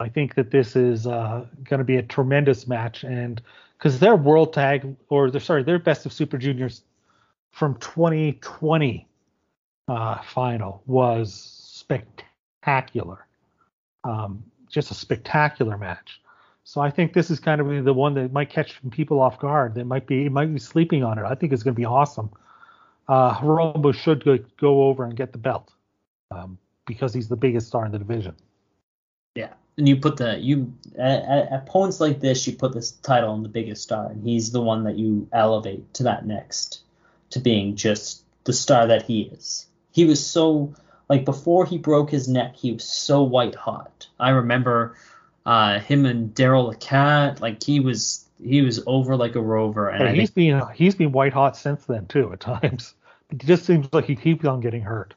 I 0.00 0.08
think 0.08 0.34
that 0.34 0.50
this 0.50 0.76
is 0.76 1.06
uh, 1.06 1.44
going 1.64 1.78
to 1.78 1.84
be 1.84 1.96
a 1.96 2.02
tremendous 2.02 2.66
match, 2.66 3.04
and 3.04 3.40
because 3.78 3.98
their 4.00 4.16
World 4.16 4.52
Tag 4.52 4.96
or 5.08 5.30
their 5.30 5.40
sorry, 5.40 5.62
their 5.62 5.78
Best 5.78 6.06
of 6.06 6.12
Super 6.12 6.38
Juniors 6.38 6.82
from 7.52 7.76
2020 7.76 9.06
uh, 9.88 10.22
final 10.22 10.82
was 10.86 11.34
spectacular. 11.34 13.26
Um, 14.02 14.42
just 14.68 14.90
a 14.90 14.94
spectacular 14.94 15.78
match. 15.78 16.20
So 16.64 16.80
I 16.80 16.90
think 16.90 17.12
this 17.12 17.30
is 17.30 17.38
kind 17.38 17.60
of 17.60 17.84
the 17.84 17.94
one 17.94 18.14
that 18.14 18.32
might 18.32 18.50
catch 18.50 18.80
people 18.90 19.20
off 19.20 19.38
guard. 19.38 19.74
That 19.74 19.84
might 19.84 20.06
be 20.06 20.28
might 20.28 20.52
be 20.52 20.58
sleeping 20.58 21.04
on 21.04 21.18
it. 21.18 21.24
I 21.24 21.34
think 21.34 21.52
it's 21.52 21.62
going 21.62 21.74
to 21.74 21.78
be 21.78 21.84
awesome. 21.84 22.30
Uh, 23.06 23.34
Hiromu 23.34 23.94
should 23.94 24.24
go, 24.24 24.38
go 24.58 24.84
over 24.84 25.04
and 25.04 25.16
get 25.16 25.32
the 25.32 25.38
belt 25.38 25.72
um, 26.30 26.58
because 26.86 27.12
he's 27.12 27.28
the 27.28 27.36
biggest 27.36 27.66
star 27.66 27.84
in 27.84 27.92
the 27.92 27.98
division. 27.98 28.34
Yeah, 29.34 29.52
and 29.76 29.88
you 29.88 29.96
put 29.96 30.16
the 30.16 30.38
you 30.38 30.72
at, 30.96 31.22
at, 31.22 31.52
at 31.52 31.66
points 31.66 32.00
like 32.00 32.20
this, 32.20 32.46
you 32.46 32.54
put 32.54 32.72
this 32.72 32.92
title 32.92 33.30
on 33.30 33.42
the 33.42 33.48
biggest 33.48 33.82
star, 33.82 34.10
and 34.10 34.22
he's 34.22 34.52
the 34.52 34.60
one 34.60 34.84
that 34.84 34.96
you 34.96 35.28
elevate 35.32 35.92
to 35.94 36.04
that 36.04 36.26
next, 36.26 36.82
to 37.30 37.40
being 37.40 37.76
just 37.76 38.22
the 38.44 38.52
star 38.52 38.86
that 38.86 39.02
he 39.02 39.22
is. 39.22 39.66
He 39.92 40.04
was 40.04 40.24
so 40.24 40.74
like 41.08 41.24
before 41.24 41.66
he 41.66 41.78
broke 41.78 42.10
his 42.10 42.28
neck, 42.28 42.56
he 42.56 42.72
was 42.72 42.84
so 42.84 43.22
white 43.22 43.54
hot. 43.54 44.06
I 44.18 44.30
remember 44.30 44.96
uh, 45.44 45.78
him 45.80 46.06
and 46.06 46.34
Daryl 46.34 46.70
the 46.70 46.78
Cat, 46.78 47.40
like 47.40 47.62
he 47.62 47.80
was 47.80 48.23
he 48.44 48.62
was 48.62 48.82
over 48.86 49.16
like 49.16 49.34
a 49.36 49.40
rover, 49.40 49.88
and 49.88 50.08
Hey, 50.08 50.14
he's 50.16 50.30
think 50.30 50.34
been 50.34 50.62
he's 50.74 50.94
been 50.94 51.12
white 51.12 51.32
hot 51.32 51.56
since 51.56 51.84
then 51.86 52.06
too 52.06 52.32
at 52.32 52.40
times. 52.62 52.94
It 53.30 53.38
just 53.38 53.64
seems 53.64 53.88
like 53.92 54.04
he 54.04 54.16
keeps 54.16 54.44
on 54.44 54.60
getting 54.60 54.82
hurt. 54.82 55.14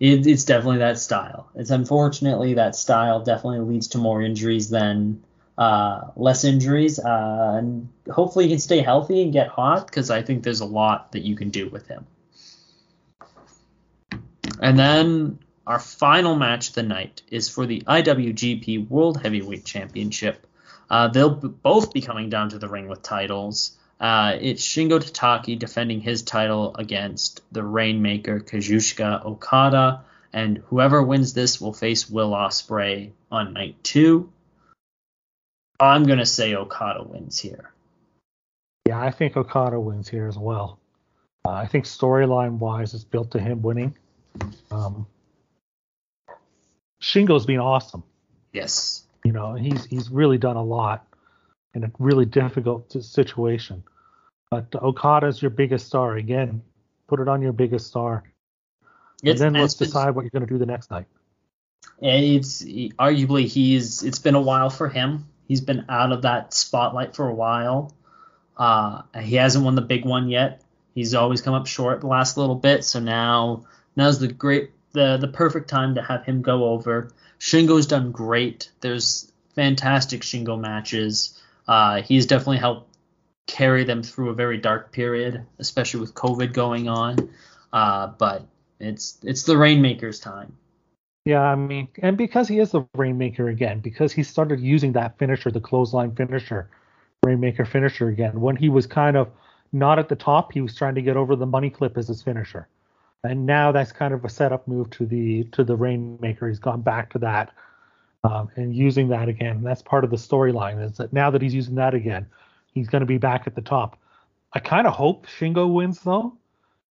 it, 0.00 0.26
it's 0.26 0.44
definitely 0.44 0.78
that 0.78 0.98
style. 0.98 1.50
It's 1.54 1.70
unfortunately 1.70 2.54
that 2.54 2.74
style 2.74 3.22
definitely 3.22 3.60
leads 3.60 3.88
to 3.88 3.98
more 3.98 4.22
injuries 4.22 4.70
than 4.70 5.22
uh, 5.58 6.08
less 6.16 6.44
injuries. 6.44 6.98
Uh, 6.98 7.54
and 7.58 7.88
hopefully 8.10 8.46
he 8.46 8.50
can 8.50 8.58
stay 8.58 8.80
healthy 8.80 9.22
and 9.22 9.32
get 9.32 9.48
hot 9.48 9.86
because 9.86 10.10
I 10.10 10.22
think 10.22 10.42
there's 10.42 10.60
a 10.60 10.66
lot 10.66 11.12
that 11.12 11.22
you 11.22 11.36
can 11.36 11.50
do 11.50 11.68
with 11.68 11.86
him. 11.86 12.06
And 14.60 14.78
then 14.78 15.38
our 15.66 15.78
final 15.78 16.34
match 16.36 16.70
of 16.70 16.74
the 16.74 16.82
night 16.82 17.22
is 17.30 17.48
for 17.48 17.66
the 17.66 17.82
IWGP 17.82 18.88
World 18.88 19.20
Heavyweight 19.22 19.64
Championship. 19.64 20.46
Uh, 20.92 21.08
they'll 21.08 21.34
b- 21.34 21.48
both 21.48 21.94
be 21.94 22.02
coming 22.02 22.28
down 22.28 22.50
to 22.50 22.58
the 22.58 22.68
ring 22.68 22.86
with 22.86 23.00
titles. 23.02 23.78
Uh, 23.98 24.36
it's 24.38 24.62
Shingo 24.62 24.98
Takagi 25.00 25.58
defending 25.58 26.02
his 26.02 26.22
title 26.22 26.76
against 26.76 27.40
the 27.50 27.62
Rainmaker 27.62 28.40
Kazuchika 28.40 29.24
Okada, 29.24 30.04
and 30.34 30.58
whoever 30.66 31.02
wins 31.02 31.32
this 31.32 31.58
will 31.60 31.72
face 31.72 32.10
Will 32.10 32.32
Ospreay 32.32 33.12
on 33.30 33.54
night 33.54 33.82
two. 33.82 34.30
I'm 35.80 36.04
gonna 36.04 36.26
say 36.26 36.54
Okada 36.54 37.02
wins 37.04 37.38
here. 37.38 37.72
Yeah, 38.86 39.00
I 39.00 39.12
think 39.12 39.36
Okada 39.36 39.80
wins 39.80 40.08
here 40.08 40.26
as 40.26 40.36
well. 40.36 40.78
Uh, 41.46 41.52
I 41.52 41.66
think 41.66 41.86
storyline 41.86 42.58
wise, 42.58 42.92
it's 42.92 43.04
built 43.04 43.30
to 43.30 43.40
him 43.40 43.62
winning. 43.62 43.96
Um, 44.70 45.06
Shingo's 47.00 47.46
been 47.46 47.60
awesome. 47.60 48.02
Yes. 48.52 49.01
You 49.24 49.32
know, 49.32 49.54
he's 49.54 49.84
he's 49.84 50.10
really 50.10 50.38
done 50.38 50.56
a 50.56 50.62
lot 50.62 51.06
in 51.74 51.84
a 51.84 51.90
really 51.98 52.26
difficult 52.26 52.92
situation. 52.92 53.84
But 54.50 54.74
Okada's 54.74 55.40
your 55.40 55.50
biggest 55.50 55.86
star 55.86 56.16
again. 56.16 56.62
Put 57.06 57.20
it 57.20 57.28
on 57.28 57.42
your 57.42 57.52
biggest 57.52 57.86
star, 57.86 58.24
and 58.82 59.30
It's, 59.30 59.40
then 59.40 59.54
let's 59.54 59.74
decide 59.74 60.14
what 60.14 60.22
you're 60.22 60.30
going 60.30 60.46
to 60.46 60.52
do 60.52 60.58
the 60.58 60.66
next 60.66 60.90
night. 60.90 61.06
It's 62.00 62.62
arguably 62.62 63.46
he's 63.46 64.02
it's 64.02 64.18
been 64.18 64.34
a 64.34 64.40
while 64.40 64.70
for 64.70 64.88
him. 64.88 65.28
He's 65.46 65.60
been 65.60 65.84
out 65.88 66.12
of 66.12 66.22
that 66.22 66.52
spotlight 66.52 67.14
for 67.14 67.28
a 67.28 67.34
while. 67.34 67.94
Uh, 68.56 69.02
he 69.20 69.36
hasn't 69.36 69.64
won 69.64 69.74
the 69.74 69.82
big 69.82 70.04
one 70.04 70.28
yet. 70.28 70.62
He's 70.94 71.14
always 71.14 71.40
come 71.40 71.54
up 71.54 71.66
short 71.66 72.00
the 72.00 72.06
last 72.06 72.36
little 72.36 72.54
bit. 72.54 72.84
So 72.84 73.00
now 73.00 73.64
now's 73.96 74.18
the 74.18 74.28
great 74.28 74.70
the 74.92 75.16
the 75.16 75.28
perfect 75.28 75.68
time 75.68 75.94
to 75.94 76.02
have 76.02 76.24
him 76.24 76.42
go 76.42 76.64
over. 76.66 77.10
Shingo's 77.42 77.86
done 77.86 78.12
great. 78.12 78.70
There's 78.82 79.32
fantastic 79.56 80.20
Shingo 80.20 80.58
matches. 80.58 81.42
Uh, 81.66 82.00
he's 82.02 82.24
definitely 82.24 82.58
helped 82.58 82.96
carry 83.48 83.82
them 83.82 84.04
through 84.04 84.30
a 84.30 84.34
very 84.34 84.58
dark 84.58 84.92
period, 84.92 85.44
especially 85.58 85.98
with 85.98 86.14
COVID 86.14 86.52
going 86.52 86.88
on. 86.88 87.30
Uh, 87.72 88.06
but 88.06 88.46
it's 88.78 89.18
it's 89.24 89.42
the 89.42 89.56
Rainmaker's 89.56 90.20
time. 90.20 90.56
Yeah, 91.24 91.42
I 91.42 91.56
mean, 91.56 91.88
and 92.00 92.16
because 92.16 92.46
he 92.46 92.60
is 92.60 92.70
the 92.70 92.84
Rainmaker 92.94 93.48
again, 93.48 93.80
because 93.80 94.12
he 94.12 94.22
started 94.22 94.60
using 94.60 94.92
that 94.92 95.18
finisher, 95.18 95.50
the 95.50 95.60
clothesline 95.60 96.14
finisher, 96.14 96.70
Rainmaker 97.24 97.64
finisher 97.64 98.08
again, 98.08 98.40
when 98.40 98.54
he 98.54 98.68
was 98.68 98.86
kind 98.86 99.16
of 99.16 99.28
not 99.72 99.98
at 99.98 100.08
the 100.08 100.16
top, 100.16 100.52
he 100.52 100.60
was 100.60 100.76
trying 100.76 100.94
to 100.94 101.02
get 101.02 101.16
over 101.16 101.34
the 101.34 101.46
money 101.46 101.70
clip 101.70 101.98
as 101.98 102.06
his 102.06 102.22
finisher. 102.22 102.68
And 103.24 103.46
now 103.46 103.70
that's 103.70 103.92
kind 103.92 104.12
of 104.12 104.24
a 104.24 104.28
setup 104.28 104.66
move 104.66 104.90
to 104.90 105.06
the 105.06 105.44
to 105.52 105.62
the 105.62 105.76
Rainmaker. 105.76 106.48
He's 106.48 106.58
gone 106.58 106.82
back 106.82 107.10
to 107.12 107.18
that 107.20 107.52
um, 108.24 108.50
and 108.56 108.74
using 108.74 109.08
that 109.08 109.28
again. 109.28 109.62
That's 109.62 109.82
part 109.82 110.04
of 110.04 110.10
the 110.10 110.16
storyline. 110.16 110.84
Is 110.84 110.96
that 110.96 111.12
now 111.12 111.30
that 111.30 111.42
he's 111.42 111.54
using 111.54 111.76
that 111.76 111.94
again, 111.94 112.26
he's 112.72 112.88
going 112.88 113.00
to 113.00 113.06
be 113.06 113.18
back 113.18 113.46
at 113.46 113.54
the 113.54 113.62
top. 113.62 113.98
I 114.52 114.58
kind 114.58 114.86
of 114.86 114.94
hope 114.94 115.26
Shingo 115.26 115.72
wins 115.72 116.00
though, 116.00 116.36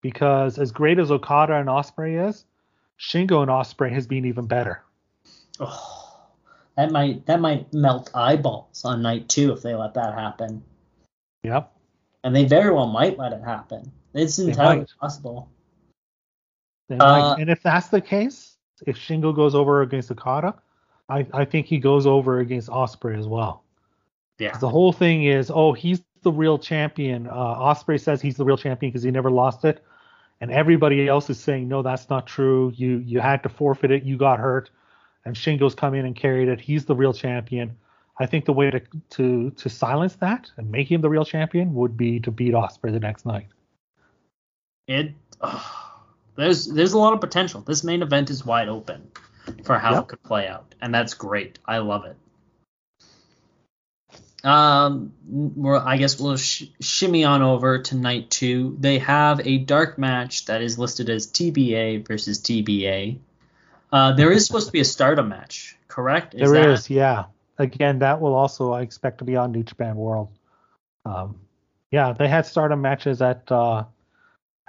because 0.02 0.58
as 0.58 0.72
great 0.72 1.00
as 1.00 1.12
Okada 1.12 1.56
and 1.56 1.68
Ospreay 1.68 2.28
is, 2.30 2.46
Shingo 3.00 3.42
and 3.42 3.52
Ospreay 3.52 3.92
has 3.92 4.08
been 4.08 4.26
even 4.26 4.48
better. 4.48 4.84
Oh, 5.60 6.18
that 6.76 6.92
might 6.92 7.26
that 7.26 7.40
might 7.40 7.74
melt 7.74 8.10
eyeballs 8.14 8.84
on 8.86 9.02
night 9.02 9.30
two 9.30 9.52
if 9.52 9.62
they 9.62 9.76
let 9.76 9.94
that 9.96 10.14
happen. 10.14 10.64
Yep. 11.44 11.72
And 12.24 12.36
they 12.36 12.46
very 12.46 12.72
well 12.72 12.88
might 12.88 13.18
let 13.18 13.34
it 13.34 13.42
happen. 13.44 13.92
It's 14.14 14.38
entirely 14.38 14.86
possible. 15.00 15.50
They 16.92 16.98
uh. 16.98 17.36
And 17.36 17.50
if 17.50 17.64
that's 17.64 17.88
the 17.88 18.02
case, 18.02 18.58
if 18.86 18.98
Shingo 18.98 19.34
goes 19.34 19.56
over 19.56 19.82
against 19.82 20.12
Okada, 20.12 20.56
I, 21.08 21.26
I 21.34 21.46
think 21.46 21.66
he 21.66 21.80
goes 21.80 22.06
over 22.06 22.40
against 22.40 22.68
Ospreay 22.70 23.18
as 23.18 23.28
well. 23.28 23.64
Yeah. 24.40 24.58
The 24.58 24.70
whole 24.70 24.92
thing 24.92 25.24
is, 25.24 25.52
oh, 25.54 25.72
he's 25.72 26.02
the 26.24 26.32
real 26.32 26.58
champion. 26.58 27.28
Uh, 27.28 27.32
Ospreay 27.32 28.00
says 28.00 28.22
he's 28.22 28.36
the 28.36 28.44
real 28.44 28.58
champion 28.58 28.92
because 28.92 29.04
he 29.04 29.12
never 29.12 29.32
lost 29.32 29.64
it, 29.64 29.84
and 30.42 30.52
everybody 30.52 31.08
else 31.08 31.30
is 31.30 31.40
saying 31.40 31.68
no, 31.68 31.82
that's 31.82 32.10
not 32.10 32.28
true. 32.28 32.74
You 32.76 32.98
you 32.98 33.20
had 33.20 33.44
to 33.44 33.50
forfeit 33.50 33.92
it. 33.92 34.04
You 34.04 34.18
got 34.18 34.40
hurt, 34.40 34.70
and 35.26 35.36
Shingo's 35.36 35.76
come 35.76 35.94
in 35.94 36.06
and 36.06 36.16
carried 36.16 36.50
it. 36.50 36.60
He's 36.60 36.86
the 36.86 36.96
real 36.96 37.14
champion. 37.14 37.78
I 38.20 38.26
think 38.26 38.46
the 38.46 38.54
way 38.54 38.70
to 38.70 38.82
to 39.12 39.52
to 39.52 39.70
silence 39.70 40.16
that 40.16 40.52
and 40.58 40.70
make 40.70 40.92
him 40.92 41.02
the 41.02 41.10
real 41.10 41.26
champion 41.26 41.74
would 41.76 41.96
be 41.96 42.20
to 42.20 42.32
beat 42.32 42.54
Ospreay 42.54 42.92
the 42.92 43.00
next 43.00 43.26
night. 43.26 43.48
It 44.88 45.14
oh, 45.40 45.91
there's 46.36 46.66
there's 46.66 46.94
a 46.94 46.98
lot 46.98 47.14
of 47.14 47.22
potential. 47.22 47.62
This 47.62 47.84
main 47.84 48.02
event 48.02 48.30
is 48.30 48.46
wide 48.46 48.70
open 48.70 49.12
for 49.64 49.78
how 49.78 49.94
yep. 49.94 50.04
it 50.04 50.08
could 50.08 50.24
play 50.24 50.48
out, 50.48 50.76
and 50.82 50.94
that's 50.94 51.14
great. 51.14 51.60
I 51.66 51.80
love 51.80 52.06
it. 52.06 52.18
Um, 54.44 55.14
I 55.86 55.98
guess 55.98 56.20
we'll 56.20 56.38
sh- 56.38 56.64
shimmy 56.80 57.24
on 57.24 57.44
over 57.44 57.80
to 57.80 57.96
night 57.96 58.32
two. 58.32 58.76
They 58.80 59.00
have 59.00 59.46
a 59.46 59.60
dark 59.60 60.00
match 60.00 60.46
that 60.46 60.62
is 60.62 60.80
listed 60.80 61.10
as 61.10 61.28
TBA 61.28 62.08
versus 62.08 62.40
TBA. 62.40 63.20
Uh, 63.92 64.14
there 64.14 64.32
is 64.32 64.48
supposed 64.48 64.68
to 64.68 64.72
be 64.72 64.80
a 64.80 64.86
Stardom 64.86 65.30
match, 65.30 65.78
correct? 65.88 66.34
Is 66.34 66.52
there 66.52 66.64
that... 66.64 66.72
is, 66.72 66.90
yeah. 66.90 67.26
Again, 67.60 68.00
that 68.00 68.20
will 68.20 68.34
also 68.34 68.72
I 68.72 68.82
expect 68.82 69.20
to 69.20 69.26
be 69.26 69.36
on 69.36 69.52
New 69.52 69.64
Japan 69.64 69.96
World. 69.96 70.30
Um, 71.06 71.40
yeah, 71.92 72.14
they 72.14 72.28
had 72.28 72.46
Stardom 72.46 72.82
matches 72.82 73.22
at 73.22 73.52
uh, 73.52 73.84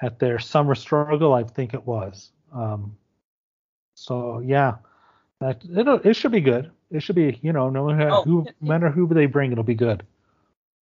at 0.00 0.18
their 0.18 0.38
Summer 0.38 0.74
Struggle, 0.74 1.32
I 1.32 1.44
think 1.44 1.74
it 1.74 1.86
was. 1.86 2.30
Um, 2.52 2.96
so 3.94 4.40
yeah, 4.40 4.76
that 5.40 5.62
it 5.64 6.06
it 6.06 6.16
should 6.16 6.32
be 6.32 6.40
good 6.40 6.70
it 6.92 7.02
should 7.02 7.16
be, 7.16 7.38
you 7.42 7.52
know, 7.52 7.70
no 7.70 7.86
matter 7.86 8.10
oh, 8.10 8.22
who, 8.22 8.46
no 8.60 8.68
matter 8.68 8.90
who 8.90 9.08
they 9.08 9.26
bring, 9.26 9.50
it'll 9.50 9.64
be 9.64 9.74
good. 9.74 10.04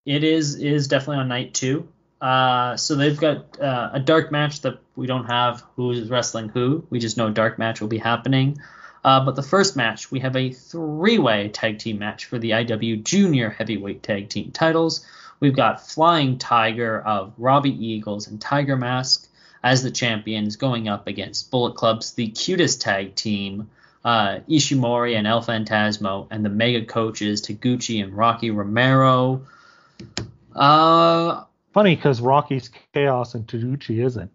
It 0.05 0.23
is 0.23 0.55
is 0.55 0.87
definitely 0.87 1.17
on 1.17 1.27
night 1.27 1.53
two. 1.53 1.87
Uh, 2.21 2.77
so 2.77 2.95
they've 2.95 3.19
got 3.19 3.59
uh, 3.59 3.91
a 3.93 3.99
dark 3.99 4.31
match 4.31 4.61
that 4.61 4.79
we 4.95 5.05
don't 5.05 5.25
have 5.25 5.63
who 5.75 5.91
is 5.91 6.09
wrestling 6.09 6.49
who. 6.49 6.87
We 6.89 6.99
just 6.99 7.17
know 7.17 7.27
a 7.27 7.31
dark 7.31 7.59
match 7.59 7.81
will 7.81 7.89
be 7.89 7.97
happening. 7.97 8.57
Uh, 9.03 9.23
but 9.23 9.35
the 9.35 9.43
first 9.43 9.75
match, 9.75 10.09
we 10.11 10.21
have 10.21 10.35
a 10.35 10.51
three-way 10.51 11.49
tag 11.49 11.77
team 11.77 11.99
match 11.99 12.25
for 12.25 12.39
the 12.39 12.51
IW 12.51 13.03
Junior 13.03 13.49
Heavyweight 13.49 14.01
Tag 14.01 14.29
Team 14.29 14.51
titles. 14.51 15.05
We've 15.39 15.55
got 15.55 15.87
Flying 15.87 16.37
Tiger 16.37 17.01
of 17.01 17.33
Robbie 17.37 17.85
Eagles 17.85 18.27
and 18.27 18.41
Tiger 18.41 18.75
Mask 18.75 19.27
as 19.63 19.83
the 19.83 19.91
champions 19.91 20.55
going 20.55 20.87
up 20.87 21.07
against 21.07 21.51
Bullet 21.51 21.75
Club's 21.75 22.13
the 22.13 22.29
cutest 22.29 22.81
tag 22.81 23.15
team 23.15 23.69
uh, 24.07 24.39
Ishimori 24.49 25.17
and 25.17 25.27
El 25.27 25.41
Phantasmo, 25.41 26.27
and 26.31 26.45
the 26.45 26.49
mega 26.49 26.85
coaches 26.85 27.41
Taguchi 27.41 28.01
and 28.01 28.13
Rocky 28.15 28.51
Romero. 28.51 29.45
Uh, 30.55 31.43
Funny 31.73 31.95
because 31.95 32.21
Rocky's 32.21 32.71
chaos 32.93 33.35
and 33.35 33.45
Taguchi 33.45 34.05
isn't. 34.05 34.31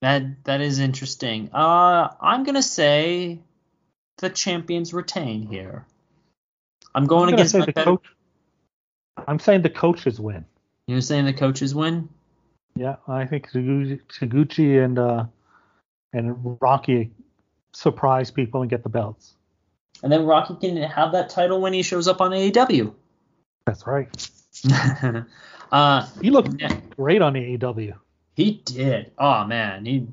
That 0.00 0.44
that 0.44 0.60
is 0.60 0.80
interesting. 0.80 1.50
Uh, 1.52 2.08
I'm 2.20 2.42
gonna 2.42 2.60
say 2.60 3.38
the 4.16 4.30
champions 4.30 4.92
retain 4.92 5.46
here. 5.46 5.86
I'm 6.94 7.06
going 7.06 7.28
I'm 7.28 7.34
against 7.34 7.54
my 7.54 7.66
better... 7.66 7.84
coach. 7.84 8.06
I'm 9.26 9.38
saying 9.38 9.62
the 9.62 9.70
coaches 9.70 10.20
win. 10.20 10.44
You're 10.86 11.00
saying 11.00 11.26
the 11.26 11.32
coaches 11.32 11.74
win? 11.74 12.08
Yeah, 12.74 12.96
I 13.06 13.26
think 13.26 13.50
Taguchi 13.50 14.82
and 14.82 14.98
uh, 14.98 15.24
and 16.12 16.58
Rocky 16.60 17.10
surprise 17.72 18.30
people 18.30 18.62
and 18.62 18.70
get 18.70 18.82
the 18.82 18.88
belts. 18.88 19.34
And 20.02 20.12
then 20.12 20.26
Rocky 20.26 20.54
can 20.54 20.76
have 20.76 21.12
that 21.12 21.28
title 21.28 21.60
when 21.60 21.72
he 21.72 21.82
shows 21.82 22.06
up 22.06 22.20
on 22.20 22.30
AEW. 22.30 22.94
That's 23.66 23.86
right. 23.86 24.08
uh, 25.72 26.06
he 26.22 26.30
looked 26.30 26.60
yeah. 26.60 26.80
great 26.96 27.20
on 27.20 27.34
AEW. 27.34 27.94
He 28.34 28.62
did. 28.64 29.12
Oh 29.18 29.44
man, 29.44 29.84
he 29.84 30.06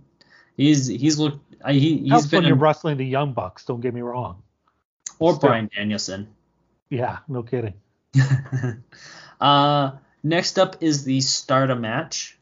he's 0.57 0.87
he's 0.87 1.19
looked. 1.19 1.39
He 1.67 1.97
he's 1.97 2.09
Helps 2.09 2.27
been 2.27 2.39
when 2.39 2.47
you're 2.47 2.57
wrestling 2.57 2.97
the 2.97 3.05
Young 3.05 3.33
Bucks. 3.33 3.65
Don't 3.65 3.81
get 3.81 3.93
me 3.93 4.01
wrong. 4.01 4.41
Or 5.19 5.35
Still. 5.35 5.49
Bryan 5.49 5.69
Danielson. 5.75 6.27
Yeah, 6.89 7.19
no 7.27 7.43
kidding. 7.43 7.73
uh, 9.41 9.91
next 10.23 10.59
up 10.59 10.77
is 10.81 11.03
the 11.03 11.21
Stardom 11.21 11.81
match. 11.81 12.37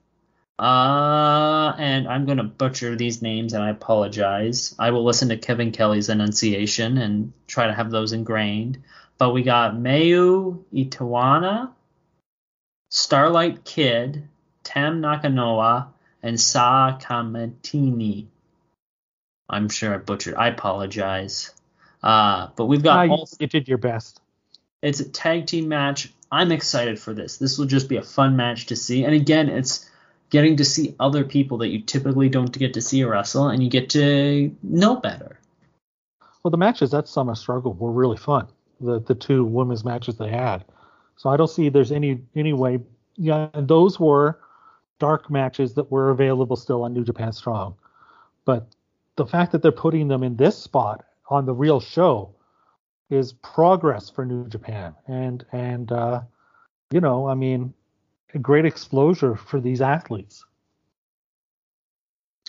Uh, 0.59 1.73
and 1.77 2.07
I'm 2.07 2.25
going 2.25 2.37
to 2.37 2.43
butcher 2.43 2.95
these 2.95 3.21
names, 3.21 3.53
and 3.53 3.63
I 3.63 3.69
apologize. 3.69 4.75
I 4.77 4.91
will 4.91 5.03
listen 5.03 5.29
to 5.29 5.37
Kevin 5.37 5.71
Kelly's 5.71 6.09
enunciation 6.09 6.97
and 6.97 7.33
try 7.47 7.67
to 7.67 7.73
have 7.73 7.89
those 7.89 8.13
ingrained. 8.13 8.83
But 9.17 9.31
we 9.31 9.43
got 9.43 9.75
Mayu 9.75 10.63
Iwatani, 10.73 11.71
Starlight 12.89 13.65
Kid, 13.65 14.27
Tam 14.63 15.01
Nakanoa, 15.01 15.87
and 16.21 16.39
Sa 16.39 16.97
Kamatani. 16.99 18.27
I'm 19.49 19.69
sure 19.69 19.93
I 19.93 19.97
butchered. 19.97 20.35
I 20.35 20.47
apologize. 20.47 21.51
Uh, 22.01 22.47
but 22.55 22.65
we've 22.65 22.83
got. 22.83 23.09
Uh, 23.09 23.11
all, 23.11 23.29
you 23.39 23.47
did 23.47 23.67
your 23.67 23.77
best. 23.77 24.21
It's 24.83 24.99
a 24.99 25.09
tag 25.09 25.47
team 25.47 25.67
match. 25.67 26.11
I'm 26.31 26.51
excited 26.51 26.99
for 26.99 27.13
this. 27.13 27.37
This 27.37 27.57
will 27.57 27.65
just 27.65 27.89
be 27.89 27.97
a 27.97 28.03
fun 28.03 28.35
match 28.35 28.67
to 28.67 28.75
see. 28.75 29.03
And 29.03 29.15
again, 29.15 29.49
it's 29.49 29.89
getting 30.29 30.57
to 30.57 30.65
see 30.65 30.95
other 30.99 31.23
people 31.23 31.57
that 31.59 31.69
you 31.69 31.79
typically 31.79 32.27
don't 32.27 32.51
get 32.57 32.73
to 32.73 32.81
see 32.81 33.03
wrestle, 33.03 33.47
and 33.47 33.63
you 33.63 33.69
get 33.69 33.89
to 33.91 34.53
know 34.61 34.95
better. 34.97 35.39
Well, 36.43 36.51
the 36.51 36.57
matches 36.57 36.93
at 36.93 37.07
Summer 37.07 37.35
Struggle 37.35 37.73
were 37.73 37.91
really 37.91 38.17
fun. 38.17 38.47
The 38.81 38.99
the 38.99 39.15
two 39.15 39.45
women's 39.45 39.85
matches 39.85 40.17
they 40.17 40.29
had. 40.29 40.65
So 41.15 41.29
I 41.29 41.37
don't 41.37 41.49
see 41.49 41.69
there's 41.69 41.91
any 41.91 42.21
any 42.35 42.51
way. 42.51 42.79
Yeah, 43.15 43.49
and 43.53 43.67
those 43.67 43.99
were 43.99 44.39
dark 44.99 45.29
matches 45.29 45.75
that 45.75 45.91
were 45.91 46.09
available 46.09 46.55
still 46.55 46.83
on 46.83 46.93
New 46.93 47.05
Japan 47.05 47.31
Strong. 47.31 47.75
But 48.43 48.67
the 49.15 49.25
fact 49.25 49.51
that 49.51 49.61
they're 49.61 49.71
putting 49.71 50.07
them 50.07 50.23
in 50.23 50.35
this 50.35 50.57
spot 50.57 51.05
on 51.29 51.45
the 51.45 51.53
real 51.53 51.79
show 51.79 52.33
is 53.09 53.33
progress 53.33 54.09
for 54.09 54.25
New 54.25 54.47
Japan. 54.47 54.95
And 55.07 55.45
and 55.51 55.91
uh, 55.91 56.21
you 56.91 57.01
know, 57.01 57.27
I 57.27 57.35
mean, 57.35 57.73
a 58.33 58.39
great 58.39 58.65
exposure 58.65 59.35
for 59.35 59.59
these 59.59 59.81
athletes. 59.81 60.45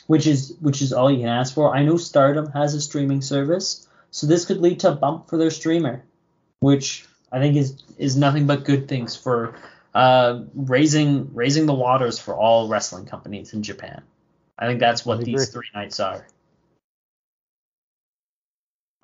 Which 0.07 0.27
is 0.27 0.57
which 0.61 0.83
is 0.83 0.93
all 0.93 1.11
you 1.11 1.21
can 1.21 1.29
ask 1.29 1.55
for. 1.55 1.75
I 1.75 1.83
know 1.83 1.97
Stardom 1.97 2.51
has 2.53 2.75
a 2.75 2.81
streaming 2.81 3.23
service, 3.23 3.89
so 4.11 4.27
this 4.27 4.45
could 4.45 4.59
lead 4.59 4.81
to 4.81 4.93
a 4.93 4.95
bump 4.95 5.29
for 5.29 5.39
their 5.39 5.51
streamer, 5.51 6.05
which 6.61 7.07
I 7.33 7.39
think 7.39 7.57
is 7.57 7.83
is 7.97 8.17
nothing 8.17 8.47
but 8.47 8.65
good 8.65 8.87
things 8.87 9.17
for 9.17 9.57
uh, 9.95 10.43
raising 10.55 11.35
raising 11.35 11.67
the 11.67 11.75
waters 11.75 12.19
for 12.19 12.35
all 12.35 12.69
wrestling 12.69 13.07
companies 13.07 13.55
in 13.55 13.63
Japan. 13.63 14.03
I 14.59 14.67
think 14.67 14.81
that's 14.81 15.07
what 15.07 15.25
these 15.25 15.49
three 15.49 15.69
nights 15.75 16.01
are. 16.01 16.27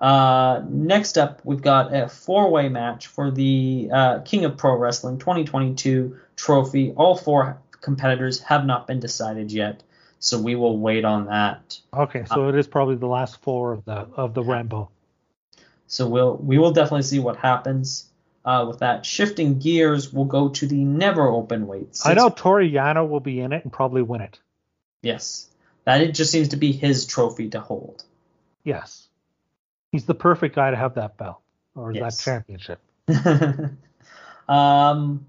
Uh, 0.01 0.63
next 0.67 1.19
up, 1.19 1.41
we've 1.45 1.61
got 1.61 1.93
a 1.93 2.09
four-way 2.09 2.69
match 2.69 3.05
for 3.05 3.29
the 3.29 3.87
uh, 3.93 4.19
King 4.21 4.45
of 4.45 4.57
Pro 4.57 4.75
Wrestling 4.75 5.19
2022 5.19 6.17
trophy. 6.35 6.91
All 6.93 7.15
four 7.15 7.61
competitors 7.81 8.39
have 8.39 8.65
not 8.65 8.87
been 8.87 8.99
decided 8.99 9.51
yet, 9.51 9.83
so 10.17 10.41
we 10.41 10.55
will 10.55 10.79
wait 10.79 11.05
on 11.05 11.27
that. 11.27 11.77
Okay, 11.93 12.25
so 12.25 12.49
it 12.49 12.55
is 12.55 12.65
probably 12.65 12.95
the 12.95 13.05
last 13.05 13.39
four 13.43 13.73
of 13.73 13.85
the 13.85 14.07
of 14.15 14.33
the 14.33 14.43
Rambo. 14.43 14.89
So 15.85 16.07
we'll 16.07 16.35
we 16.35 16.57
will 16.57 16.71
definitely 16.71 17.03
see 17.03 17.19
what 17.19 17.37
happens 17.37 18.09
uh, 18.43 18.65
with 18.67 18.79
that. 18.79 19.05
Shifting 19.05 19.59
gears, 19.59 20.11
we'll 20.11 20.25
go 20.25 20.49
to 20.49 20.65
the 20.65 20.83
never 20.83 21.27
open 21.27 21.67
weight. 21.67 21.99
I 22.03 22.15
know 22.15 22.29
Toru 22.29 22.67
Yano 22.67 23.07
will 23.07 23.19
be 23.19 23.39
in 23.39 23.53
it 23.53 23.63
and 23.65 23.71
probably 23.71 24.01
win 24.01 24.21
it. 24.21 24.39
Yes, 25.03 25.47
that 25.83 26.01
it 26.01 26.15
just 26.15 26.31
seems 26.31 26.49
to 26.49 26.57
be 26.57 26.71
his 26.71 27.05
trophy 27.05 27.49
to 27.49 27.59
hold. 27.59 28.03
Yes, 28.63 29.00
he's 29.91 30.05
the 30.05 30.15
perfect 30.15 30.55
guy 30.55 30.71
to 30.71 30.77
have 30.77 30.95
that 30.95 31.17
belt 31.17 31.41
or 31.75 31.91
Yes. 31.91 32.17
that 32.17 32.23
championship. 32.23 32.79
um, 34.49 35.25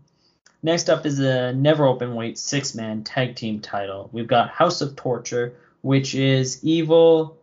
next 0.62 0.88
up 0.88 1.04
is 1.06 1.18
a 1.18 1.52
never 1.52 1.86
open 1.86 2.14
weight 2.14 2.38
six 2.38 2.74
man 2.74 3.04
tag 3.04 3.36
team 3.36 3.60
title. 3.60 4.08
We've 4.12 4.26
got 4.26 4.50
House 4.50 4.80
of 4.80 4.96
Torture, 4.96 5.54
which 5.82 6.14
is 6.14 6.62
Evil, 6.64 7.38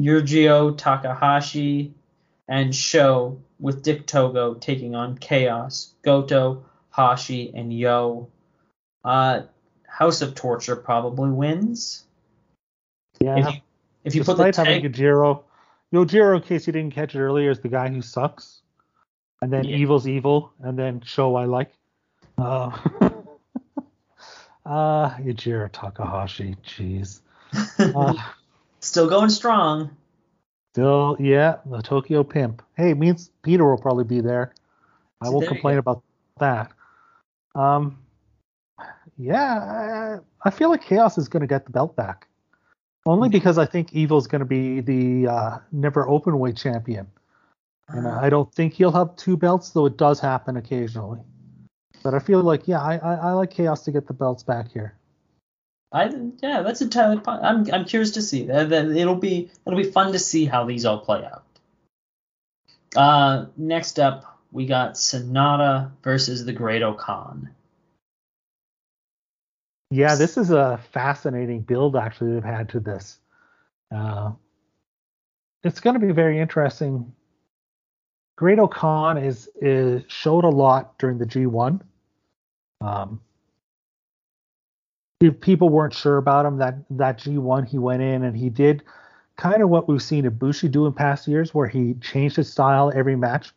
Yujiro 0.00 0.76
Takahashi, 0.76 1.94
and 2.48 2.74
Show 2.74 3.38
with 3.60 3.82
Dick 3.82 4.06
Togo 4.06 4.54
taking 4.54 4.94
on 4.94 5.16
Chaos, 5.18 5.92
Goto, 6.02 6.64
Hashi, 6.90 7.52
and 7.54 7.72
Yo. 7.72 8.28
Uh, 9.04 9.42
House 9.86 10.22
of 10.22 10.34
Torture 10.34 10.76
probably 10.76 11.30
wins. 11.30 12.04
Yeah. 13.20 13.36
If 13.38 13.54
you 13.54 13.60
if 14.04 14.14
you 14.14 14.24
put 14.24 14.36
the 14.36 14.44
having 14.44 14.82
tag, 14.82 14.84
Yujiro, 15.92 16.36
in 16.36 16.42
case 16.42 16.66
you 16.66 16.72
didn't 16.72 16.94
catch 16.94 17.14
it 17.14 17.20
earlier, 17.20 17.50
is 17.50 17.60
the 17.60 17.68
guy 17.68 17.88
who 17.88 18.00
sucks, 18.00 18.62
and 19.42 19.52
then 19.52 19.64
Yeah. 19.64 19.76
Evil's 19.76 20.08
evil, 20.08 20.52
and 20.60 20.78
then 20.78 21.02
Show 21.02 21.36
I 21.36 21.44
like. 21.44 21.72
Uh, 22.38 22.70
uh 24.66 25.10
Yujiro 25.16 25.70
Takahashi, 25.70 26.56
jeez. 26.64 27.20
Uh, 27.78 28.14
still 28.80 29.08
going 29.08 29.28
strong. 29.28 29.90
still, 30.72 31.16
yeah, 31.20 31.56
the 31.66 31.82
Tokyo 31.82 32.24
Pimp. 32.24 32.62
Hey, 32.76 32.94
means 32.94 33.30
Peter 33.42 33.68
will 33.68 33.80
probably 33.80 34.04
be 34.04 34.20
there. 34.20 34.54
I 35.20 35.28
won't 35.28 35.40
there 35.40 35.50
complain 35.50 35.78
about 35.78 36.02
that. 36.38 36.72
Um, 37.54 37.98
yeah, 39.18 40.18
I, 40.42 40.48
I 40.48 40.50
feel 40.50 40.70
like 40.70 40.82
Chaos 40.82 41.18
is 41.18 41.28
going 41.28 41.42
to 41.42 41.46
get 41.46 41.66
the 41.66 41.70
belt 41.70 41.94
back. 41.94 42.26
Only 43.04 43.28
Mm-hmm. 43.28 43.32
because 43.32 43.58
I 43.58 43.66
think 43.66 43.92
Evil's 43.92 44.26
going 44.26 44.40
to 44.40 44.44
be 44.46 44.80
the 44.80 45.28
uh, 45.28 45.58
never 45.72 46.08
open 46.08 46.38
weight 46.38 46.56
champion. 46.56 47.08
And 47.88 48.06
I 48.06 48.30
don't 48.30 48.52
think 48.54 48.74
he'll 48.74 48.92
have 48.92 49.16
two 49.16 49.36
belts, 49.36 49.70
though 49.70 49.86
it 49.86 49.96
does 49.98 50.20
happen 50.20 50.56
occasionally. 50.56 51.20
But 52.02 52.14
I 52.14 52.20
feel 52.20 52.42
like, 52.42 52.66
yeah, 52.66 52.80
I, 52.80 52.96
I, 52.96 53.14
I 53.14 53.32
like 53.32 53.50
Chaos 53.50 53.82
to 53.84 53.92
get 53.92 54.06
the 54.06 54.12
belts 54.14 54.42
back 54.42 54.72
here. 54.72 54.96
I 55.92 56.10
yeah, 56.42 56.62
that's 56.62 56.80
entirely. 56.80 57.20
I'm 57.26 57.70
I'm 57.70 57.84
curious 57.84 58.12
to 58.12 58.22
see. 58.22 58.48
It'll 58.48 59.14
be 59.14 59.50
it'll 59.66 59.78
be 59.78 59.90
fun 59.90 60.12
to 60.12 60.18
see 60.18 60.46
how 60.46 60.64
these 60.64 60.86
all 60.86 61.00
play 61.00 61.22
out. 61.22 61.44
Uh, 62.96 63.46
next 63.58 63.98
up, 63.98 64.38
we 64.52 64.64
got 64.64 64.94
Sanada 64.94 65.90
versus 66.02 66.46
the 66.46 66.52
Great-O-Khan. 66.52 67.50
Yeah, 69.92 70.14
this 70.14 70.38
is 70.38 70.50
a 70.50 70.80
fascinating 70.92 71.60
build 71.60 71.96
actually 71.96 72.32
they've 72.32 72.42
had 72.42 72.70
to 72.70 72.80
this. 72.80 73.18
Uh, 73.94 74.32
it's 75.62 75.80
going 75.80 76.00
to 76.00 76.04
be 76.04 76.14
very 76.14 76.40
interesting. 76.40 77.12
Great-O-Khan 78.36 79.18
is, 79.18 79.50
is 79.60 80.02
showed 80.08 80.44
a 80.44 80.48
lot 80.48 80.98
during 80.98 81.18
the 81.18 81.26
G1. 81.26 81.82
Um, 82.80 83.20
if 85.20 85.38
people 85.42 85.68
weren't 85.68 85.92
sure 85.92 86.16
about 86.16 86.46
him 86.46 86.56
that 86.56 86.76
that 86.88 87.18
G1 87.18 87.68
he 87.68 87.76
went 87.76 88.00
in 88.00 88.24
and 88.24 88.34
he 88.34 88.48
did 88.48 88.82
kind 89.36 89.62
of 89.62 89.68
what 89.68 89.88
we've 89.88 90.02
seen 90.02 90.24
Ibushi 90.24 90.70
do 90.70 90.86
in 90.86 90.94
past 90.94 91.28
years, 91.28 91.52
where 91.52 91.68
he 91.68 91.94
changed 92.00 92.36
his 92.36 92.50
style 92.50 92.90
every 92.94 93.14
match 93.14 93.52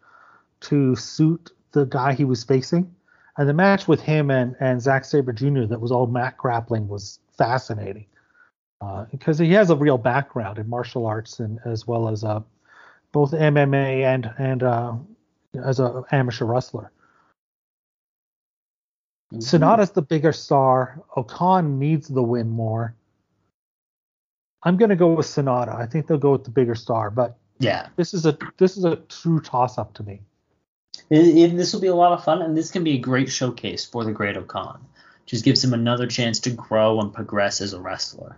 to 0.62 0.98
suit 0.98 1.52
the 1.72 1.86
guy 1.86 2.14
he 2.14 2.26
was 2.26 2.44
facing. 2.44 2.94
And 3.38 3.50
the 3.50 3.54
match 3.54 3.88
with 3.88 4.02
him 4.02 4.32
and, 4.32 4.56
and 4.60 4.82
Zack 4.82 5.04
Sabre 5.06 5.34
Jr. 5.34 5.66
that 5.66 5.82
was 5.82 5.92
all 5.92 6.08
mat 6.08 6.38
grappling 6.38 6.88
was 6.88 7.20
fascinating 7.38 8.06
uh, 8.82 9.06
because 9.12 9.38
he 9.38 9.52
has 9.54 9.70
a 9.70 9.76
real 9.76 9.98
background 9.98 10.58
in 10.58 10.70
martial 10.70 11.06
arts 11.06 11.40
and 11.40 11.60
as 11.66 11.86
well 11.86 12.08
as 12.08 12.24
uh, 12.24 12.42
both 13.12 13.32
MMA 13.32 14.04
and 14.04 14.32
and 14.38 14.64
uh, 14.64 14.94
as 15.64 15.80
a 15.80 16.04
amateur 16.12 16.46
wrestler. 16.46 16.92
Sanada's 19.34 19.92
the 19.92 20.02
bigger 20.02 20.32
star. 20.32 21.02
O-Khan 21.18 21.80
needs 21.80 22.08
the 22.08 22.24
win 22.24 22.50
more. 22.50 22.96
I'm 24.64 24.78
gonna 24.78 24.96
go 24.96 25.14
with 25.14 25.26
Sanada. 25.26 25.76
I 25.76 25.86
think 25.86 26.08
they'll 26.08 26.18
go 26.18 26.32
with 26.32 26.44
the 26.44 26.52
bigger 26.52 26.76
star, 26.76 27.10
but 27.10 27.38
Yeah, 27.60 27.88
this 27.96 28.14
is 28.14 28.26
a 28.26 28.38
this 28.58 28.78
is 28.78 28.86
a 28.86 28.98
true 28.98 29.40
toss 29.40 29.78
up 29.78 29.94
to 29.96 30.04
me. 30.04 30.22
It- 31.10 31.38
it- 31.38 31.58
this 31.58 31.74
will 31.74 31.82
be 31.82 31.88
a 31.88 31.96
lot 31.96 32.14
of 32.14 32.24
fun, 32.24 32.42
and 32.42 32.56
this 32.58 32.72
can 32.72 32.84
be 32.84 32.94
a 32.94 32.98
great 33.00 33.30
showcase 33.30 33.86
for 33.86 34.04
the 34.04 34.12
Great-O-Khan. 34.12 34.84
Just 35.26 35.44
gives 35.46 35.64
him 35.64 35.74
another 35.74 36.08
chance 36.08 36.40
to 36.42 36.52
grow 36.52 37.00
and 37.02 37.14
progress 37.14 37.62
as 37.62 37.74
a 37.74 37.80
wrestler. 37.82 38.38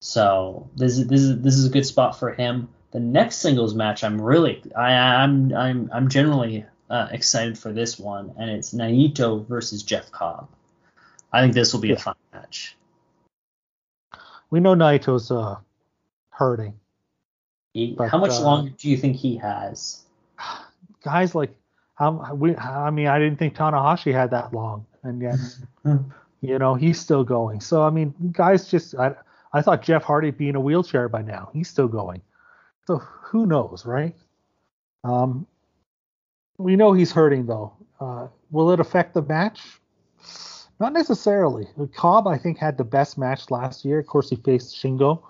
So 0.00 0.68
this 0.76 0.98
is 0.98 1.06
this 1.06 1.20
is 1.20 1.40
this 1.42 1.54
is 1.54 1.66
a 1.66 1.70
good 1.70 1.86
spot 1.86 2.18
for 2.18 2.32
him. 2.32 2.68
The 2.92 3.00
next 3.00 3.36
singles 3.36 3.74
match, 3.74 4.04
I'm 4.04 4.20
really 4.20 4.62
I 4.76 4.92
I'm 4.92 5.52
I'm 5.54 5.90
I'm 5.92 6.08
generally 6.08 6.64
uh, 6.90 7.08
excited 7.10 7.58
for 7.58 7.72
this 7.72 7.98
one, 7.98 8.32
and 8.38 8.50
it's 8.50 8.72
Naito 8.74 9.46
versus 9.46 9.82
Jeff 9.82 10.10
Cobb. 10.12 10.48
I 11.32 11.40
think 11.42 11.54
this 11.54 11.72
will 11.72 11.80
be 11.80 11.92
a 11.92 11.96
fun 11.98 12.14
match. 12.32 12.76
We 14.50 14.60
know 14.60 14.74
Naito's 14.74 15.30
uh, 15.30 15.56
hurting. 16.30 16.78
He- 17.74 17.94
But, 17.96 18.10
How 18.10 18.18
much 18.18 18.30
uh, 18.32 18.42
longer 18.42 18.70
do 18.76 18.88
you 18.88 18.96
think 18.96 19.16
he 19.16 19.36
has? 19.36 20.04
Guys 21.06 21.36
like 21.36 21.54
um, 22.00 22.38
we 22.40 22.56
I 22.56 22.90
mean 22.90 23.06
I 23.06 23.20
didn't 23.20 23.38
think 23.38 23.54
Tanahashi 23.54 24.12
had 24.12 24.32
that 24.32 24.52
long, 24.52 24.84
and 25.04 25.22
yet 25.22 25.38
you 26.40 26.58
know 26.58 26.74
he's 26.74 26.98
still 26.98 27.22
going. 27.22 27.60
So 27.60 27.84
I 27.84 27.90
mean 27.90 28.12
guys 28.32 28.68
just 28.68 28.96
I 28.96 29.14
I 29.52 29.62
thought 29.62 29.82
Jeff 29.82 30.02
Hardy 30.02 30.32
be 30.32 30.48
in 30.48 30.56
a 30.56 30.60
wheelchair 30.60 31.08
by 31.08 31.22
now. 31.22 31.50
He's 31.52 31.68
still 31.68 31.86
going. 31.86 32.22
So 32.88 32.98
who 32.98 33.46
knows, 33.46 33.86
right? 33.86 34.16
Um, 35.04 35.46
we 36.58 36.74
know 36.74 36.92
he's 36.92 37.12
hurting 37.12 37.46
though. 37.46 37.72
Uh, 38.00 38.26
will 38.50 38.72
it 38.72 38.80
affect 38.80 39.14
the 39.14 39.22
match? 39.22 39.60
Not 40.80 40.92
necessarily. 40.92 41.68
Cobb, 41.94 42.26
I 42.26 42.36
think, 42.36 42.58
had 42.58 42.76
the 42.76 42.84
best 42.84 43.16
match 43.16 43.48
last 43.50 43.84
year. 43.84 44.00
Of 44.00 44.06
course, 44.08 44.28
he 44.28 44.36
faced 44.36 44.76
Shingo, 44.76 45.22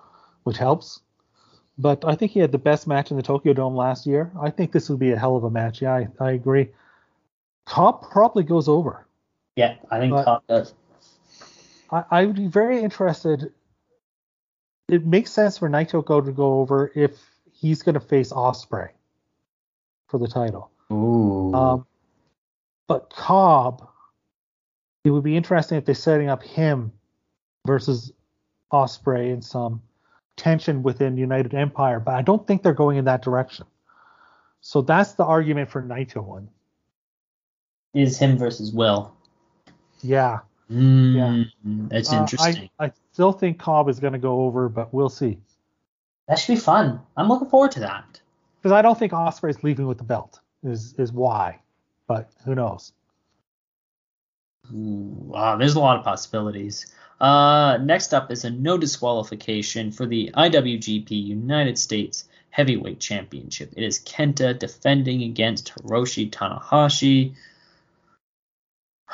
which 0.42 0.56
helps. 0.56 1.02
But 1.78 2.04
I 2.04 2.14
think 2.14 2.32
he 2.32 2.40
had 2.40 2.52
the 2.52 2.58
best 2.58 2.86
match 2.86 3.10
in 3.10 3.16
the 3.16 3.22
Tokyo 3.22 3.52
Dome 3.52 3.76
last 3.76 4.06
year. 4.06 4.32
I 4.40 4.50
think 4.50 4.72
this 4.72 4.88
would 4.88 4.98
be 4.98 5.12
a 5.12 5.18
hell 5.18 5.36
of 5.36 5.44
a 5.44 5.50
match. 5.50 5.82
Yeah, 5.82 5.92
I, 5.92 6.08
I 6.18 6.30
agree. 6.32 6.70
Cobb 7.66 8.10
probably 8.10 8.44
goes 8.44 8.68
over. 8.68 9.06
Yeah, 9.56 9.74
I 9.90 9.98
think 9.98 10.12
Cobb 10.12 10.42
does. 10.48 10.74
I, 11.90 12.04
I 12.10 12.24
would 12.24 12.36
be 12.36 12.46
very 12.46 12.82
interested. 12.82 13.52
It 14.88 15.04
makes 15.04 15.32
sense 15.32 15.58
for 15.58 15.68
Naito 15.68 16.04
go 16.04 16.20
to 16.20 16.32
go 16.32 16.60
over 16.60 16.92
if 16.94 17.12
he's 17.52 17.82
going 17.82 17.94
to 17.94 18.00
face 18.00 18.32
Ospreay 18.32 18.90
for 20.08 20.18
the 20.18 20.28
title. 20.28 20.70
Ooh. 20.92 21.52
Um, 21.52 21.86
but 22.86 23.10
Cobb, 23.10 23.88
it 25.04 25.10
would 25.10 25.24
be 25.24 25.36
interesting 25.36 25.76
if 25.78 25.84
they're 25.84 25.94
setting 25.94 26.28
up 26.28 26.42
him 26.42 26.92
versus 27.66 28.12
Ospreay 28.72 29.32
in 29.32 29.42
some 29.42 29.82
tension 30.36 30.82
within 30.82 31.16
United 31.16 31.54
Empire. 31.54 32.00
But 32.00 32.14
I 32.14 32.22
don't 32.22 32.46
think 32.46 32.62
they're 32.62 32.72
going 32.74 32.98
in 32.98 33.04
that 33.06 33.22
direction. 33.22 33.66
So 34.60 34.82
that's 34.82 35.12
the 35.12 35.24
argument 35.24 35.70
for 35.70 35.82
Naito 35.82 36.22
one. 36.24 36.48
is 37.94 38.18
him 38.18 38.36
versus 38.36 38.72
Will. 38.72 39.14
Yeah, 40.02 40.40
Mm, 40.70 41.48
That's 41.88 42.12
Uh, 42.12 42.16
interesting. 42.16 42.68
I, 42.80 42.86
I 42.86 42.92
still 43.12 43.30
think 43.32 43.58
Cobb 43.58 43.88
is 43.88 44.00
going 44.00 44.12
to 44.14 44.18
go 44.18 44.42
over, 44.42 44.68
but 44.68 44.92
we'll 44.92 45.08
see. 45.08 45.38
that 46.26 46.38
should 46.40 46.54
be 46.54 46.60
fun. 46.60 47.00
I'm 47.16 47.28
looking 47.28 47.48
forward 47.48 47.70
to 47.72 47.80
that. 47.80 48.20
because 48.58 48.72
I 48.72 48.82
don't 48.82 48.98
think 48.98 49.12
Ospreay's 49.12 49.62
leaving 49.62 49.86
with 49.86 49.98
the 49.98 50.04
belt 50.04 50.40
is 50.64 50.92
is 50.94 51.12
why, 51.12 51.60
but 52.08 52.28
who 52.44 52.54
knows? 52.56 52.92
Ooh, 54.74 55.14
wow, 55.28 55.56
there's 55.56 55.76
a 55.76 55.80
lot 55.80 55.96
of 55.98 56.04
possibilities. 56.04 56.92
Uh, 57.20 57.78
next 57.78 58.12
up 58.12 58.30
is 58.30 58.44
a 58.44 58.50
no 58.50 58.76
disqualification 58.76 59.90
for 59.90 60.06
the 60.06 60.30
IWGP 60.36 61.10
United 61.10 61.78
States 61.78 62.28
Heavyweight 62.50 63.00
Championship. 63.00 63.72
It 63.76 63.84
is 63.84 64.00
Kenta 64.00 64.58
defending 64.58 65.22
against 65.22 65.74
Hiroshi 65.74 66.30
Tanahashi. 66.30 67.34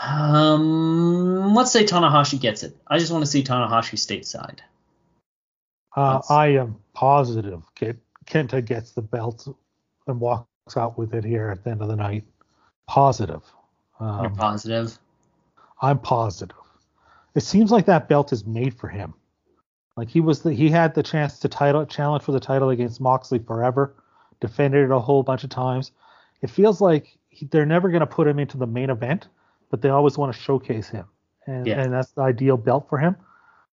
Um, 0.00 1.54
let's 1.54 1.70
say 1.70 1.84
Tanahashi 1.84 2.40
gets 2.40 2.62
it. 2.62 2.76
I 2.86 2.98
just 2.98 3.12
want 3.12 3.24
to 3.24 3.30
see 3.30 3.42
Tanahashi 3.42 3.96
stateside. 3.98 4.58
Uh, 5.94 6.22
I 6.28 6.48
am 6.48 6.76
positive 6.94 7.62
Kenta 8.26 8.64
gets 8.64 8.92
the 8.92 9.02
belt 9.02 9.46
and 10.06 10.20
walks 10.20 10.46
out 10.76 10.96
with 10.96 11.12
it 11.14 11.24
here 11.24 11.50
at 11.50 11.64
the 11.64 11.70
end 11.70 11.82
of 11.82 11.88
the 11.88 11.96
night. 11.96 12.24
Positive. 12.86 13.42
You're 14.00 14.26
Um, 14.26 14.36
positive. 14.36 14.98
I'm 15.80 15.98
positive. 15.98 16.56
It 17.34 17.42
seems 17.42 17.70
like 17.70 17.86
that 17.86 18.08
belt 18.08 18.32
is 18.32 18.46
made 18.46 18.74
for 18.74 18.88
him. 18.88 19.14
Like 19.96 20.08
he 20.08 20.20
was 20.20 20.42
the 20.42 20.52
he 20.52 20.70
had 20.70 20.94
the 20.94 21.02
chance 21.02 21.38
to 21.40 21.48
title 21.48 21.84
challenge 21.86 22.24
for 22.24 22.32
the 22.32 22.40
title 22.40 22.70
against 22.70 23.00
Moxley 23.00 23.38
forever, 23.38 23.94
defended 24.40 24.84
it 24.84 24.90
a 24.90 24.98
whole 24.98 25.22
bunch 25.22 25.44
of 25.44 25.50
times. 25.50 25.92
It 26.40 26.50
feels 26.50 26.80
like 26.80 27.16
he, 27.28 27.46
they're 27.46 27.66
never 27.66 27.88
going 27.88 28.00
to 28.00 28.06
put 28.06 28.26
him 28.26 28.38
into 28.38 28.56
the 28.56 28.66
main 28.66 28.90
event, 28.90 29.28
but 29.70 29.82
they 29.82 29.90
always 29.90 30.16
want 30.18 30.34
to 30.34 30.40
showcase 30.40 30.88
him, 30.88 31.04
and 31.46 31.66
Yeah. 31.66 31.80
and 31.80 31.92
that's 31.92 32.10
the 32.12 32.22
ideal 32.22 32.56
belt 32.56 32.88
for 32.88 32.98
him. 32.98 33.16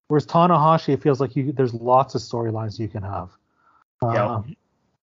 Whereas 0.07 0.25
Tanahashi, 0.25 0.93
it 0.93 1.01
feels 1.01 1.21
like 1.21 1.35
you 1.35 1.51
there's 1.51 1.73
lots 1.73 2.15
of 2.15 2.21
storylines 2.21 2.79
you 2.79 2.87
can 2.87 3.03
have. 3.03 3.29
Yep. 4.01 4.13
Um, 4.13 4.55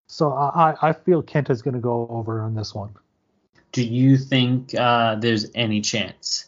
so 0.06 0.32
I 0.32 0.76
I 0.82 0.92
feel 0.92 1.22
Kenta's 1.22 1.62
going 1.62 1.74
to 1.74 1.80
go 1.80 2.06
over 2.10 2.40
on 2.42 2.54
this 2.54 2.74
one. 2.74 2.94
Do 3.72 3.82
you 3.84 4.16
think 4.16 4.74
uh, 4.74 5.16
there's 5.16 5.46
any 5.54 5.80
chance 5.80 6.46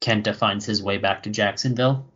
Kenta 0.00 0.34
finds 0.34 0.64
his 0.64 0.82
way 0.82 0.98
back 0.98 1.22
to 1.24 1.30
Jacksonville? 1.30 2.06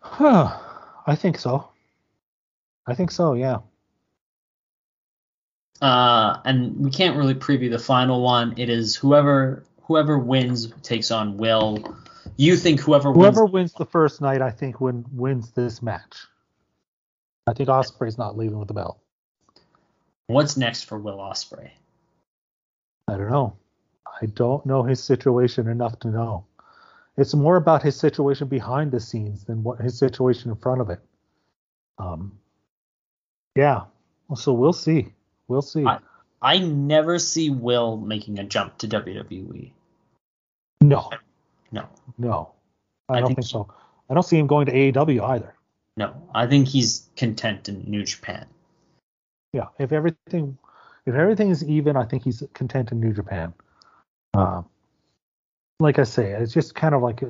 Huh. 0.00 0.56
I 1.06 1.14
think 1.16 1.38
so. 1.38 1.68
I 2.86 2.94
think 2.94 3.10
so. 3.10 3.34
Yeah. 3.34 3.58
Uh, 5.80 6.38
and 6.44 6.76
we 6.78 6.90
can't 6.90 7.16
really 7.16 7.34
preview 7.34 7.70
the 7.70 7.78
final 7.78 8.22
one. 8.22 8.54
It 8.56 8.68
is 8.68 8.96
whoever 8.96 9.64
whoever 9.82 10.18
wins 10.18 10.72
takes 10.82 11.10
on 11.10 11.36
Will. 11.36 11.96
You 12.36 12.56
think 12.56 12.80
whoever, 12.80 13.10
wins 13.10 13.22
Whoever 13.22 13.44
wins? 13.44 13.52
wins 13.52 13.72
the 13.74 13.86
first 13.86 14.20
night, 14.20 14.42
I 14.42 14.50
think, 14.50 14.80
win, 14.80 15.04
wins 15.12 15.50
this 15.52 15.82
match. 15.82 16.26
I 17.46 17.54
think 17.54 17.68
Ospreay's 17.68 18.18
not 18.18 18.36
leaving 18.36 18.58
with 18.58 18.68
the 18.68 18.74
belt. 18.74 18.98
What's 20.26 20.56
next 20.56 20.82
for 20.84 20.98
Will 20.98 21.16
Ospreay? 21.18 21.70
I 23.08 23.16
don't 23.16 23.30
know. 23.30 23.56
I 24.20 24.26
don't 24.26 24.64
know 24.66 24.82
his 24.82 25.02
situation 25.02 25.68
enough 25.68 25.98
to 26.00 26.08
know. 26.08 26.44
It's 27.16 27.34
more 27.34 27.56
about 27.56 27.82
his 27.82 27.96
situation 27.96 28.48
behind 28.48 28.92
the 28.92 29.00
scenes 29.00 29.44
than 29.44 29.62
what 29.62 29.80
his 29.80 29.98
situation 29.98 30.50
in 30.50 30.56
front 30.56 30.80
of 30.80 30.90
it. 30.90 31.00
Um, 31.98 32.38
yeah. 33.56 33.84
So 34.36 34.52
we'll 34.52 34.72
see. 34.72 35.12
We'll 35.48 35.62
see. 35.62 35.84
I- 35.84 35.98
I 36.40 36.58
never 36.58 37.18
see 37.18 37.50
Will 37.50 37.96
making 37.96 38.38
a 38.38 38.44
jump 38.44 38.78
to 38.78 38.86
WWE. 38.86 39.72
no, 40.82 41.10
No, 41.72 41.88
no, 42.16 42.52
I, 43.08 43.14
I 43.14 43.18
don't 43.20 43.30
think 43.30 43.38
think, 43.38 43.48
so. 43.48 43.68
I 44.08 44.14
don't 44.14 44.22
see 44.22 44.38
him 44.38 44.46
going 44.46 44.66
to 44.66 44.72
AEW 44.72 45.20
either. 45.30 45.52
no. 45.96 46.14
I 46.32 46.46
think 46.46 46.68
he's 46.68 47.08
content 47.16 47.68
in 47.68 47.82
New 47.90 48.04
Japan. 48.04 48.46
Yeah, 49.52 49.66
if 49.80 49.90
everything 49.90 50.56
if 51.06 51.14
everything 51.16 51.50
is 51.50 51.64
even, 51.64 51.96
I 51.96 52.04
think 52.04 52.22
he's 52.22 52.44
content 52.54 52.92
in 52.92 53.00
New 53.00 53.12
Japan. 53.12 53.52
Uh, 54.38 54.62
like 55.80 55.98
I 55.98 56.04
say, 56.04 56.32
it's 56.32 56.52
just 56.52 56.74
kind 56.74 56.94
of 56.94 57.02
like 57.02 57.22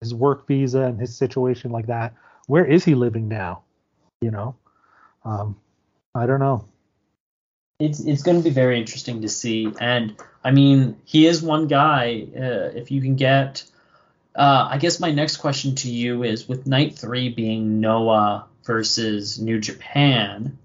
his 0.00 0.14
work 0.14 0.46
visa 0.46 0.82
and 0.82 0.98
his 0.98 1.16
situation 1.16 1.70
like 1.70 1.86
that. 1.86 2.14
Where 2.46 2.64
is 2.64 2.84
he 2.84 2.94
living 2.94 3.28
now? 3.28 3.64
You 4.20 4.30
know, 4.30 4.56
um, 5.24 5.56
I 6.14 6.26
don't 6.26 6.40
know. 6.40 6.66
It's 7.80 8.00
it's 8.00 8.22
going 8.22 8.38
to 8.38 8.44
be 8.44 8.54
very 8.54 8.78
interesting 8.78 9.22
to 9.22 9.28
see. 9.28 9.72
And 9.78 10.16
I 10.42 10.52
mean, 10.52 10.96
he 11.04 11.26
is 11.26 11.42
one 11.42 11.66
guy. 11.66 12.26
Uh, 12.34 12.70
if 12.74 12.90
you 12.90 13.02
can 13.02 13.16
get, 13.16 13.64
uh, 14.34 14.68
I 14.70 14.78
guess 14.78 15.00
my 15.00 15.10
next 15.10 15.38
question 15.38 15.74
to 15.76 15.90
you 15.90 16.22
is 16.22 16.48
with 16.48 16.66
night 16.66 16.98
three 16.98 17.28
being 17.28 17.80
Noah 17.80 18.46
versus 18.64 19.38
New 19.38 19.60
Japan, 19.60 20.58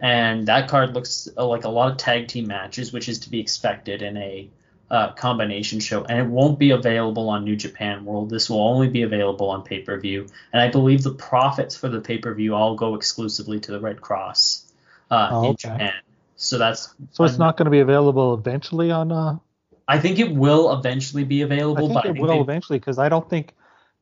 and 0.00 0.48
that 0.48 0.68
card 0.68 0.92
looks 0.92 1.28
uh, 1.36 1.46
like 1.46 1.64
a 1.64 1.70
lot 1.70 1.92
of 1.92 1.96
tag 1.96 2.28
team 2.28 2.46
matches, 2.46 2.92
which 2.92 3.08
is 3.08 3.20
to 3.20 3.30
be 3.30 3.40
expected 3.40 4.02
in 4.02 4.16
a 4.18 4.50
uh, 4.90 5.12
combination 5.14 5.80
show, 5.80 6.04
and 6.04 6.18
it 6.18 6.26
won't 6.26 6.58
be 6.58 6.70
available 6.70 7.28
on 7.28 7.44
New 7.44 7.56
Japan 7.56 8.04
World. 8.04 8.30
This 8.30 8.48
will 8.48 8.60
only 8.60 8.88
be 8.88 9.02
available 9.02 9.50
on 9.50 9.62
pay 9.62 9.80
per 9.80 9.98
view, 9.98 10.26
and 10.52 10.62
I 10.62 10.68
believe 10.70 11.02
the 11.02 11.12
profits 11.14 11.74
for 11.76 11.88
the 11.88 12.00
pay 12.00 12.18
per 12.18 12.32
view 12.34 12.54
all 12.54 12.76
go 12.76 12.94
exclusively 12.94 13.58
to 13.60 13.72
the 13.72 13.80
Red 13.80 14.00
Cross 14.00 14.72
uh, 15.10 15.28
Oh, 15.32 15.42
in 15.44 15.50
okay. 15.50 15.68
Japan. 15.70 15.92
So 16.36 16.58
that's 16.58 16.94
So 17.12 17.24
it's 17.24 17.32
I'm- 17.34 17.38
not 17.40 17.56
going 17.56 17.64
to 17.64 17.70
be 17.70 17.80
available 17.80 18.34
eventually 18.34 18.90
on. 18.90 19.10
Uh, 19.10 19.38
I 19.88 19.98
think 19.98 20.18
it 20.18 20.34
will 20.34 20.72
eventually 20.78 21.24
be 21.24 21.42
available. 21.42 21.78
I 21.78 21.80
think 21.88 21.94
but 21.94 22.06
I 22.06 22.08
it 22.08 22.12
think 22.14 22.22
will 22.26 22.34
they- 22.34 22.40
eventually 22.40 22.78
because 22.78 22.98
I 22.98 23.08
don't 23.08 23.28
think 23.28 23.54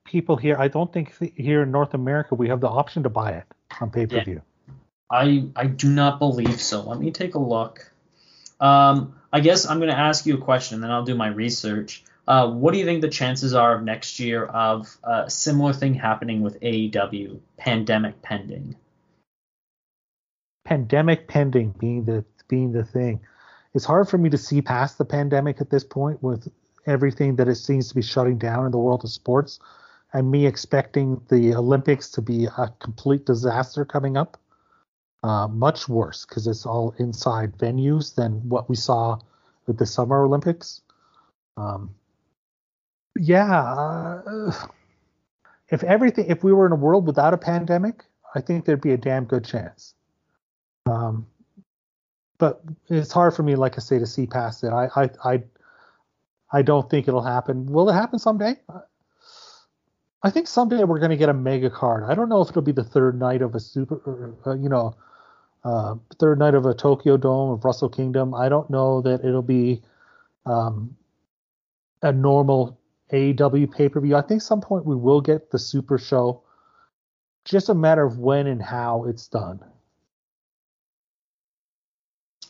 people 0.05 0.37
here. 0.37 0.57
I 0.59 0.69
don't 0.69 0.93
think 0.93 1.15
here 1.37 1.63
in 1.63 1.71
North 1.71 1.95
America 1.95 2.35
we 2.35 2.49
have 2.49 2.61
the 2.61 2.69
option 2.69 3.03
to 3.05 3.09
buy 3.09 3.31
it 3.33 3.45
on 3.81 3.91
pay 3.91 4.07
per 4.07 4.23
view. 4.25 4.43
I 5.11 5.47
I 5.57 5.67
do 5.67 5.89
not 5.89 6.19
believe 6.19 6.61
so. 6.61 6.83
Let 6.83 6.99
me 6.99 7.11
take 7.11 7.35
a 7.35 7.39
look. 7.39 7.91
Um, 8.61 9.15
I 9.35 9.41
guess 9.41 9.67
I'm 9.67 9.79
going 9.79 9.91
to 9.91 9.99
ask 9.99 10.27
you 10.27 10.37
a 10.37 10.41
question, 10.41 10.81
then 10.81 10.93
I'll 10.93 11.05
do 11.05 11.17
my 11.17 11.27
research. 11.27 12.05
Uh, 12.27 12.49
what 12.49 12.73
do 12.73 12.79
you 12.79 12.85
think 12.85 13.03
the 13.03 13.09
chances 13.09 13.53
are 13.53 13.75
of 13.75 13.83
next 13.83 14.21
year 14.21 14.45
of 14.45 14.97
a 15.03 15.29
similar 15.29 15.73
thing 15.73 15.95
happening 15.95 16.41
with 16.41 16.61
AEW, 16.61 17.41
pandemic 17.59 18.23
pending? 18.23 18.77
pandemic 20.65 21.29
pending 21.29 21.75
being 21.79 22.05
the 22.05 22.25
being 22.49 22.73
the 22.73 22.85
thing. 22.85 23.21
It's 23.75 23.85
hard 23.85 24.09
for 24.09 24.19
me 24.19 24.31
to 24.31 24.39
see 24.39 24.63
past 24.63 24.99
the 24.99 25.05
pandemic 25.05 25.61
at 25.61 25.69
this 25.69 25.85
point 25.85 26.23
with 26.23 26.49
everything 26.87 27.37
that 27.37 27.49
it 27.49 27.57
seems 27.57 27.89
to 27.89 27.95
be 27.95 28.03
shutting 28.03 28.39
down 28.39 28.67
in 28.67 28.73
the 28.73 28.79
world 28.79 29.05
of 29.05 29.11
sports 29.11 29.59
and 30.13 30.31
me 30.31 30.47
expecting 30.47 31.21
the 31.29 31.55
Olympics 31.55 32.09
to 32.11 32.23
be 32.23 32.47
a 32.47 32.73
complete 32.79 33.27
disaster 33.27 33.85
coming 33.85 34.17
up. 34.17 34.39
Uh, 35.25 35.49
much 35.49 35.89
worse 35.89 36.27
because 36.27 36.47
it's 36.47 36.67
all 36.67 36.95
inside 36.99 37.57
venues 37.57 38.15
than 38.15 38.47
what 38.47 38.69
we 38.69 38.77
saw 38.77 39.19
with 39.67 39.79
the 39.79 39.87
Summer 39.87 40.23
Olympics. 40.23 40.83
Um, 41.57 41.95
yeah, 43.19 43.63
uh, 43.63 44.53
if 45.71 45.83
everything, 45.83 46.27
if 46.29 46.45
we 46.45 46.53
were 46.53 46.67
in 46.67 46.73
a 46.73 46.77
world 46.77 47.07
without 47.07 47.33
a 47.33 47.39
pandemic, 47.39 48.05
I 48.35 48.43
think 48.43 48.67
there'd 48.67 48.83
be 48.83 48.93
a 48.93 48.99
damn 48.99 49.25
good 49.25 49.47
chance. 49.47 49.95
Um, 50.85 51.27
but 52.37 52.61
it's 52.91 53.13
hard 53.13 53.35
for 53.35 53.43
me, 53.43 53.57
like 53.57 53.79
I 53.79 53.81
say, 53.81 53.99
to 53.99 54.07
see 54.07 54.27
past 54.27 54.63
it. 54.63 54.75
I, 54.75 54.91
I, 54.95 55.11
I, 55.25 55.43
I 56.53 56.61
don't 56.61 56.91
think 56.91 57.09
it'll 57.09 57.23
happen. 57.23 57.65
Will 57.73 57.89
it 57.89 57.95
happen 57.95 58.19
someday? 58.19 58.57
I 60.23 60.29
think 60.29 60.49
someday 60.49 60.85
we're 60.85 60.99
going 60.99 61.13
to 61.13 61.17
get 61.17 61.31
a 61.31 61.35
mega 61.35 61.71
card. 61.71 62.05
I 62.05 62.15
don't 62.15 62.29
know 62.29 62.43
if 62.43 62.51
it'll 62.51 62.61
be 62.61 62.73
the 62.73 62.85
third 62.85 63.19
night 63.19 63.41
of 63.41 63.55
a 63.55 63.61
super, 63.61 64.35
uh, 64.47 64.53
you 64.57 64.69
know, 64.69 64.95
uh, 65.65 65.95
third 66.19 66.39
night 66.39 66.55
of 66.55 66.67
a 66.67 66.75
Tokyo 66.75 67.17
Dome 67.17 67.51
of 67.51 67.65
Wrestle 67.65 67.89
Kingdom. 67.89 68.35
I 68.35 68.49
don't 68.49 68.69
know 68.69 69.01
that 69.01 69.25
it'll 69.25 69.43
be 69.43 69.83
um, 70.45 70.97
a 72.03 72.13
normal 72.13 72.79
AEW 73.13 73.73
pay 73.73 73.89
per 73.89 74.01
view. 74.01 74.17
I 74.17 74.23
think 74.23 74.43
some 74.43 74.61
point 74.61 74.85
we 74.85 74.97
will 74.97 75.21
get 75.21 75.51
the 75.51 75.59
Super 75.59 75.99
Show. 75.99 76.43
Just 77.45 77.69
a 77.69 77.75
matter 77.75 78.05
of 78.05 78.19
when 78.19 78.47
and 78.47 78.63
how 78.63 79.05
it's 79.05 79.29
done. 79.29 79.61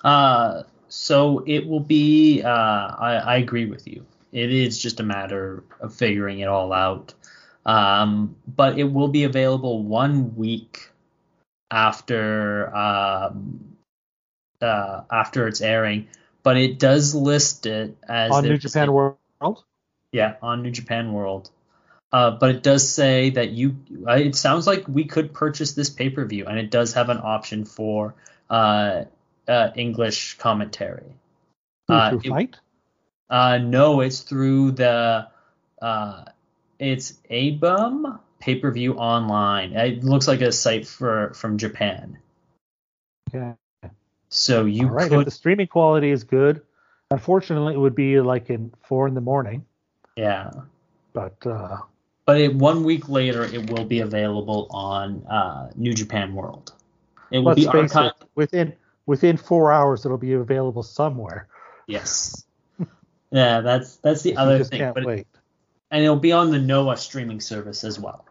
Uh, 0.02 0.62
so 0.88 1.42
it 1.46 1.66
will 1.66 1.80
be. 1.80 2.42
Uh, 2.42 2.48
I, 2.48 3.22
I 3.24 3.36
agree 3.36 3.66
with 3.66 3.86
you. 3.86 4.04
It 4.32 4.52
is 4.52 4.78
just 4.78 4.98
a 4.98 5.04
matter 5.04 5.62
of 5.80 5.94
figuring 5.94 6.40
it 6.40 6.48
all 6.48 6.72
out. 6.72 7.14
Um, 7.66 8.36
but 8.46 8.78
it 8.78 8.84
will 8.84 9.08
be 9.08 9.24
available 9.24 9.82
one 9.82 10.36
week 10.36 10.90
after 11.70 12.74
um, 12.74 13.76
uh, 14.60 15.02
after 15.10 15.46
it's 15.46 15.60
airing. 15.60 16.08
But 16.42 16.56
it 16.56 16.78
does 16.78 17.14
list 17.14 17.66
it 17.66 17.96
as 18.06 18.30
on 18.30 18.44
New 18.44 18.58
Japan 18.58 18.92
World. 18.92 19.16
yeah, 20.12 20.36
on 20.42 20.62
New 20.62 20.70
Japan 20.70 21.12
World. 21.12 21.50
Uh, 22.12 22.30
but 22.30 22.50
it 22.50 22.62
does 22.62 22.88
say 22.88 23.30
that 23.30 23.50
you. 23.50 23.76
Uh, 24.06 24.12
it 24.12 24.36
sounds 24.36 24.66
like 24.66 24.86
we 24.86 25.04
could 25.04 25.32
purchase 25.32 25.72
this 25.72 25.90
pay 25.90 26.10
per 26.10 26.24
view, 26.24 26.46
and 26.46 26.58
it 26.58 26.70
does 26.70 26.92
have 26.94 27.08
an 27.08 27.18
option 27.22 27.64
for 27.64 28.14
uh, 28.50 29.04
uh, 29.48 29.70
English 29.74 30.38
commentary. 30.38 31.14
Uh, 31.88 32.10
through 32.10 32.20
it- 32.24 32.28
fight. 32.28 32.56
Uh, 33.30 33.58
no, 33.58 34.00
it's 34.00 34.20
through 34.20 34.72
the. 34.72 35.26
Uh, 35.80 36.24
it's 36.78 37.14
ABEMA 37.30 38.20
pay 38.44 38.56
per 38.56 38.70
view 38.70 38.94
online. 38.94 39.72
It 39.72 40.04
looks 40.04 40.28
like 40.28 40.42
a 40.42 40.52
site 40.52 40.86
for 40.86 41.32
from 41.34 41.56
Japan. 41.56 42.18
Okay. 43.34 43.54
So 44.28 44.66
you 44.66 44.86
All 44.86 44.92
right. 44.92 45.10
If 45.10 45.24
the 45.24 45.30
streaming 45.30 45.66
quality 45.66 46.10
is 46.10 46.24
good, 46.24 46.60
unfortunately, 47.10 47.74
it 47.74 47.78
would 47.78 47.94
be 47.94 48.20
like 48.20 48.50
in 48.50 48.72
four 48.82 49.08
in 49.08 49.14
the 49.14 49.20
morning. 49.22 49.64
yeah. 50.16 50.50
But 51.14 51.46
uh, 51.46 51.78
But 52.26 52.40
it, 52.40 52.54
one 52.54 52.84
week 52.84 53.08
later, 53.08 53.44
it 53.44 53.70
will 53.70 53.84
be 53.84 54.00
available 54.00 54.66
on 54.70 55.24
uh, 55.26 55.70
New 55.76 55.94
Japan 55.94 56.34
World. 56.34 56.72
It 57.30 57.38
will 57.38 57.54
be 57.54 57.64
archived. 57.64 58.20
it, 58.20 58.28
within 58.34 58.74
within 59.06 59.36
four 59.36 59.72
hours, 59.72 60.04
it'll 60.04 60.18
be 60.18 60.32
available 60.34 60.82
somewhere. 60.82 61.48
Yes. 61.86 62.44
yeah, 63.30 63.60
that's 63.60 63.96
that's 63.96 64.22
the 64.22 64.36
other 64.36 64.64
thing. 64.64 64.80
can't 64.80 64.94
But 64.94 65.06
it- 65.06 65.26
and 65.90 66.02
it'll 66.02 66.16
be 66.16 66.32
on 66.32 66.50
the 66.50 66.58
Noah 66.58 66.96
streaming 66.96 67.40
service 67.40 67.84
as 67.84 68.00
well. 68.00 68.26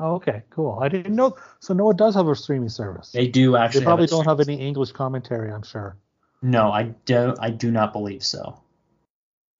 Oh, 0.00 0.14
okay, 0.16 0.42
cool. 0.50 0.78
I 0.80 0.88
didn't 0.88 1.14
know. 1.14 1.36
So 1.60 1.74
Noah 1.74 1.94
does 1.94 2.14
have 2.14 2.26
a 2.26 2.34
streaming 2.34 2.68
service. 2.68 3.12
They 3.12 3.28
do 3.28 3.56
actually. 3.56 3.80
They 3.80 3.84
probably 3.86 4.04
have 4.04 4.10
don't 4.10 4.26
have 4.26 4.40
any 4.40 4.60
English 4.60 4.92
commentary. 4.92 5.52
I'm 5.52 5.62
sure. 5.62 5.96
No, 6.42 6.72
I 6.72 6.94
don't. 7.06 7.38
I 7.40 7.50
do 7.50 7.70
not 7.70 7.92
believe 7.92 8.24
so. 8.24 8.60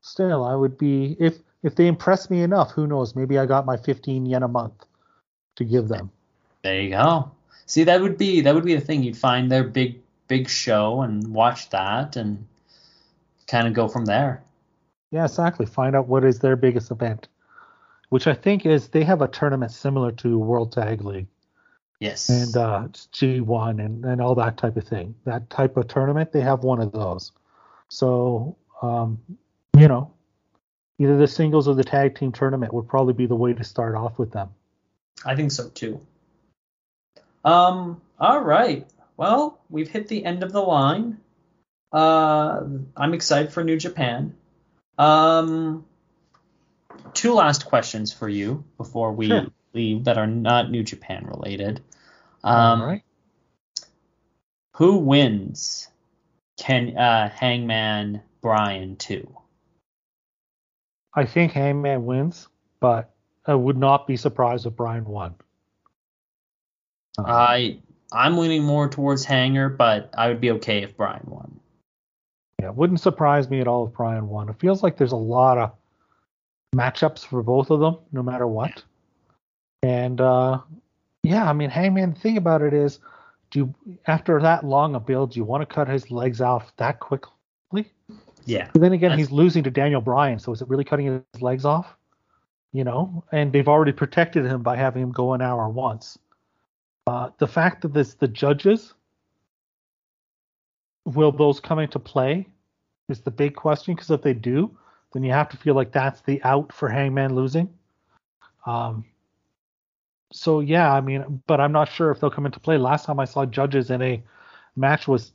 Still, 0.01 0.45
I 0.45 0.57
would 0.57 0.77
be 0.77 1.17
if 1.21 1.39
if 1.63 1.77
they 1.77 1.87
impress 1.87 2.29
me 2.29 2.43
enough. 2.43 2.73
Who 2.73 2.87
knows? 2.87 3.15
Maybe 3.15 3.39
I 3.39 3.47
got 3.47 3.67
my 3.67 3.77
15 3.77 4.27
yen 4.27 4.43
a 4.43 4.49
month 4.49 4.85
to 5.57 5.65
give 5.65 5.89
them. 5.89 6.11
There 6.63 6.81
you 6.81 6.91
go. 6.91 7.31
See, 7.67 7.85
that 7.85 8.01
would 8.01 8.19
be 8.19 8.41
that 8.41 8.55
would 8.55 8.65
be 8.65 8.75
the 8.75 8.81
thing. 8.81 9.03
You'd 9.03 9.17
find 9.17 9.51
their 9.51 9.65
big 9.65 10.01
big 10.29 10.49
show 10.49 11.03
and 11.03 11.33
watch 11.33 11.71
that 11.71 12.17
and 12.17 12.47
kind 13.47 13.69
of 13.69 13.75
go 13.75 13.87
from 13.87 14.07
there. 14.07 14.43
Yeah, 15.11 15.25
exactly. 15.25 15.67
Find 15.67 15.95
out 15.95 16.09
what 16.09 16.25
is 16.25 16.39
their 16.39 16.57
biggest 16.57 16.91
event, 16.91 17.29
which 18.13 18.27
I 18.27 18.35
think 18.35 18.67
is 18.67 18.89
they 18.89 19.05
have 19.05 19.23
a 19.23 19.27
tournament 19.27 19.73
similar 19.73 20.13
to 20.13 20.39
World 20.39 20.73
Tag 20.73 21.03
League 21.03 21.29
Yes. 21.99 22.29
and 22.29 22.55
uh, 22.55 22.89
G1 23.15 23.83
and, 23.83 24.05
and 24.05 24.21
all 24.21 24.35
that 24.35 24.59
type 24.59 24.77
of 24.77 24.87
thing. 24.87 25.15
That 25.25 25.49
type 25.49 25.79
of 25.79 25.89
tournament, 25.89 26.31
they 26.31 26.43
have 26.43 26.63
one 26.63 26.83
of 26.83 26.93
those. 26.93 27.33
So, 27.89 28.59
um, 28.83 29.19
you 29.79 29.89
know, 29.89 30.13
either 30.99 31.17
the 31.17 31.27
singles 31.27 31.67
or 31.69 31.75
the 31.75 31.85
tag 31.85 32.15
team 32.15 32.33
tournament 32.33 32.75
would 32.75 32.87
probably 32.87 33.15
be 33.15 33.25
the 33.25 33.35
way 33.35 33.55
to 33.55 33.65
start 33.65 33.95
off 33.95 34.19
with 34.19 34.31
them. 34.31 34.51
I 35.25 35.35
think 35.35 35.51
so 35.51 35.71
too. 35.71 35.99
Um. 37.47 38.03
All 38.21 38.41
right. 38.43 38.87
Well, 39.17 39.59
we've 39.71 39.89
hit 39.89 40.09
the 40.09 40.23
end 40.23 40.43
of 40.43 40.53
the 40.53 40.61
line. 40.61 41.17
Uh, 41.91 42.61
I'm 42.95 43.15
excited 43.15 43.55
for 43.55 43.65
New 43.65 43.79
Japan. 43.79 44.35
Um, 44.99 45.87
two 47.15 47.35
last 47.35 47.67
questions 47.67 48.13
for 48.13 48.29
you 48.29 48.65
before 48.77 49.13
we 49.13 49.29
Sure. 49.29 49.47
leave 49.75 50.05
that 50.05 50.19
are 50.19 50.27
not 50.27 50.71
New 50.71 50.83
Japan 50.83 51.27
related. 51.27 51.83
Um, 52.45 52.81
all 52.81 52.87
right. 52.87 53.03
Who 54.77 54.99
wins? 54.99 55.89
Can 56.57 56.97
uh, 56.97 57.29
Hangman 57.31 58.23
Brian 58.41 58.97
two? 58.97 59.37
I 61.15 61.27
think 61.27 61.53
Hangman 61.53 62.07
wins, 62.07 62.49
but 62.81 63.15
I 63.47 63.55
would 63.55 63.77
not 63.77 64.07
be 64.07 64.17
surprised 64.17 64.67
if 64.67 64.77
Brian 64.77 65.05
won. 65.05 65.35
I 67.19 67.81
I'm 68.13 68.39
leaning 68.39 68.63
more 68.65 68.89
towards 68.89 69.25
Hanger, 69.25 69.69
but 69.69 70.11
I 70.17 70.29
would 70.29 70.41
be 70.41 70.53
okay 70.53 70.83
if 70.83 70.97
Brian 70.97 71.25
won. 71.27 71.61
Yeah, 72.61 72.69
it 72.69 72.75
wouldn't 72.75 73.01
surprise 73.01 73.51
me 73.51 73.61
at 73.61 73.69
all 73.69 73.87
if 73.87 73.93
Brian 73.93 74.29
won. 74.29 74.49
It 74.49 74.59
feels 74.59 74.83
like 74.83 74.97
there's 74.97 75.13
a 75.13 75.17
lot 75.17 75.59
of 75.59 75.73
matchups 76.75 77.27
for 77.27 77.43
both 77.43 77.71
of 77.71 77.81
them, 77.81 77.99
no 78.13 78.23
matter 78.23 78.47
what. 78.47 78.83
And 79.83 80.21
uh, 80.21 80.61
yeah, 81.23 81.49
I 81.49 81.53
mean, 81.53 81.71
Hangman. 81.71 82.15
The 82.15 82.21
thing 82.21 82.37
about 82.37 82.63
it 82.63 82.73
is, 82.73 83.01
do 83.51 83.59
you, 83.59 83.99
after 84.07 84.41
that 84.41 84.65
long 84.65 84.95
a 84.95 85.01
build, 85.01 85.33
do 85.33 85.41
you 85.41 85.45
want 85.45 85.69
to 85.69 85.73
cut 85.73 85.89
his 85.89 86.11
legs 86.11 86.41
off 86.41 86.73
that 86.77 87.01
quickly? 87.01 87.91
Yeah. 88.45 88.69
But 88.73 88.83
then 88.83 88.93
again, 88.93 89.17
he's 89.17 89.31
losing 89.31 89.63
to 89.65 89.71
Daniel 89.71 90.01
Bryan, 90.01 90.39
so 90.39 90.53
is 90.53 90.63
it 90.63 90.69
really 90.69 90.85
cutting 90.85 91.07
his 91.07 91.43
legs 91.43 91.65
off? 91.65 91.97
You 92.73 92.85
know, 92.85 93.23
and 93.33 93.53
they've 93.53 93.69
already 93.69 93.93
protected 93.93 94.47
him 94.47 94.63
by 94.63 94.77
having 94.77 95.03
him 95.03 95.13
go 95.13 95.35
an 95.35 95.43
hour 95.43 95.69
once. 95.69 96.19
Uh, 97.07 97.31
the 97.39 97.47
fact 97.47 97.83
that 97.83 97.93
this 97.93 98.15
the 98.15 98.29
judges 98.29 98.95
will 101.05 101.33
those 101.33 101.61
come 101.61 101.79
into 101.79 101.99
play 101.99 102.47
is 103.09 103.21
the 103.21 103.31
big 103.31 103.55
question 103.55 103.95
because 103.95 104.11
if 104.11 104.23
they 104.23 104.33
do, 104.33 104.77
then 105.13 105.23
you 105.23 105.33
have 105.33 105.49
to 105.51 105.57
feel 105.57 105.75
like 105.75 105.93
that's 105.93 106.21
the 106.23 106.43
out 106.43 106.73
for 106.73 106.89
Hangman 106.89 107.35
losing. 107.35 107.69
Um, 108.67 109.05
so 110.33 110.61
yeah, 110.61 110.93
I 110.93 111.01
mean, 111.01 111.43
but 111.47 111.61
I'm 111.61 111.73
not 111.73 111.91
sure 111.91 112.11
if 112.11 112.21
they'll 112.21 112.31
come 112.31 112.47
into 112.47 112.61
play. 112.61 112.79
Last 112.79 113.05
time 113.05 113.21
I 113.21 113.25
saw 113.25 113.45
judges 113.45 113.91
in 113.91 114.01
a 114.03 114.23
match 114.77 115.07
was, 115.07 115.33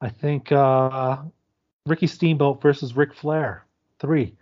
I 0.00 0.08
think, 0.08 0.50
uh, 0.50 1.18
Ricky 1.86 2.06
Steamboat 2.06 2.62
versus 2.62 2.96
Ric 2.96 3.14
Flair 3.14 3.64
three, 3.98 4.34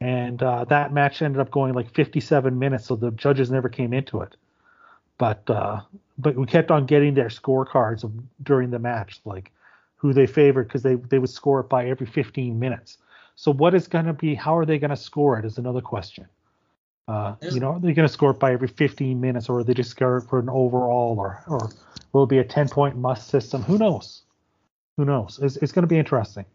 and 0.00 0.42
uh, 0.42 0.64
that 0.64 0.92
match 0.92 1.22
ended 1.22 1.40
up 1.40 1.50
going 1.50 1.74
like 1.74 1.94
57 1.94 2.58
minutes, 2.58 2.86
so 2.86 2.96
the 2.96 3.10
judges 3.12 3.50
never 3.50 3.68
came 3.68 3.92
into 3.92 4.20
it. 4.20 4.36
But 5.18 5.48
uh, 5.48 5.80
but 6.18 6.34
we 6.34 6.46
kept 6.46 6.70
on 6.70 6.86
getting 6.86 7.14
their 7.14 7.28
scorecards 7.28 8.10
during 8.42 8.70
the 8.70 8.78
match, 8.78 9.20
like 9.24 9.52
who 9.96 10.12
they 10.12 10.26
favored 10.26 10.66
because 10.68 10.82
they 10.82 10.96
they 10.96 11.18
would 11.18 11.30
score 11.30 11.60
it 11.60 11.68
by 11.68 11.86
every 11.86 12.06
15 12.06 12.58
minutes. 12.58 12.98
So 13.36 13.52
what 13.52 13.74
is 13.74 13.88
going 13.88 14.06
to 14.06 14.12
be? 14.12 14.34
How 14.34 14.56
are 14.56 14.66
they 14.66 14.78
going 14.78 14.90
to 14.90 14.96
score 14.96 15.38
it? 15.38 15.44
Is 15.44 15.58
another 15.58 15.80
question. 15.80 16.26
Uh, 17.06 17.34
you 17.42 17.60
know, 17.60 17.72
are 17.72 17.80
they 17.80 17.92
going 17.92 18.08
to 18.08 18.12
score 18.12 18.30
it 18.30 18.38
by 18.38 18.52
every 18.52 18.68
15 18.68 19.20
minutes, 19.20 19.48
or 19.48 19.58
are 19.58 19.64
they 19.64 19.74
just 19.74 19.90
score 19.90 20.18
it 20.18 20.22
for 20.22 20.38
an 20.38 20.48
overall, 20.48 21.16
or 21.18 21.42
or 21.46 21.70
will 22.12 22.24
it 22.24 22.30
be 22.30 22.38
a 22.38 22.44
10 22.44 22.68
point 22.68 22.96
must 22.96 23.28
system? 23.28 23.62
Who 23.62 23.76
knows? 23.76 24.22
Who 24.96 25.04
knows? 25.04 25.38
It's, 25.42 25.56
it's 25.56 25.72
going 25.72 25.82
to 25.82 25.88
be 25.88 25.98
interesting. 25.98 26.46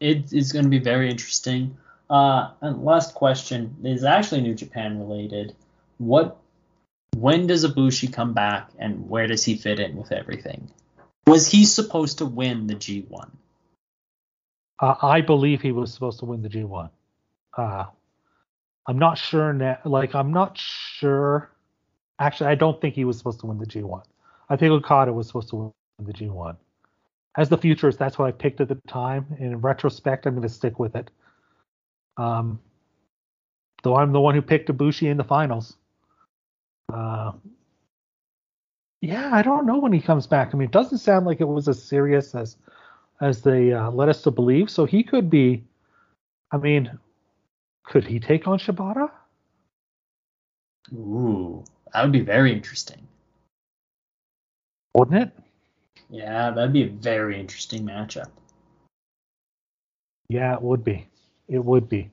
It 0.00 0.32
is 0.32 0.52
going 0.52 0.64
to 0.64 0.70
be 0.70 0.80
very 0.80 1.08
interesting. 1.10 1.76
Uh, 2.10 2.50
and 2.60 2.84
last 2.84 3.14
question 3.14 3.76
is 3.84 4.04
actually 4.04 4.42
New 4.42 4.54
Japan 4.54 4.98
related. 4.98 5.54
What, 5.98 6.36
when 7.16 7.46
does 7.46 7.64
Ibushi 7.64 8.12
come 8.12 8.34
back, 8.34 8.70
and 8.78 9.08
where 9.08 9.26
does 9.26 9.44
he 9.44 9.56
fit 9.56 9.80
in 9.80 9.96
with 9.96 10.12
everything? 10.12 10.70
Was 11.26 11.48
he 11.50 11.64
supposed 11.64 12.18
to 12.18 12.26
win 12.26 12.66
the 12.66 12.74
G1? 12.74 13.30
Uh, 14.84 14.96
I 15.00 15.22
believe 15.22 15.62
he 15.62 15.72
was 15.72 15.94
supposed 15.94 16.18
to 16.18 16.26
win 16.26 16.42
the 16.42 16.48
G1. 16.50 16.90
Uh, 17.56 17.86
I'm 18.86 18.98
not 18.98 19.16
sure 19.16 19.50
now. 19.54 19.78
Like, 19.86 20.14
I'm 20.14 20.30
not 20.30 20.58
sure. 20.58 21.50
Actually, 22.18 22.50
I 22.50 22.54
don't 22.54 22.78
think 22.82 22.94
he 22.94 23.06
was 23.06 23.16
supposed 23.16 23.40
to 23.40 23.46
win 23.46 23.56
the 23.56 23.64
G1. 23.64 24.02
I 24.50 24.56
think 24.56 24.72
Okada 24.72 25.10
was 25.10 25.26
supposed 25.26 25.48
to 25.50 25.56
win 25.56 25.72
the 26.00 26.12
G1. 26.12 26.58
As 27.38 27.48
the 27.48 27.56
futurist, 27.56 27.98
that's 27.98 28.18
what 28.18 28.26
I 28.26 28.32
picked 28.32 28.60
at 28.60 28.68
the 28.68 28.74
time. 28.86 29.24
And 29.38 29.52
in 29.52 29.60
retrospect, 29.62 30.26
I'm 30.26 30.34
going 30.34 30.46
to 30.46 30.52
stick 30.52 30.78
with 30.78 30.96
it. 30.96 31.10
Um, 32.18 32.60
though 33.84 33.96
I'm 33.96 34.12
the 34.12 34.20
one 34.20 34.34
who 34.34 34.42
picked 34.42 34.68
Ibushi 34.68 35.10
in 35.10 35.16
the 35.16 35.24
finals. 35.24 35.78
Uh, 36.92 37.32
yeah, 39.00 39.30
I 39.32 39.40
don't 39.40 39.64
know 39.64 39.78
when 39.78 39.94
he 39.94 40.00
comes 40.02 40.26
back. 40.26 40.50
I 40.52 40.58
mean, 40.58 40.68
it 40.68 40.72
doesn't 40.72 40.98
sound 40.98 41.24
like 41.24 41.40
it 41.40 41.48
was 41.48 41.68
as 41.68 41.82
serious 41.82 42.34
as 42.34 42.58
as 43.20 43.42
they 43.42 43.72
uh, 43.72 43.90
led 43.90 44.08
us 44.08 44.22
to 44.22 44.30
believe. 44.30 44.70
So 44.70 44.84
he 44.84 45.02
could 45.02 45.30
be. 45.30 45.64
I 46.50 46.56
mean, 46.56 46.98
could 47.84 48.04
he 48.04 48.20
take 48.20 48.46
on 48.46 48.58
Shibata? 48.58 49.10
Ooh, 50.92 51.64
that 51.92 52.02
would 52.02 52.12
be 52.12 52.20
very 52.20 52.52
interesting. 52.52 53.06
Wouldn't 54.94 55.22
it? 55.22 55.32
Yeah, 56.10 56.50
that'd 56.50 56.72
be 56.72 56.84
a 56.84 56.88
very 56.88 57.40
interesting 57.40 57.84
matchup. 57.84 58.28
Yeah, 60.28 60.54
it 60.54 60.62
would 60.62 60.84
be. 60.84 61.06
It 61.48 61.64
would 61.64 61.88
be. 61.88 62.10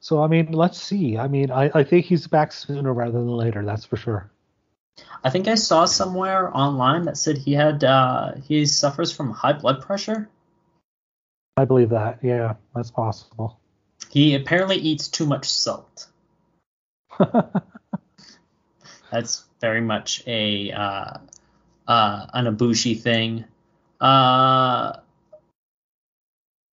So 0.00 0.22
I 0.22 0.28
mean, 0.28 0.52
let's 0.52 0.80
see. 0.80 1.18
I 1.18 1.28
mean, 1.28 1.50
I, 1.50 1.70
I 1.74 1.84
think 1.84 2.06
he's 2.06 2.26
back 2.26 2.52
sooner 2.52 2.92
rather 2.92 3.12
than 3.18 3.28
later. 3.28 3.64
That's 3.64 3.84
for 3.84 3.96
sure. 3.96 4.30
I 5.22 5.30
think 5.30 5.48
I 5.48 5.54
saw 5.54 5.84
somewhere 5.84 6.54
online 6.56 7.02
that 7.04 7.16
said 7.16 7.38
he 7.38 7.52
had 7.52 7.84
uh, 7.84 8.32
he 8.46 8.64
suffers 8.66 9.12
from 9.12 9.30
high 9.30 9.52
blood 9.52 9.82
pressure. 9.82 10.28
I 11.56 11.64
believe 11.64 11.90
that. 11.90 12.18
Yeah, 12.22 12.54
that's 12.74 12.90
possible. 12.90 13.58
He 14.10 14.34
apparently 14.34 14.76
eats 14.76 15.08
too 15.08 15.26
much 15.26 15.48
salt. 15.48 16.06
That's 19.10 19.44
very 19.60 19.80
much 19.80 20.22
a 20.26 20.72
uh, 20.72 21.18
uh, 21.86 22.26
an 22.32 22.56
Ibushi 22.56 23.00
thing. 23.00 23.44
Uh, 24.00 24.98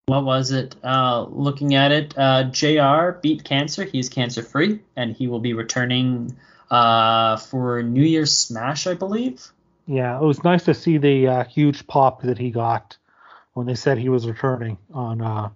what 0.06 0.24
was 0.24 0.52
it? 0.52 0.76
Uh, 0.84 1.26
looking 1.30 1.76
at 1.76 1.92
it, 1.92 2.18
uh, 2.18 2.46
JR 2.46 3.20
beat 3.22 3.44
cancer. 3.44 3.84
He's 3.84 4.08
cancer 4.08 4.42
free, 4.42 4.80
and 4.96 5.14
he 5.14 5.28
will 5.28 5.42
be 5.42 5.54
returning 5.54 6.38
uh, 6.72 7.38
for 7.38 7.84
New 7.84 8.04
Year's 8.04 8.36
Smash, 8.36 8.88
I 8.88 8.94
believe. 8.94 9.46
Yeah, 9.86 10.18
it 10.18 10.24
was 10.24 10.44
nice 10.44 10.64
to 10.66 10.74
see 10.74 10.98
the 10.98 11.28
uh, 11.28 11.44
huge 11.46 11.88
pop 11.88 12.22
that 12.22 12.38
he 12.38 12.52
got 12.52 12.98
when 13.58 13.66
they 13.66 13.74
said 13.74 13.98
he 13.98 14.08
was 14.08 14.28
returning 14.28 14.78
on, 14.94 15.20
uh, 15.20 15.50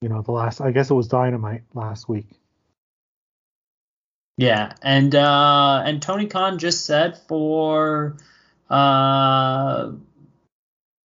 you 0.00 0.08
know, 0.08 0.20
the 0.20 0.32
last. 0.32 0.60
I 0.60 0.72
guess 0.72 0.90
it 0.90 0.94
was 0.94 1.06
Dynamite 1.06 1.62
last 1.74 2.08
week. 2.08 2.26
Yeah, 4.36 4.72
and 4.82 5.14
uh, 5.14 5.80
and 5.84 6.02
Tony 6.02 6.26
Khan 6.26 6.58
just 6.58 6.84
said 6.84 7.16
for 7.28 8.16
uh, 8.68 9.92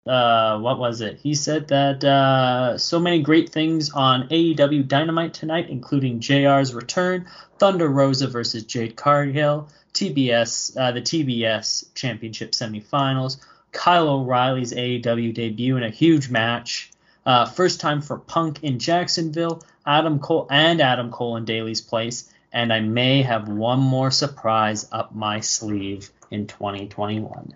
uh, 0.04 0.58
what 0.58 0.80
was 0.80 1.00
it? 1.00 1.20
He 1.22 1.34
said 1.34 1.68
that 1.68 2.02
uh, 2.02 2.76
so 2.76 2.98
many 2.98 3.22
great 3.22 3.50
things 3.50 3.90
on 3.90 4.28
AEW 4.28 4.88
Dynamite 4.88 5.32
tonight, 5.32 5.68
including 5.70 6.18
JR's 6.18 6.74
return, 6.74 7.26
Thunder 7.60 7.88
Rosa 7.88 8.26
versus 8.26 8.64
Jade 8.64 8.96
Cargill, 8.96 9.68
TBS, 9.94 10.76
uh, 10.76 10.90
the 10.90 11.02
TBS 11.02 11.94
Championship 11.94 12.50
semifinals, 12.50 13.36
Kyle 13.76 14.08
O'Reilly's 14.08 14.72
AEW 14.72 15.34
debut 15.34 15.76
in 15.76 15.82
a 15.82 15.90
huge 15.90 16.30
match, 16.30 16.90
uh, 17.26 17.44
first 17.44 17.78
time 17.78 18.00
for 18.00 18.18
Punk 18.18 18.64
in 18.64 18.78
Jacksonville, 18.78 19.62
Adam 19.84 20.18
Cole 20.18 20.46
and 20.50 20.80
Adam 20.80 21.10
Cole 21.10 21.36
in 21.36 21.44
Daily's 21.44 21.82
place, 21.82 22.32
and 22.52 22.72
I 22.72 22.80
may 22.80 23.20
have 23.20 23.48
one 23.48 23.80
more 23.80 24.10
surprise 24.10 24.88
up 24.90 25.14
my 25.14 25.40
sleeve 25.40 26.10
in 26.30 26.46
2021. 26.46 27.54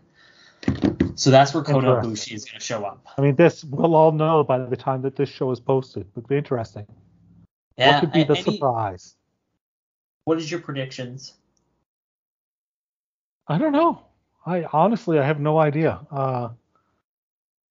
So 1.15 1.31
that's 1.31 1.55
where 1.55 1.65
Kota. 1.65 1.87
Ibushi 1.87 2.35
is 2.35 2.45
going 2.45 2.61
to 2.61 2.65
show 2.65 2.85
up. 2.85 3.07
I 3.17 3.23
mean, 3.23 3.35
this 3.35 3.65
we'll 3.65 3.95
all 3.95 4.13
know 4.13 4.45
by 4.45 4.59
the 4.59 4.77
time 4.77 5.01
that 5.03 5.17
this 5.17 5.31
show 5.31 5.51
is 5.51 5.59
posted. 5.59 6.07
Would 6.15 6.29
be 6.29 6.37
interesting. 6.37 6.87
Yeah. 7.79 7.93
what 7.93 8.01
could 8.01 8.13
be 8.13 8.25
the 8.25 8.35
any- 8.35 8.43
surprise? 8.43 9.17
what 10.25 10.37
is 10.37 10.51
your 10.51 10.61
predictions? 10.61 11.33
I 13.49 13.57
don't 13.57 13.73
know. 13.73 14.03
I 14.47 14.65
honestly 14.73 15.19
I 15.19 15.25
have 15.25 15.41
no 15.41 15.59
idea. 15.59 16.01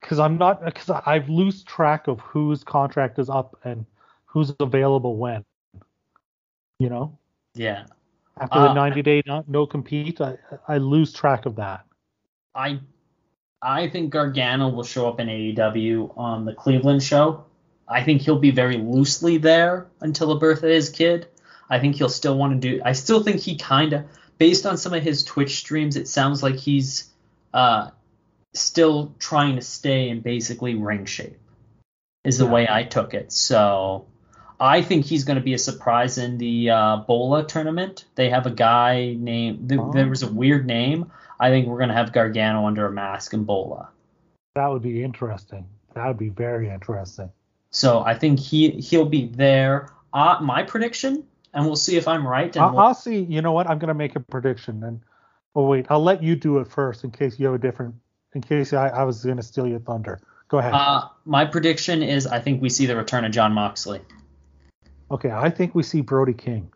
Because 0.01 0.19
I'm 0.19 0.37
not 0.37 0.63
because 0.63 0.89
I've 1.05 1.29
lost 1.29 1.67
track 1.67 2.07
of 2.07 2.19
whose 2.19 2.63
contract 2.63 3.19
is 3.19 3.29
up 3.29 3.57
and 3.63 3.85
who's 4.25 4.53
available 4.59 5.17
when. 5.17 5.43
You 6.79 6.89
know, 6.89 7.17
Yeah. 7.55 7.85
after 8.39 8.59
Uh, 8.59 8.67
the 8.69 8.73
90 8.73 9.01
day 9.01 9.21
no, 9.25 9.43
no 9.47 9.65
compete, 9.65 10.21
I 10.21 10.37
I 10.67 10.77
lose 10.77 11.11
track 11.11 11.45
of 11.45 11.55
that. 11.57 11.85
I 12.55 12.79
I 13.61 13.89
think 13.89 14.11
Gargano 14.11 14.69
will 14.69 14.83
show 14.83 15.09
up 15.09 15.19
in 15.19 15.27
AEW 15.27 16.13
on 16.15 16.45
the 16.45 16.53
Cleveland 16.53 17.03
show. 17.03 17.43
I 17.89 18.03
think 18.03 18.21
he'll 18.21 18.39
be 18.39 18.51
very 18.51 18.77
loosely 18.77 19.37
there 19.37 19.87
until 19.99 20.27
the 20.29 20.35
birth 20.35 20.63
of 20.63 20.69
his 20.69 20.89
kid. 20.89 21.27
I 21.69 21.79
think 21.79 21.95
he'll 21.97 22.07
still 22.07 22.37
want 22.37 22.53
to 22.53 22.59
do. 22.69 22.81
I 22.85 22.93
still 22.93 23.21
think 23.21 23.41
he 23.41 23.57
kind 23.57 23.93
of, 23.93 24.05
based 24.39 24.65
on 24.65 24.77
some 24.77 24.93
of 24.93 25.03
his 25.03 25.23
Twitch 25.23 25.57
streams, 25.57 25.95
it 25.95 26.07
sounds 26.07 26.41
like 26.41 26.55
he's 26.55 27.11
uh, 27.53 27.91
still 28.53 29.13
trying 29.19 29.55
to 29.55 29.61
stay 29.61 30.09
in 30.09 30.21
basically 30.21 30.73
ring 30.75 31.05
shape. 31.05 31.37
Is 32.23 32.37
the 32.39 32.45
Yeah. 32.45 32.51
way 32.51 32.67
I 32.69 32.83
took 32.83 33.13
it. 33.13 33.31
So 33.31 34.05
I 34.59 34.81
think 34.81 35.05
he's 35.05 35.23
going 35.23 35.37
to 35.37 35.43
be 35.43 35.53
a 35.53 35.57
surprise 35.57 36.17
in 36.17 36.37
the 36.37 36.69
uh, 36.69 36.97
Bola 37.07 37.45
tournament. 37.45 38.05
They 38.15 38.29
have 38.29 38.45
a 38.45 38.51
guy 38.51 39.15
named. 39.17 39.69
There, 39.69 39.79
Oh. 39.79 39.91
there 39.93 40.07
was 40.09 40.23
a 40.23 40.31
weird 40.31 40.65
name. 40.65 41.11
I 41.39 41.49
think 41.49 41.67
we're 41.67 41.77
going 41.77 41.89
to 41.89 41.95
have 41.95 42.11
Gargano 42.11 42.65
under 42.65 42.85
a 42.85 42.91
mask 42.91 43.33
in 43.33 43.45
Bola. 43.45 43.87
That 44.55 44.67
would 44.67 44.81
be 44.81 45.01
interesting. 45.03 45.65
That 45.93 46.07
would 46.07 46.17
be 46.17 46.27
very 46.29 46.69
interesting. 46.69 47.31
So 47.71 47.99
I 48.03 48.15
think 48.15 48.39
he 48.39 48.71
he'll 48.71 49.05
be 49.05 49.27
there. 49.27 49.89
Uh, 50.11 50.39
my 50.41 50.63
prediction, 50.63 51.23
and 51.53 51.65
we'll 51.65 51.75
see 51.75 51.97
if 51.97 52.07
I'm 52.07 52.25
right. 52.27 52.55
I'll, 52.57 52.71
we'll- 52.71 52.79
I'll 52.79 52.93
see. 52.93 53.19
You 53.21 53.41
know 53.41 53.51
what? 53.51 53.69
I'm 53.69 53.79
gonna 53.79 53.93
make 53.93 54.15
a 54.15 54.19
prediction 54.19 54.83
and. 54.83 55.01
Oh 55.55 55.65
wait, 55.65 55.87
I'll 55.89 56.03
let 56.03 56.21
you 56.21 56.35
do 56.35 56.59
it 56.59 56.67
first 56.67 57.03
in 57.03 57.09
case 57.11 57.39
you 57.39 57.47
have 57.47 57.55
a 57.55 57.57
different. 57.57 57.95
In 58.33 58.41
case 58.41 58.71
I, 58.71 58.89
I 58.89 59.03
was 59.03 59.25
gonna 59.25 59.41
steal 59.41 59.67
your 59.67 59.79
thunder. 59.79 60.19
Go 60.47 60.59
ahead. 60.59 60.73
uh, 60.73 61.07
my 61.25 61.45
prediction 61.45 62.01
is 62.03 62.27
I 62.27 62.39
think 62.39 62.61
we 62.61 62.69
see 62.69 62.85
the 62.85 62.95
return 62.95 63.25
of 63.25 63.31
Jon 63.31 63.53
Moxley. 63.53 64.01
okay, 65.11 65.31
I 65.31 65.49
think 65.49 65.73
we 65.75 65.83
see 65.83 66.01
Brody 66.01 66.33
King. 66.33 66.71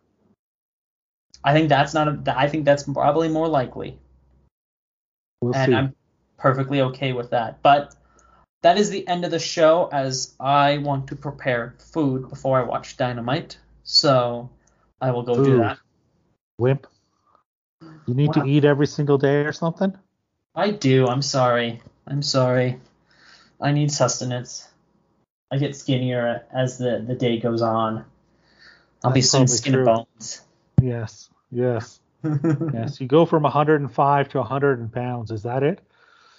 I 1.43 1.53
think 1.53 1.69
that's 1.69 1.93
not. 1.93 2.07
A, 2.07 2.38
I 2.38 2.47
think 2.47 2.65
that's 2.65 2.84
probably 2.84 3.30
more 3.30 3.47
likely. 3.47 3.99
We'll 5.41 5.55
and 5.55 5.71
see. 5.71 5.76
I'm 5.76 5.95
perfectly 6.38 6.82
okay 6.82 7.13
with 7.13 7.30
that. 7.32 7.61
But 7.61 7.95
that 8.63 8.78
is 8.78 8.89
the 8.89 9.07
end 9.07 9.26
of 9.26 9.32
the 9.32 9.39
show 9.39 9.89
as 9.91 10.34
I 10.39 10.78
want 10.80 11.07
to 11.07 11.15
prepare 11.15 11.76
food 11.80 12.30
before 12.30 12.59
I 12.59 12.63
watch 12.63 12.97
Dynamite. 12.97 13.57
So 13.84 14.49
I 15.03 15.11
will 15.11 15.23
go 15.23 15.35
do 15.35 15.43
Food. 15.43 15.59
that. 15.59 15.77
Wimp. 16.57 16.87
You 18.07 18.13
need 18.13 18.35
Wow. 18.35 18.43
to 18.43 18.49
eat 18.49 18.63
every 18.63 18.87
single 18.87 19.17
day 19.17 19.41
or 19.43 19.51
something? 19.51 19.93
I 20.55 20.71
do. 20.71 21.07
I'm 21.07 21.21
sorry. 21.21 21.81
I'm 22.07 22.21
sorry. 22.21 22.79
I 23.59 23.71
need 23.73 23.91
sustenance. 23.91 24.67
I 25.51 25.57
get 25.57 25.75
skinnier 25.75 26.45
as 26.53 26.77
the, 26.77 27.03
the 27.05 27.15
day 27.15 27.39
goes 27.39 27.61
on. 27.61 28.05
I'll 29.03 29.11
be 29.11 29.19
That's 29.19 29.31
soon 29.31 29.39
probably 29.41 29.57
skin 29.57 29.75
and 29.75 29.85
bones. 29.85 30.41
Yes. 30.81 31.29
Yes. 31.51 31.99
yes. 32.73 33.01
You 33.01 33.07
go 33.07 33.25
from 33.25 33.43
105 33.43 34.29
to 34.29 34.37
100 34.37 34.91
pounds. 34.93 35.31
Is 35.31 35.43
that 35.43 35.63
it? 35.63 35.79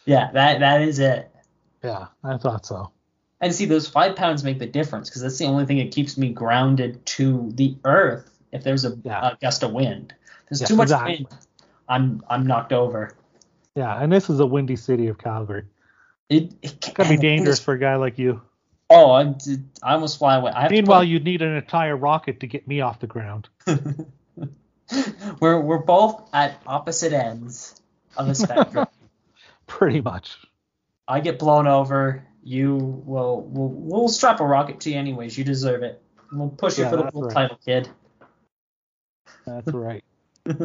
yeah, 0.06 0.30
that 0.32 0.60
that 0.60 0.80
is 0.82 0.98
it. 0.98 1.30
Yeah, 1.82 2.06
I 2.22 2.38
thought 2.38 2.64
so. 2.64 2.90
And 3.40 3.54
see, 3.54 3.66
those 3.66 3.86
five 3.86 4.16
pounds 4.16 4.42
make 4.42 4.58
the 4.58 4.66
difference 4.66 5.10
because 5.10 5.20
that's 5.20 5.36
the 5.36 5.44
only 5.44 5.66
thing 5.66 5.76
that 5.78 5.90
keeps 5.92 6.16
me 6.16 6.30
grounded 6.30 7.04
to 7.06 7.50
the 7.54 7.76
earth. 7.84 8.30
If 8.54 8.62
there's 8.62 8.84
a, 8.84 8.96
Yeah. 9.04 9.32
a 9.32 9.36
gust 9.36 9.62
of 9.62 9.72
wind, 9.72 10.14
there's 10.48 10.60
Yeah, 10.62 10.68
too 10.68 10.76
much 10.76 10.86
exactly. 10.86 11.12
wind. 11.16 11.26
I'm 11.88 12.22
I'm 12.30 12.46
knocked 12.46 12.72
over. 12.72 13.14
Yeah, 13.74 14.00
and 14.00 14.10
this 14.10 14.30
is 14.30 14.40
a 14.40 14.46
windy 14.46 14.76
city 14.76 15.08
of 15.08 15.18
Calgary. 15.18 15.64
It, 16.30 16.54
it 16.62 16.80
be 16.80 16.86
and 16.86 16.96
the 16.96 17.04
thing 17.04 17.20
dangerous 17.20 17.60
for 17.60 17.74
a 17.74 17.78
guy 17.78 17.96
like 17.96 18.18
you. 18.18 18.40
Oh, 18.88 19.10
I, 19.10 19.34
I 19.82 19.94
almost 19.94 20.18
fly 20.18 20.36
away. 20.36 20.52
I 20.52 20.68
Meanwhile, 20.68 21.00
put- 21.00 21.08
you'd 21.08 21.24
need 21.24 21.42
an 21.42 21.56
entire 21.56 21.96
rocket 21.96 22.40
to 22.40 22.46
get 22.46 22.66
me 22.68 22.80
off 22.80 23.00
the 23.00 23.06
ground. 23.06 23.48
we're 25.40 25.60
we're 25.60 25.78
both 25.78 26.28
at 26.32 26.60
opposite 26.66 27.12
ends 27.12 27.80
of 28.16 28.28
the 28.28 28.34
spectrum. 28.34 28.86
Pretty 29.66 30.00
much. 30.00 30.38
I 31.08 31.20
get 31.20 31.38
blown 31.38 31.66
over. 31.66 32.24
You 32.42 32.76
will 32.76 33.42
we'll, 33.42 33.68
we'll 33.68 34.08
strap 34.08 34.40
a 34.40 34.44
rocket 34.46 34.80
to 34.80 34.90
you 34.90 34.98
anyways. 34.98 35.36
You 35.36 35.44
deserve 35.44 35.82
it. 35.82 36.00
We'll 36.32 36.50
push 36.50 36.78
you 36.78 36.88
for 36.88 36.96
the 36.96 37.04
right. 37.04 37.32
title, 37.34 37.58
kid. 37.64 37.88
That's 39.46 39.72
right. 39.72 40.04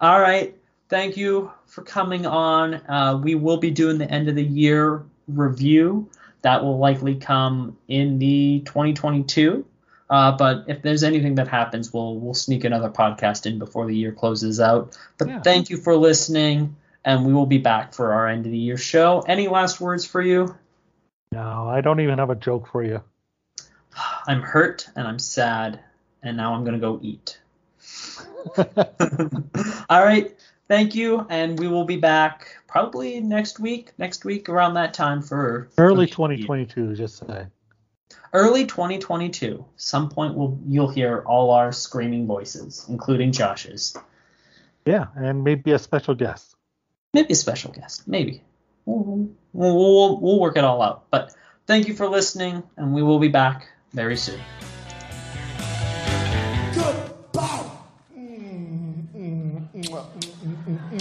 All 0.00 0.20
right. 0.20 0.56
Thank 0.88 1.16
you 1.16 1.50
for 1.66 1.82
coming 1.82 2.24
on. 2.26 2.74
Uh, 2.74 3.20
we 3.22 3.34
will 3.34 3.58
be 3.58 3.70
doing 3.70 3.98
the 3.98 4.10
end 4.10 4.28
of 4.28 4.34
the 4.34 4.44
year 4.44 5.04
review. 5.26 6.08
That 6.42 6.62
will 6.62 6.78
likely 6.78 7.16
come 7.16 7.76
in 7.88 8.18
the 8.18 8.62
2022. 8.64 9.64
Uh, 10.10 10.36
but 10.36 10.64
if 10.68 10.80
there's 10.82 11.02
anything 11.02 11.34
that 11.34 11.48
happens, 11.48 11.92
we'll 11.92 12.16
we'll 12.16 12.32
sneak 12.34 12.64
another 12.64 12.88
podcast 12.88 13.44
in 13.44 13.58
before 13.58 13.86
the 13.86 13.94
year 13.94 14.12
closes 14.12 14.60
out. 14.60 14.96
But 15.18 15.28
Yeah. 15.28 15.40
thank 15.42 15.68
you 15.68 15.76
for 15.76 15.96
listening, 15.96 16.76
and 17.04 17.26
we 17.26 17.34
will 17.34 17.46
be 17.46 17.58
back 17.58 17.92
for 17.92 18.12
our 18.14 18.26
end 18.26 18.46
of 18.46 18.52
the 18.52 18.58
year 18.58 18.78
show. 18.78 19.20
Any 19.26 19.48
last 19.48 19.80
words 19.80 20.06
for 20.06 20.22
you? 20.22 20.54
No, 21.32 21.68
I 21.68 21.82
don't 21.82 22.00
even 22.00 22.18
have 22.18 22.30
a 22.30 22.34
joke 22.34 22.68
for 22.68 22.82
you. 22.82 23.02
I'm 24.26 24.40
hurt 24.40 24.88
and 24.96 25.06
I'm 25.06 25.18
sad, 25.18 25.80
and 26.22 26.36
now 26.36 26.54
I'm 26.54 26.64
gonna 26.64 26.78
go 26.78 26.98
eat. 27.02 27.38
All 29.88 30.04
right. 30.04 30.34
Thank 30.68 30.94
you, 30.94 31.26
and 31.30 31.58
we 31.58 31.66
will 31.66 31.86
be 31.86 31.96
back 31.96 32.56
probably 32.66 33.20
next 33.20 33.58
week. 33.58 33.92
Next 33.96 34.24
week 34.24 34.50
around 34.50 34.74
that 34.74 34.92
time 34.92 35.22
for 35.22 35.70
Early 35.78 36.06
for 36.06 36.12
2022, 36.12 36.94
just 36.94 37.26
say. 37.26 37.46
Early 38.34 38.66
2022. 38.66 39.64
Some 39.76 40.10
point 40.10 40.34
we'll 40.34 40.58
you'll 40.66 40.90
hear 40.90 41.24
all 41.26 41.50
our 41.50 41.72
screaming 41.72 42.26
voices, 42.26 42.84
including 42.88 43.32
Josh's. 43.32 43.96
Yeah, 44.84 45.06
and 45.16 45.42
maybe 45.42 45.72
a 45.72 45.78
special 45.78 46.14
guest. 46.14 46.54
Maybe 47.14 47.32
a 47.32 47.36
special 47.36 47.72
guest. 47.72 48.06
Maybe. 48.06 48.42
We'll, 48.84 49.30
we'll, 49.52 49.76
we'll, 49.76 50.20
we'll 50.20 50.40
work 50.40 50.56
it 50.58 50.64
all 50.64 50.82
out. 50.82 51.04
But 51.10 51.34
thank 51.66 51.88
you 51.88 51.94
for 51.94 52.08
listening, 52.08 52.62
and 52.76 52.94
we 52.94 53.02
will 53.02 53.18
be 53.18 53.28
back 53.28 53.68
very 53.92 54.16
soon. 54.16 54.40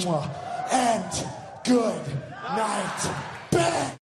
And 0.06 1.26
good 1.64 2.02
night. 2.44 3.27